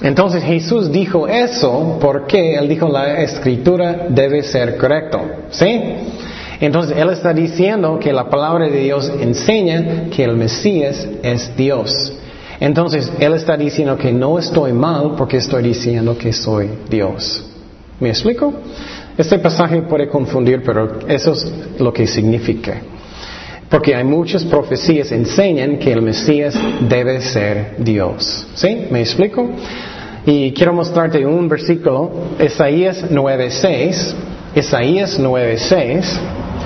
Entonces 0.00 0.44
Jesús 0.44 0.92
dijo 0.92 1.26
eso 1.26 1.98
porque 2.00 2.54
él 2.54 2.68
dijo 2.68 2.88
la 2.88 3.20
escritura 3.20 4.06
debe 4.08 4.42
ser 4.42 4.76
correcto. 4.76 5.20
¿Sí? 5.50 5.82
Entonces 6.60 6.96
Él 6.96 7.10
está 7.10 7.32
diciendo 7.32 7.98
que 8.00 8.12
la 8.12 8.28
palabra 8.28 8.68
de 8.68 8.80
Dios 8.80 9.10
enseña 9.20 10.08
que 10.10 10.24
el 10.24 10.36
Mesías 10.36 11.06
es 11.22 11.56
Dios. 11.56 12.12
Entonces 12.60 13.12
Él 13.20 13.34
está 13.34 13.56
diciendo 13.56 13.96
que 13.96 14.12
no 14.12 14.38
estoy 14.38 14.72
mal 14.72 15.14
porque 15.16 15.36
estoy 15.36 15.62
diciendo 15.62 16.16
que 16.18 16.32
soy 16.32 16.68
Dios. 16.90 17.44
¿Me 18.00 18.10
explico? 18.10 18.52
Este 19.18 19.40
pasaje 19.40 19.82
puede 19.82 20.06
confundir, 20.06 20.62
pero 20.64 21.00
eso 21.08 21.32
es 21.32 21.52
lo 21.80 21.92
que 21.92 22.06
significa. 22.06 22.74
Porque 23.68 23.92
hay 23.92 24.04
muchas 24.04 24.44
profecías 24.44 25.08
que 25.08 25.16
enseñan 25.16 25.76
que 25.78 25.92
el 25.92 26.02
Mesías 26.02 26.54
debe 26.88 27.20
ser 27.20 27.74
Dios. 27.78 28.46
¿Sí? 28.54 28.86
¿Me 28.92 29.00
explico? 29.00 29.50
Y 30.24 30.52
quiero 30.52 30.72
mostrarte 30.72 31.26
un 31.26 31.48
versículo, 31.48 32.12
Isaías 32.38 33.10
9.6. 33.10 34.14
Isaías 34.54 35.18
9.6. 35.18 36.04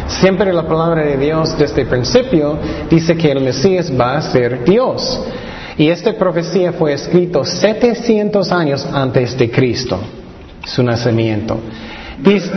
Siempre 0.09 0.53
la 0.53 0.69
palabra 0.69 1.07
de 1.07 1.17
Dios 1.17 1.57
desde 1.59 1.83
el 1.83 1.89
principio 1.89 2.59
dice 2.91 3.17
que 3.17 3.33
el 3.33 3.41
Mesías 3.41 3.91
va 3.99 4.19
a 4.19 4.21
ser 4.21 4.63
Dios. 4.65 5.23
Y 5.79 5.89
esta 5.89 6.13
profecía 6.19 6.75
fue 6.75 6.93
escrito 6.93 7.45
700 7.45 8.53
años 8.53 8.87
antes 8.93 9.39
de 9.39 9.51
Cristo, 9.51 9.99
su 10.67 10.83
nacimiento. 10.83 11.59
Dice 12.19 12.51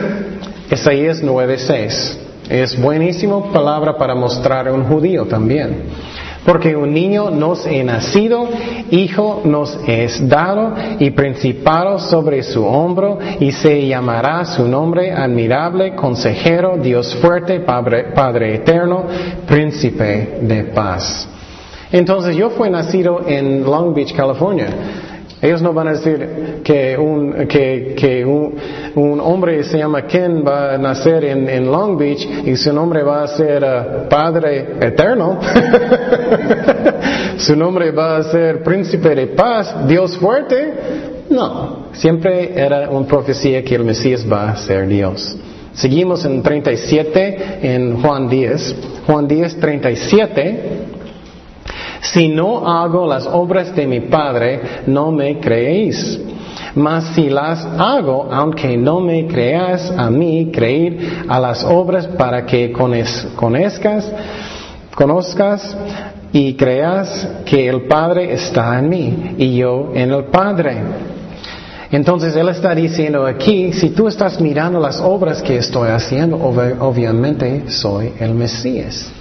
Isaías 0.72 1.22
9:6. 1.24 2.20
Es 2.50 2.80
buenísima 2.80 3.52
palabra 3.52 3.98
para 3.98 4.14
mostrar 4.14 4.68
a 4.68 4.74
un 4.74 4.84
judío 4.86 5.26
también. 5.26 5.84
Porque 6.46 6.76
un 6.76 6.94
niño 6.94 7.32
nos 7.32 7.66
es 7.66 7.84
nacido, 7.84 8.48
hijo 8.92 9.42
nos 9.46 9.80
es 9.88 10.30
dado 10.30 10.76
y 11.00 11.10
principado 11.10 11.98
sobre 11.98 12.44
su 12.44 12.64
hombro 12.64 13.18
y 13.40 13.52
se 13.52 13.88
llamará 13.88 14.46
su 14.46 14.68
nombre 14.68 15.12
admirable, 15.12 15.96
consejero, 15.96 16.78
Dios 16.78 17.16
fuerte, 17.16 17.62
Padre, 17.62 18.12
Padre 18.14 18.56
eterno, 18.56 19.06
príncipe 19.48 20.38
de 20.42 20.66
paz. 20.66 21.28
Entonces 21.92 22.36
yo 22.36 22.52
fui 22.52 22.70
nacido 22.70 23.22
en 23.26 23.64
Long 23.64 23.96
Beach, 23.96 24.14
California. 24.14 24.68
Ellos 25.42 25.62
no 25.62 25.74
van 25.74 25.90
a 25.90 25.92
decir 25.92 26.62
que 26.64 26.98
un, 26.98 27.46
que, 27.48 28.26
un, 28.26 29.20
hombre 29.20 29.64
se 29.64 29.78
llama 29.78 30.08
Ken 30.08 30.44
va 30.48 30.74
a 30.74 30.78
nacer 30.78 31.26
en, 31.26 31.70
Long 31.70 31.98
Beach 31.98 32.28
y 32.46 32.56
su 32.56 32.72
nombre 32.72 33.04
va 33.04 33.24
a 33.24 33.28
ser 33.28 33.64
uh, 33.64 34.08
Padre 34.10 34.78
Eterno. 34.80 35.40
su 37.38 37.56
nombre 37.56 37.92
va 37.92 38.18
a 38.18 38.24
ser 38.24 38.64
Príncipe 38.64 39.14
de 39.14 39.28
Paz, 39.28 39.88
Dios 39.88 40.18
fuerte. 40.18 40.74
No, 41.30 41.88
siempre 41.94 42.54
era 42.56 42.90
una 42.90 43.06
profecía 43.06 43.64
que 43.64 43.76
el 43.76 43.84
Mesías 43.84 44.26
va 44.32 44.52
a 44.52 44.56
ser 44.56 44.88
Dios. 44.88 45.36
Seguimos 45.74 46.24
en 46.24 46.42
37 46.42 47.60
en 47.62 48.02
Juan 48.02 48.30
10. 48.30 48.76
Juan 49.06 49.28
10, 49.28 49.60
37. 49.60 50.95
Si 52.14 52.28
no 52.28 52.68
hago 52.68 53.08
las 53.08 53.26
obras 53.26 53.76
de 53.76 53.88
mi 53.88 54.02
Padre, 54.02 54.84
no 54.88 55.12
me 55.12 55.40
creéis. 55.40 56.20
Mas 56.76 57.16
si 57.16 57.30
las 57.30 57.66
hago, 57.66 58.28
aunque 58.32 58.78
no 58.78 59.00
me 59.00 59.28
creas 59.28 59.92
a 59.98 60.10
mí, 60.10 60.52
creer 60.52 61.24
a 61.28 61.40
las 61.40 61.64
obras 61.64 62.08
para 62.08 62.46
que 62.46 62.72
conozcas, 62.72 64.12
conozcas 64.94 65.76
y 66.34 66.54
creas 66.56 67.28
que 67.46 67.70
el 67.70 67.84
Padre 67.84 68.34
está 68.34 68.78
en 68.78 68.90
mí 68.90 69.36
y 69.38 69.56
yo 69.56 69.92
en 69.94 70.12
el 70.12 70.26
Padre. 70.26 70.78
Entonces 71.92 72.36
Él 72.36 72.50
está 72.50 72.76
diciendo 72.76 73.26
aquí, 73.26 73.72
si 73.72 73.92
tú 73.92 74.10
estás 74.10 74.42
mirando 74.42 74.80
las 74.80 75.00
obras 75.00 75.42
que 75.42 75.58
estoy 75.58 75.90
haciendo, 75.90 76.38
obviamente 76.38 77.70
soy 77.70 78.12
el 78.20 78.34
Mesías. 78.34 79.15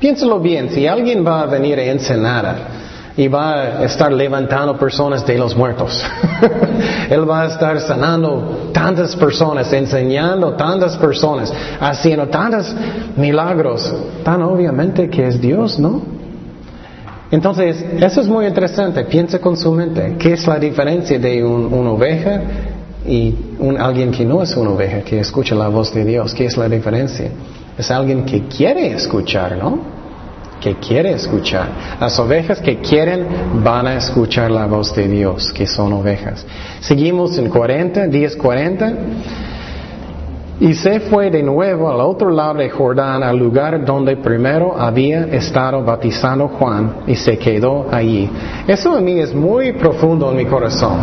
Piénsalo 0.00 0.38
bien, 0.38 0.70
si 0.70 0.86
alguien 0.86 1.26
va 1.26 1.42
a 1.42 1.46
venir 1.46 1.78
a 1.78 1.84
Ensenada 1.84 2.56
y 3.16 3.26
va 3.26 3.80
a 3.80 3.84
estar 3.84 4.12
levantando 4.12 4.78
personas 4.78 5.26
de 5.26 5.36
los 5.36 5.56
muertos, 5.56 6.04
Él 7.10 7.28
va 7.28 7.42
a 7.42 7.46
estar 7.48 7.80
sanando 7.80 8.70
tantas 8.72 9.16
personas, 9.16 9.72
enseñando 9.72 10.52
tantas 10.52 10.96
personas, 10.96 11.52
haciendo 11.80 12.28
tantos 12.28 12.72
milagros, 13.16 13.92
tan 14.22 14.40
obviamente 14.42 15.10
que 15.10 15.26
es 15.26 15.40
Dios, 15.40 15.80
¿no? 15.80 16.00
Entonces, 17.30 17.84
eso 18.00 18.20
es 18.20 18.28
muy 18.28 18.46
interesante. 18.46 19.04
Piensa 19.04 19.38
con 19.38 19.56
su 19.56 19.72
mente. 19.72 20.16
¿Qué 20.18 20.32
es 20.32 20.46
la 20.46 20.58
diferencia 20.58 21.18
de 21.18 21.44
una 21.44 21.90
oveja 21.90 22.40
y 23.06 23.34
alguien 23.78 24.12
que 24.12 24.24
no 24.24 24.42
es 24.42 24.56
una 24.56 24.70
oveja, 24.70 25.00
que 25.00 25.20
escucha 25.20 25.54
la 25.54 25.68
voz 25.68 25.92
de 25.92 26.04
Dios? 26.04 26.32
¿Qué 26.32 26.46
es 26.46 26.56
la 26.56 26.68
diferencia? 26.68 27.30
Es 27.78 27.90
alguien 27.92 28.24
que 28.24 28.48
quiere 28.48 28.88
escuchar, 28.88 29.56
¿no? 29.56 29.78
Que 30.60 30.74
quiere 30.74 31.12
escuchar. 31.12 31.68
Las 32.00 32.18
ovejas 32.18 32.60
que 32.60 32.78
quieren 32.78 33.62
van 33.62 33.86
a 33.86 33.96
escuchar 33.96 34.50
la 34.50 34.66
voz 34.66 34.92
de 34.96 35.06
Dios, 35.06 35.52
que 35.52 35.66
son 35.66 35.92
ovejas. 35.92 36.44
Seguimos 36.80 37.38
en 37.38 37.48
40, 37.48 38.08
10, 38.08 38.36
40. 38.36 38.92
Y 40.60 40.74
se 40.74 40.98
fue 40.98 41.30
de 41.30 41.40
nuevo 41.40 41.88
al 41.88 42.00
otro 42.00 42.30
lado 42.30 42.54
de 42.54 42.68
Jordán, 42.68 43.22
al 43.22 43.38
lugar 43.38 43.84
donde 43.84 44.16
primero 44.16 44.76
había 44.76 45.20
estado 45.26 45.84
bautizando 45.84 46.48
Juan, 46.48 47.02
y 47.06 47.14
se 47.14 47.38
quedó 47.38 47.86
allí. 47.92 48.28
Eso 48.66 48.96
a 48.96 49.00
mí 49.00 49.20
es 49.20 49.32
muy 49.32 49.74
profundo 49.74 50.32
en 50.32 50.36
mi 50.38 50.46
corazón. 50.46 50.98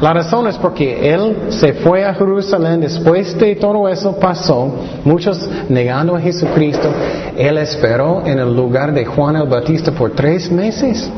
La 0.00 0.14
razón 0.14 0.46
es 0.46 0.56
porque 0.56 1.12
él 1.12 1.36
se 1.50 1.74
fue 1.74 2.04
a 2.04 2.14
Jerusalén 2.14 2.80
después 2.80 3.38
de 3.38 3.54
todo 3.56 3.86
eso 3.86 4.16
pasó, 4.18 4.72
muchos 5.04 5.38
negando 5.68 6.16
a 6.16 6.20
Jesucristo, 6.20 6.90
él 7.36 7.58
esperó 7.58 8.22
en 8.24 8.38
el 8.38 8.56
lugar 8.56 8.94
de 8.94 9.04
Juan 9.04 9.36
el 9.36 9.46
Bautista 9.46 9.92
por 9.92 10.12
tres 10.12 10.50
meses 10.50 11.10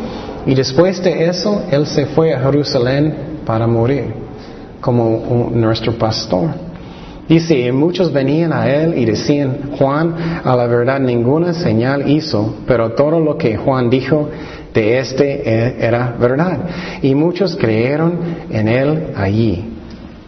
y 0.44 0.54
después 0.56 1.00
de 1.00 1.26
eso 1.26 1.62
él 1.70 1.86
se 1.86 2.06
fue 2.06 2.34
a 2.34 2.40
Jerusalén 2.40 3.14
para 3.46 3.68
morir 3.68 4.14
como 4.80 5.50
nuestro 5.54 5.92
pastor. 5.92 6.50
Dice, 7.28 7.70
muchos 7.70 8.12
venían 8.12 8.52
a 8.52 8.68
él 8.68 8.98
y 8.98 9.04
decían, 9.04 9.70
Juan 9.78 10.42
a 10.44 10.56
la 10.56 10.66
verdad 10.66 10.98
ninguna 10.98 11.54
señal 11.54 12.10
hizo, 12.10 12.56
pero 12.66 12.92
todo 12.92 13.20
lo 13.20 13.38
que 13.38 13.56
Juan 13.56 13.88
dijo 13.88 14.28
de 14.72 14.98
este 14.98 15.48
e, 15.48 15.86
era 15.86 16.14
verdad. 16.18 16.58
Y 17.02 17.14
muchos 17.14 17.56
creyeron 17.56 18.18
en 18.50 18.68
él 18.68 19.08
allí. 19.16 19.68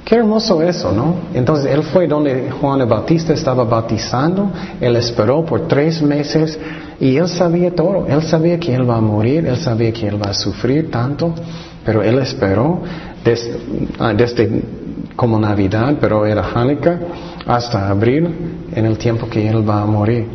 Qué 0.04 0.16
hermoso 0.16 0.60
eso, 0.62 0.92
¿no? 0.92 1.16
Entonces 1.32 1.72
él 1.72 1.82
fue 1.82 2.06
donde 2.06 2.50
Juan 2.50 2.82
el 2.82 2.86
Bautista 2.86 3.32
estaba 3.32 3.64
bautizando, 3.64 4.50
él 4.78 4.96
esperó 4.96 5.46
por 5.46 5.66
tres 5.66 6.02
meses 6.02 6.58
y 7.00 7.16
él 7.16 7.26
sabía 7.26 7.74
todo, 7.74 8.06
él 8.06 8.22
sabía 8.22 8.60
que 8.60 8.74
él 8.74 8.88
va 8.88 8.96
a 8.96 9.00
morir, 9.00 9.46
él 9.46 9.56
sabía 9.56 9.92
que 9.92 10.06
él 10.06 10.22
va 10.22 10.30
a 10.30 10.34
sufrir 10.34 10.90
tanto, 10.90 11.32
pero 11.86 12.02
él 12.02 12.18
esperó 12.18 12.82
desde, 13.24 13.58
ah, 13.98 14.12
desde 14.12 14.62
como 15.16 15.38
Navidad, 15.38 15.94
pero 15.98 16.26
era 16.26 16.44
Hanukkah, 16.54 16.98
hasta 17.46 17.88
abril, 17.88 18.28
en 18.74 18.84
el 18.84 18.98
tiempo 18.98 19.26
que 19.28 19.48
él 19.48 19.68
va 19.68 19.82
a 19.82 19.86
morir. 19.86 20.26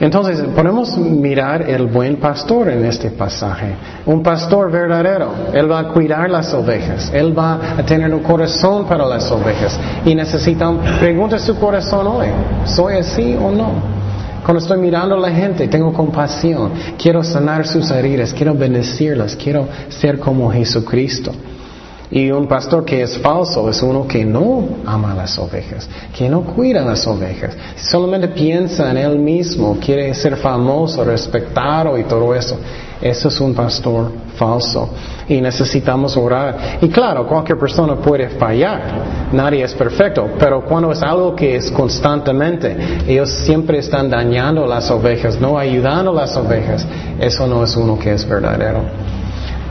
Entonces, 0.00 0.40
podemos 0.54 0.96
mirar 0.98 1.70
el 1.70 1.86
buen 1.86 2.16
pastor 2.16 2.68
en 2.68 2.84
este 2.84 3.10
pasaje. 3.10 3.76
Un 4.06 4.22
pastor 4.22 4.70
verdadero. 4.70 5.32
Él 5.52 5.70
va 5.70 5.80
a 5.80 5.88
cuidar 5.88 6.28
las 6.28 6.52
ovejas. 6.52 7.10
Él 7.14 7.36
va 7.36 7.76
a 7.78 7.82
tener 7.84 8.12
un 8.12 8.22
corazón 8.22 8.86
para 8.86 9.06
las 9.06 9.30
ovejas. 9.30 9.78
Y 10.04 10.14
necesitan, 10.14 10.78
pregunta 10.98 11.38
su 11.38 11.56
corazón 11.56 12.06
hoy. 12.08 12.26
¿Soy 12.64 12.96
así 12.96 13.36
o 13.40 13.52
no? 13.52 13.94
Cuando 14.44 14.60
estoy 14.60 14.78
mirando 14.78 15.14
a 15.14 15.18
la 15.18 15.30
gente, 15.30 15.68
tengo 15.68 15.92
compasión. 15.92 16.72
Quiero 16.98 17.22
sanar 17.22 17.66
sus 17.66 17.90
heridas. 17.90 18.34
Quiero 18.34 18.54
bendecirlas. 18.54 19.36
Quiero 19.36 19.68
ser 19.88 20.18
como 20.18 20.50
Jesucristo. 20.50 21.32
Y 22.10 22.30
un 22.30 22.46
pastor 22.46 22.84
que 22.84 23.02
es 23.02 23.18
falso 23.18 23.68
es 23.68 23.82
uno 23.82 24.06
que 24.06 24.24
no 24.24 24.68
ama 24.84 25.14
las 25.14 25.38
ovejas, 25.38 25.88
que 26.16 26.28
no 26.28 26.42
cuida 26.42 26.82
las 26.82 27.06
ovejas, 27.06 27.56
solamente 27.76 28.28
piensa 28.28 28.90
en 28.90 28.98
él 28.98 29.18
mismo, 29.18 29.78
quiere 29.80 30.12
ser 30.14 30.36
famoso, 30.36 31.02
respetado 31.02 31.98
y 31.98 32.04
todo 32.04 32.34
eso. 32.34 32.58
Eso 33.00 33.28
es 33.28 33.40
un 33.40 33.54
pastor 33.54 34.12
falso. 34.36 34.88
Y 35.28 35.40
necesitamos 35.40 36.16
orar. 36.16 36.78
Y 36.80 36.88
claro, 36.88 37.26
cualquier 37.26 37.58
persona 37.58 37.96
puede 37.96 38.30
fallar. 38.30 38.80
Nadie 39.32 39.64
es 39.64 39.74
perfecto. 39.74 40.30
Pero 40.38 40.64
cuando 40.64 40.92
es 40.92 41.02
algo 41.02 41.34
que 41.34 41.56
es 41.56 41.70
constantemente, 41.70 42.76
ellos 43.06 43.30
siempre 43.30 43.78
están 43.78 44.08
dañando 44.08 44.66
las 44.66 44.90
ovejas, 44.90 45.38
no 45.40 45.58
ayudando 45.58 46.12
las 46.12 46.36
ovejas. 46.36 46.86
Eso 47.18 47.46
no 47.46 47.64
es 47.64 47.76
uno 47.76 47.98
que 47.98 48.12
es 48.12 48.26
verdadero. 48.26 48.82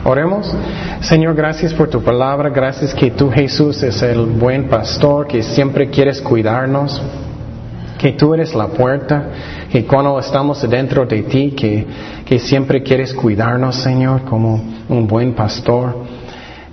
Oremos. 0.06 0.54
Señor, 1.00 1.34
gracias 1.34 1.72
por 1.72 1.88
tu 1.88 2.02
palabra. 2.02 2.50
Gracias 2.50 2.92
que 2.92 3.10
tú, 3.10 3.30
Jesús, 3.30 3.82
es 3.82 4.02
el 4.02 4.26
buen 4.26 4.68
pastor 4.68 5.26
que 5.26 5.42
siempre 5.42 5.88
quieres 5.88 6.20
cuidarnos. 6.20 7.00
Que 7.96 8.12
tú 8.12 8.34
eres 8.34 8.54
la 8.54 8.66
puerta. 8.66 9.30
Que 9.72 9.86
cuando 9.86 10.18
estamos 10.18 10.60
dentro 10.68 11.06
de 11.06 11.22
ti, 11.22 11.52
que, 11.52 11.86
que 12.26 12.38
siempre 12.38 12.82
quieres 12.82 13.14
cuidarnos, 13.14 13.76
Señor, 13.76 14.24
como 14.24 14.62
un 14.90 15.06
buen 15.06 15.32
pastor. 15.32 15.96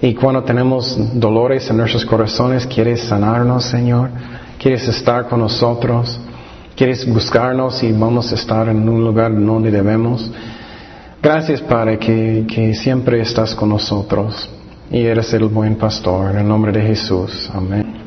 Y 0.02 0.14
cuando 0.14 0.44
tenemos 0.44 0.98
dolores 1.18 1.70
en 1.70 1.78
nuestros 1.78 2.04
corazones, 2.04 2.68
quieres 2.68 3.00
sanarnos, 3.00 3.64
Señor. 3.64 4.10
Quieres 4.60 4.86
estar 4.90 5.30
con 5.30 5.40
nosotros. 5.40 6.20
Quieres 6.76 7.08
buscarnos 7.08 7.82
y 7.82 7.94
vamos 7.94 8.30
a 8.34 8.36
estar 8.36 8.68
en 8.68 8.90
un 8.90 9.06
lugar 9.06 9.34
donde 9.34 9.72
debemos. 9.72 10.30
Gracias, 11.22 11.62
Padre, 11.62 12.00
que, 12.00 12.46
que 12.48 12.74
siempre 12.74 13.22
estás 13.22 13.54
con 13.54 13.70
nosotros 13.70 14.50
y 14.90 15.02
eres 15.02 15.32
el 15.34 15.46
buen 15.46 15.76
pastor. 15.76 16.32
En 16.32 16.40
el 16.40 16.48
nombre 16.48 16.72
de 16.72 16.82
Jesús. 16.82 17.50
Amén. 17.54 18.01